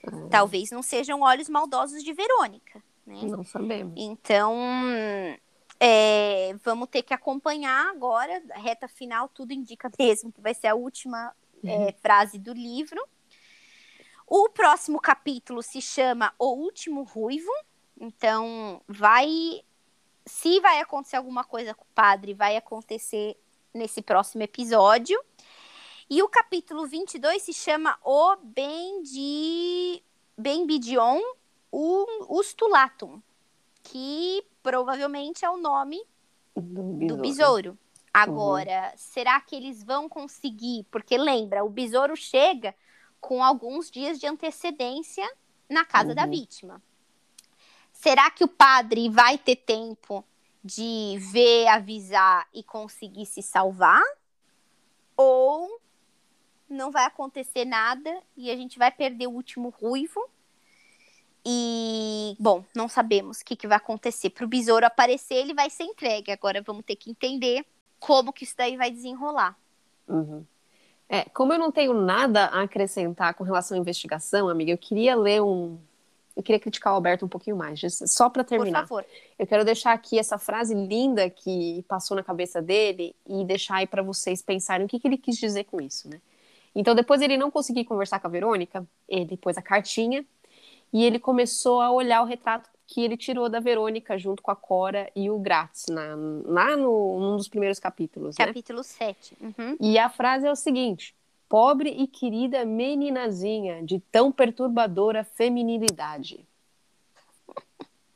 Hum. 0.06 0.28
Talvez 0.30 0.70
não 0.70 0.84
sejam 0.84 1.22
olhos 1.22 1.48
maldosos 1.48 2.02
de 2.04 2.12
Verônica. 2.12 2.80
Né? 3.04 3.22
Não 3.24 3.42
sabemos. 3.42 3.94
Então, 3.96 4.56
é, 5.80 6.54
vamos 6.62 6.88
ter 6.88 7.02
que 7.02 7.12
acompanhar 7.12 7.90
agora, 7.90 8.40
reta 8.54 8.86
final, 8.86 9.28
tudo 9.28 9.52
indica 9.52 9.90
mesmo 9.98 10.30
que 10.30 10.40
vai 10.40 10.54
ser 10.54 10.68
a 10.68 10.76
última 10.76 11.34
é, 11.64 11.76
uhum. 11.76 11.92
frase 12.00 12.38
do 12.38 12.52
livro. 12.52 13.04
O 14.34 14.48
próximo 14.48 14.98
capítulo 14.98 15.62
se 15.62 15.82
chama 15.82 16.32
O 16.38 16.54
Último 16.54 17.02
Ruivo. 17.02 17.52
Então, 18.00 18.80
vai. 18.88 19.28
Se 20.24 20.58
vai 20.58 20.80
acontecer 20.80 21.16
alguma 21.16 21.44
coisa 21.44 21.74
com 21.74 21.84
o 21.84 21.94
padre, 21.94 22.32
vai 22.32 22.56
acontecer 22.56 23.38
nesse 23.74 24.00
próximo 24.00 24.42
episódio. 24.42 25.22
E 26.08 26.22
o 26.22 26.30
capítulo 26.30 26.86
22 26.86 27.42
se 27.42 27.52
chama 27.52 27.98
O 28.02 28.36
Bendi... 28.42 30.02
Benbidion 30.38 31.20
Ustulatum, 31.70 33.20
que 33.82 34.42
provavelmente 34.62 35.44
é 35.44 35.50
o 35.50 35.58
nome 35.58 36.02
do 36.56 36.84
besouro. 36.94 37.06
Do 37.06 37.16
besouro. 37.18 37.78
Agora, 38.14 38.92
uhum. 38.92 38.96
será 38.96 39.38
que 39.42 39.54
eles 39.54 39.84
vão 39.84 40.08
conseguir? 40.08 40.86
Porque 40.90 41.18
lembra, 41.18 41.62
o 41.62 41.68
besouro 41.68 42.16
chega 42.16 42.74
com 43.22 43.42
alguns 43.42 43.88
dias 43.88 44.18
de 44.18 44.26
antecedência 44.26 45.26
na 45.70 45.84
casa 45.84 46.08
uhum. 46.10 46.14
da 46.14 46.26
vítima. 46.26 46.82
Será 47.92 48.28
que 48.32 48.42
o 48.42 48.48
padre 48.48 49.08
vai 49.08 49.38
ter 49.38 49.56
tempo 49.56 50.24
de 50.62 51.16
ver, 51.30 51.68
avisar 51.68 52.46
e 52.52 52.64
conseguir 52.64 53.24
se 53.26 53.40
salvar? 53.40 54.02
Ou 55.16 55.80
não 56.68 56.90
vai 56.90 57.04
acontecer 57.04 57.64
nada 57.64 58.22
e 58.36 58.50
a 58.50 58.56
gente 58.56 58.76
vai 58.76 58.90
perder 58.90 59.28
o 59.28 59.32
último 59.32 59.68
ruivo. 59.68 60.28
E, 61.44 62.36
bom, 62.40 62.64
não 62.74 62.88
sabemos 62.88 63.40
o 63.40 63.44
que, 63.44 63.54
que 63.54 63.68
vai 63.68 63.76
acontecer. 63.76 64.30
Para 64.30 64.44
o 64.44 64.48
besouro 64.48 64.84
aparecer, 64.84 65.34
ele 65.34 65.54
vai 65.54 65.70
ser 65.70 65.84
entregue. 65.84 66.32
Agora 66.32 66.60
vamos 66.60 66.84
ter 66.84 66.96
que 66.96 67.10
entender 67.10 67.64
como 68.00 68.32
que 68.32 68.42
isso 68.42 68.56
daí 68.56 68.76
vai 68.76 68.90
desenrolar. 68.90 69.56
Uhum. 70.08 70.44
É, 71.12 71.24
como 71.34 71.52
eu 71.52 71.58
não 71.58 71.70
tenho 71.70 71.92
nada 71.92 72.46
a 72.46 72.62
acrescentar 72.62 73.34
com 73.34 73.44
relação 73.44 73.76
à 73.76 73.78
investigação, 73.78 74.48
amiga, 74.48 74.70
eu 74.70 74.78
queria 74.78 75.14
ler 75.14 75.42
um. 75.42 75.78
Eu 76.34 76.42
queria 76.42 76.58
criticar 76.58 76.90
o 76.94 76.96
Alberto 76.96 77.26
um 77.26 77.28
pouquinho 77.28 77.54
mais, 77.54 77.78
só 78.10 78.30
para 78.30 78.42
terminar. 78.42 78.80
Por 78.80 78.88
favor. 78.88 79.04
Eu 79.38 79.46
quero 79.46 79.62
deixar 79.62 79.92
aqui 79.92 80.18
essa 80.18 80.38
frase 80.38 80.74
linda 80.74 81.28
que 81.28 81.84
passou 81.86 82.16
na 82.16 82.22
cabeça 82.22 82.62
dele 82.62 83.14
e 83.28 83.44
deixar 83.44 83.76
aí 83.76 83.86
para 83.86 84.02
vocês 84.02 84.40
pensarem 84.40 84.86
o 84.86 84.88
que, 84.88 84.98
que 84.98 85.06
ele 85.06 85.18
quis 85.18 85.36
dizer 85.36 85.64
com 85.64 85.82
isso, 85.82 86.08
né? 86.08 86.18
Então, 86.74 86.94
depois 86.94 87.20
ele 87.20 87.36
não 87.36 87.50
conseguir 87.50 87.84
conversar 87.84 88.18
com 88.18 88.28
a 88.28 88.30
Verônica, 88.30 88.82
ele 89.06 89.36
pôs 89.36 89.58
a 89.58 89.62
cartinha 89.62 90.24
e 90.90 91.04
ele 91.04 91.18
começou 91.18 91.82
a 91.82 91.92
olhar 91.92 92.22
o 92.22 92.24
retrato 92.24 92.70
que 92.92 93.00
ele 93.02 93.16
tirou 93.16 93.48
da 93.48 93.58
Verônica 93.58 94.18
junto 94.18 94.42
com 94.42 94.50
a 94.50 94.56
Cora 94.56 95.10
e 95.16 95.30
o 95.30 95.38
Gratz, 95.38 95.86
na, 95.88 96.14
lá 96.44 96.76
no, 96.76 97.18
num 97.18 97.36
dos 97.38 97.48
primeiros 97.48 97.78
capítulos. 97.78 98.36
Né? 98.36 98.44
Capítulo 98.44 98.84
7. 98.84 99.34
Uhum. 99.40 99.76
E 99.80 99.98
a 99.98 100.10
frase 100.10 100.46
é 100.46 100.52
o 100.52 100.56
seguinte: 100.56 101.14
pobre 101.48 101.88
e 101.88 102.06
querida 102.06 102.66
meninazinha 102.66 103.82
de 103.82 103.98
tão 103.98 104.30
perturbadora 104.30 105.24
feminilidade. 105.24 106.44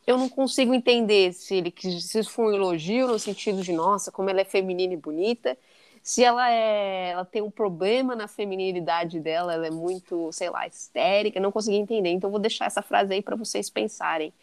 Eu 0.06 0.18
não 0.18 0.28
consigo 0.28 0.74
entender 0.74 1.32
se 1.32 1.54
ele 1.54 1.74
se 1.80 2.18
isso 2.18 2.30
foi 2.30 2.44
um 2.44 2.54
elogio 2.54 3.08
no 3.08 3.18
sentido 3.18 3.62
de 3.62 3.72
nossa, 3.72 4.12
como 4.12 4.28
ela 4.28 4.42
é 4.42 4.44
feminina 4.44 4.92
e 4.92 4.96
bonita, 4.96 5.56
se 6.02 6.22
ela 6.22 6.50
é, 6.50 7.12
ela 7.12 7.24
tem 7.24 7.40
um 7.40 7.50
problema 7.50 8.14
na 8.14 8.28
feminilidade 8.28 9.18
dela, 9.20 9.54
ela 9.54 9.66
é 9.66 9.70
muito, 9.70 10.30
sei 10.32 10.50
lá, 10.50 10.66
histérica, 10.66 11.40
não 11.40 11.50
consegui 11.50 11.78
entender. 11.78 12.10
Então 12.10 12.30
vou 12.30 12.38
deixar 12.38 12.66
essa 12.66 12.82
frase 12.82 13.14
aí 13.14 13.22
para 13.22 13.36
vocês 13.36 13.70
pensarem. 13.70 14.34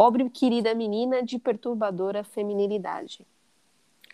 Pobre 0.00 0.30
querida 0.30 0.74
menina 0.74 1.22
de 1.22 1.38
perturbadora 1.38 2.24
feminilidade. 2.24 3.26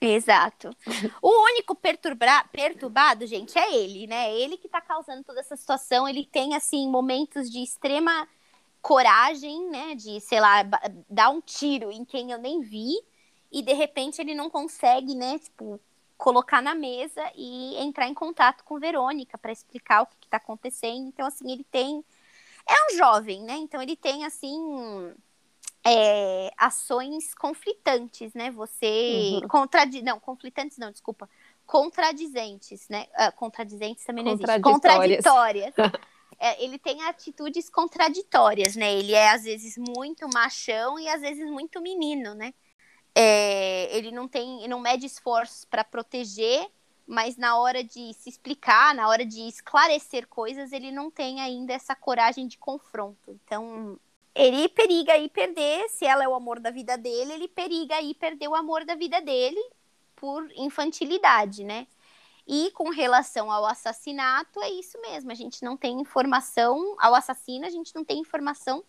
Exato. 0.01 0.77
O 1.23 1.45
único 1.45 1.77
perturba 1.77 2.43
perturbado, 2.51 3.25
gente, 3.25 3.57
é 3.57 3.73
ele, 3.73 4.09
né? 4.09 4.35
Ele 4.35 4.57
que 4.57 4.69
tá 4.69 4.81
causando 4.81 5.23
toda 5.23 5.39
essa 5.39 5.55
situação. 5.55 6.09
Ele 6.09 6.25
tem, 6.27 6.57
assim, 6.57 6.91
momentos 6.91 7.49
de 7.49 7.63
extrema 7.63 8.27
coragem, 8.83 9.71
né? 9.71 9.95
De, 9.95 10.21
sei 10.21 10.41
lá, 10.41 10.65
dar 11.09 11.31
um 11.31 11.41
tiro 11.41 11.93
em 11.93 12.05
quem 12.05 12.33
eu 12.33 12.39
nem 12.39 12.63
vi. 12.63 13.01
E, 13.53 13.63
de 13.63 13.73
repente, 13.73 14.21
ele 14.21 14.35
não 14.35 14.51
consegue, 14.51 15.15
né? 15.15 15.39
Tipo, 15.39 15.79
colocar 16.19 16.61
na 16.61 16.75
mesa 16.75 17.23
e 17.37 17.77
entrar 17.77 18.09
em 18.09 18.15
contato 18.15 18.65
com 18.65 18.81
Verônica 18.81 19.39
para 19.39 19.53
explicar 19.53 20.03
o 20.03 20.07
que 20.07 20.17
está 20.25 20.39
acontecendo. 20.39 21.07
Então, 21.07 21.29
assim, 21.29 21.49
ele 21.53 21.63
tem. 21.63 22.05
É 22.69 22.75
um 22.93 22.97
jovem, 22.97 23.45
né? 23.45 23.55
Então, 23.55 23.81
ele 23.81 23.95
tem, 23.95 24.25
assim. 24.25 25.15
É, 25.89 26.51
ações 26.57 27.33
conflitantes, 27.35 28.35
né? 28.35 28.51
Você. 28.51 29.39
Uhum. 29.41 29.49
Contradi... 29.49 30.03
Não, 30.03 30.19
conflitantes 30.19 30.79
não, 30.79 30.91
desculpa. 30.91 31.29
Contradizentes, 31.65 32.89
né? 32.89 33.07
Uh, 33.15 33.35
contradizentes 33.37 34.05
também 34.05 34.25
não 34.25 34.33
existe. 34.33 34.61
Contraditórias. 34.61 35.75
é, 36.41 36.65
ele 36.65 36.79
tem 36.79 37.03
atitudes 37.03 37.71
contraditórias, 37.71 38.75
né? 38.75 38.95
Ele 38.95 39.13
é, 39.13 39.31
às 39.31 39.45
vezes, 39.45 39.77
muito 39.77 40.29
machão 40.33 40.99
e, 40.99 41.09
às 41.09 41.21
vezes, 41.21 41.49
muito 41.49 41.81
menino, 41.81 42.35
né? 42.35 42.53
É, 43.15 43.97
ele 43.97 44.11
não 44.11 44.29
tem, 44.29 44.69
não 44.69 44.81
mede 44.81 45.07
esforços 45.07 45.65
para 45.65 45.83
proteger, 45.83 46.69
mas 47.07 47.37
na 47.37 47.57
hora 47.57 47.83
de 47.83 48.13
se 48.13 48.29
explicar, 48.29 48.95
na 48.95 49.09
hora 49.09 49.25
de 49.25 49.41
esclarecer 49.49 50.27
coisas, 50.27 50.73
ele 50.73 50.91
não 50.91 51.11
tem 51.11 51.41
ainda 51.41 51.73
essa 51.73 51.95
coragem 51.95 52.47
de 52.47 52.59
confronto. 52.59 53.31
Então, 53.45 53.99
ele 54.37 54.69
periga 54.69 55.15
aí 55.15 55.31
perder, 55.31 55.89
se 55.89 56.05
ela 56.05 56.23
é 56.23 56.29
o 56.29 56.35
amor 56.35 56.61
da 56.61 56.71
vida 56.71 56.99
dele, 56.99 57.33
ele 57.33 57.49
periga 57.49 57.97
aí 57.97 58.15
perder 58.15 58.49
o 58.49 58.55
amor 58.55 58.85
da 58.85 58.95
vida 58.95 59.19
dele 59.21 59.61
por 60.15 60.47
infantilidade, 60.55 61.65
né? 61.65 61.87
E 62.47 62.71
com 62.73 62.91
relação 62.91 63.51
ao 63.51 63.65
assassinato, 63.65 64.61
é 64.61 64.71
isso 64.71 65.01
mesmo, 65.01 65.33
a 65.33 65.35
gente 65.35 65.65
não 65.65 65.75
tem 65.75 65.99
informação, 65.99 66.95
ao 66.99 67.15
assassino 67.15 67.65
a 67.65 67.71
gente 67.71 67.95
não 67.95 68.05
tem 68.05 68.21
informação 68.21 68.85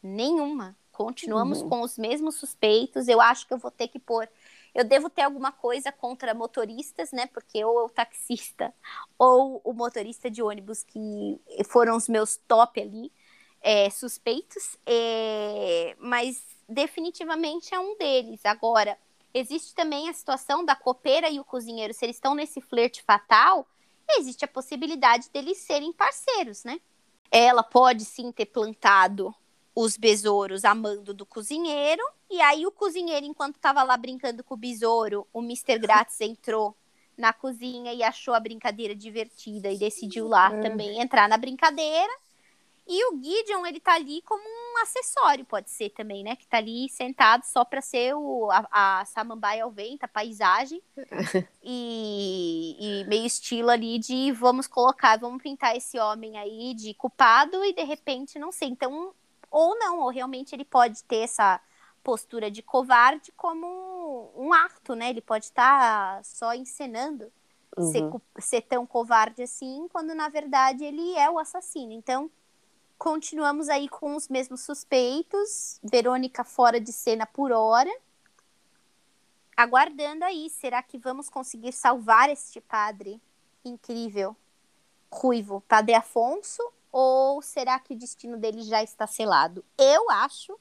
nenhuma. 0.00 0.76
Continuamos 0.92 1.62
uhum. 1.62 1.68
com 1.68 1.80
os 1.80 1.98
mesmos 1.98 2.36
suspeitos. 2.36 3.08
Eu 3.08 3.20
acho 3.20 3.46
que 3.46 3.54
eu 3.54 3.58
vou 3.58 3.70
ter 3.70 3.88
que 3.88 3.98
pôr. 3.98 4.28
Eu 4.74 4.84
devo 4.84 5.10
ter 5.10 5.22
alguma 5.22 5.50
coisa 5.50 5.90
contra 5.90 6.34
motoristas, 6.34 7.10
né? 7.12 7.26
Porque 7.26 7.64
ou 7.64 7.86
o 7.86 7.88
taxista 7.88 8.72
ou 9.18 9.60
o 9.64 9.72
motorista 9.72 10.30
de 10.30 10.42
ônibus, 10.42 10.84
que 10.84 11.40
foram 11.64 11.96
os 11.96 12.08
meus 12.08 12.36
top 12.36 12.80
ali, 12.80 13.10
é, 13.62 13.88
suspeitos. 13.90 14.76
É, 14.84 15.96
mas 15.98 16.42
definitivamente 16.68 17.74
é 17.74 17.78
um 17.78 17.96
deles. 17.96 18.44
Agora, 18.44 18.98
existe 19.32 19.74
também 19.74 20.08
a 20.08 20.12
situação 20.12 20.64
da 20.64 20.74
copeira 20.74 21.30
e 21.30 21.38
o 21.38 21.44
cozinheiro, 21.44 21.94
se 21.94 22.04
eles 22.04 22.16
estão 22.16 22.34
nesse 22.34 22.60
flerte 22.60 23.02
fatal, 23.02 23.66
existe 24.18 24.44
a 24.44 24.48
possibilidade 24.48 25.30
deles 25.30 25.58
serem 25.58 25.92
parceiros, 25.92 26.64
né? 26.64 26.80
Ela 27.30 27.62
pode 27.62 28.04
sim 28.04 28.30
ter 28.30 28.46
plantado 28.46 29.34
os 29.74 29.96
besouros 29.96 30.64
amando 30.64 31.14
do 31.14 31.24
cozinheiro. 31.24 32.02
E 32.30 32.40
aí 32.40 32.66
o 32.66 32.72
cozinheiro, 32.72 33.24
enquanto 33.24 33.56
estava 33.56 33.82
lá 33.82 33.96
brincando 33.96 34.44
com 34.44 34.54
o 34.54 34.58
besouro, 34.58 35.26
o 35.32 35.40
Mr. 35.40 35.78
Gratz 35.78 36.20
entrou 36.20 36.76
na 37.16 37.32
cozinha 37.32 37.92
e 37.92 38.02
achou 38.02 38.34
a 38.34 38.40
brincadeira 38.40 38.94
divertida 38.94 39.70
e 39.70 39.78
decidiu 39.78 40.28
lá 40.28 40.52
é. 40.52 40.60
também 40.60 41.00
entrar 41.00 41.28
na 41.28 41.36
brincadeira. 41.36 42.12
E 42.86 43.04
o 43.06 43.22
Gideon, 43.22 43.64
ele 43.64 43.78
tá 43.78 43.94
ali 43.94 44.22
como 44.22 44.42
um 44.42 44.82
acessório, 44.82 45.44
pode 45.44 45.70
ser 45.70 45.90
também, 45.90 46.24
né? 46.24 46.34
Que 46.34 46.46
tá 46.46 46.58
ali 46.58 46.88
sentado 46.88 47.44
só 47.44 47.64
para 47.64 47.80
ser 47.80 48.14
o, 48.14 48.50
a, 48.50 49.00
a 49.00 49.04
samambaia 49.04 49.62
ao 49.62 49.70
vento, 49.70 50.02
a 50.04 50.08
paisagem. 50.08 50.82
e, 51.62 52.76
e, 52.80 53.04
meio 53.04 53.24
estilo 53.24 53.70
ali 53.70 53.98
de 53.98 54.32
vamos 54.32 54.66
colocar, 54.66 55.18
vamos 55.18 55.42
pintar 55.42 55.76
esse 55.76 55.98
homem 55.98 56.36
aí 56.36 56.74
de 56.74 56.92
culpado 56.94 57.64
e 57.64 57.72
de 57.72 57.84
repente, 57.84 58.38
não 58.38 58.50
sei. 58.50 58.68
Então, 58.68 59.14
ou 59.50 59.78
não, 59.78 60.00
ou 60.00 60.10
realmente 60.10 60.54
ele 60.54 60.64
pode 60.64 61.04
ter 61.04 61.18
essa 61.18 61.60
postura 62.02 62.50
de 62.50 62.62
covarde 62.62 63.30
como 63.36 64.32
um 64.36 64.52
ato, 64.52 64.94
né? 64.96 65.10
Ele 65.10 65.20
pode 65.20 65.44
estar 65.44 66.16
tá 66.16 66.22
só 66.24 66.52
encenando 66.52 67.32
uhum. 67.76 67.92
ser, 67.92 68.02
ser 68.38 68.60
tão 68.62 68.84
covarde 68.84 69.42
assim, 69.42 69.86
quando 69.92 70.14
na 70.14 70.28
verdade 70.28 70.84
ele 70.84 71.14
é 71.16 71.30
o 71.30 71.38
assassino. 71.38 71.92
Então, 71.92 72.30
continuamos 73.02 73.68
aí 73.68 73.88
com 73.88 74.14
os 74.14 74.28
mesmos 74.28 74.60
suspeitos, 74.60 75.80
Verônica 75.82 76.44
fora 76.44 76.80
de 76.80 76.92
cena 76.92 77.26
por 77.26 77.50
hora. 77.50 77.90
Aguardando 79.56 80.24
aí, 80.24 80.48
será 80.48 80.80
que 80.84 80.96
vamos 80.98 81.28
conseguir 81.28 81.72
salvar 81.72 82.30
este 82.30 82.60
padre 82.60 83.20
incrível, 83.64 84.36
ruivo, 85.10 85.64
Padre 85.66 85.94
Afonso? 85.94 86.62
Ou 86.92 87.42
será 87.42 87.76
que 87.80 87.92
o 87.92 87.98
destino 87.98 88.36
dele 88.36 88.62
já 88.62 88.84
está 88.84 89.04
selado? 89.04 89.64
Eu 89.76 90.08
acho 90.08 90.56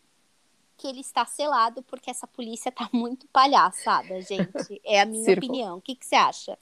que 0.77 0.87
ele 0.87 1.01
está 1.01 1.27
selado 1.27 1.83
porque 1.83 2.09
essa 2.09 2.25
polícia 2.25 2.71
tá 2.71 2.89
muito 2.91 3.27
palhaçada, 3.27 4.19
gente. 4.19 4.81
É 4.83 4.99
a 4.99 5.05
minha 5.05 5.31
opinião. 5.31 5.77
O 5.77 5.81
que, 5.81 5.93
que 5.93 6.07
você 6.07 6.15
acha? 6.15 6.57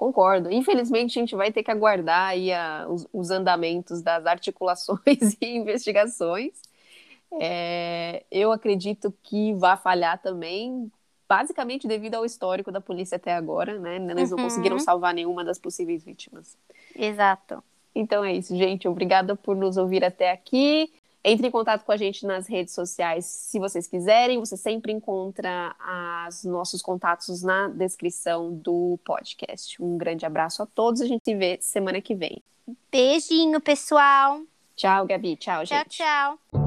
Concordo. 0.00 0.50
Infelizmente, 0.50 1.18
a 1.18 1.20
gente 1.20 1.36
vai 1.36 1.52
ter 1.52 1.62
que 1.62 1.70
aguardar 1.70 2.28
aí 2.28 2.50
a, 2.50 2.86
os, 2.88 3.06
os, 3.12 3.30
andamentos 3.30 4.00
das 4.00 4.24
articulações 4.24 5.36
e 5.38 5.54
investigações. 5.54 6.54
É, 7.38 8.24
eu 8.30 8.50
acredito 8.50 9.12
que 9.22 9.52
vai 9.52 9.76
falhar 9.76 10.18
também, 10.22 10.90
basicamente 11.28 11.86
devido 11.86 12.14
ao 12.14 12.24
histórico 12.24 12.72
da 12.72 12.80
polícia 12.80 13.16
até 13.16 13.34
agora, 13.34 13.78
né? 13.78 13.96
Eles 13.96 14.30
uhum. 14.30 14.38
não 14.38 14.44
conseguiram 14.44 14.78
salvar 14.78 15.12
nenhuma 15.12 15.44
das 15.44 15.58
possíveis 15.58 16.02
vítimas. 16.02 16.56
Exato. 16.96 17.62
Então 17.94 18.24
é 18.24 18.32
isso, 18.32 18.56
gente. 18.56 18.88
Obrigada 18.88 19.36
por 19.36 19.54
nos 19.54 19.76
ouvir 19.76 20.02
até 20.02 20.30
aqui. 20.30 20.90
Entre 21.22 21.46
em 21.46 21.50
contato 21.50 21.84
com 21.84 21.92
a 21.92 21.96
gente 21.96 22.24
nas 22.24 22.46
redes 22.46 22.74
sociais 22.74 23.26
se 23.26 23.58
vocês 23.58 23.86
quiserem. 23.86 24.38
Você 24.38 24.56
sempre 24.56 24.92
encontra 24.92 25.74
os 26.28 26.44
nossos 26.44 26.80
contatos 26.80 27.42
na 27.42 27.68
descrição 27.68 28.52
do 28.52 28.98
podcast. 29.04 29.82
Um 29.82 29.98
grande 29.98 30.24
abraço 30.24 30.62
a 30.62 30.66
todos. 30.66 31.00
A 31.00 31.06
gente 31.06 31.22
se 31.24 31.34
vê 31.34 31.58
semana 31.60 32.00
que 32.00 32.14
vem. 32.14 32.42
Beijinho, 32.90 33.60
pessoal. 33.60 34.40
Tchau, 34.74 35.06
Gabi. 35.06 35.36
Tchau, 35.36 35.64
tchau 35.64 35.78
gente. 35.78 35.98
Tchau, 35.98 36.38
tchau. 36.50 36.59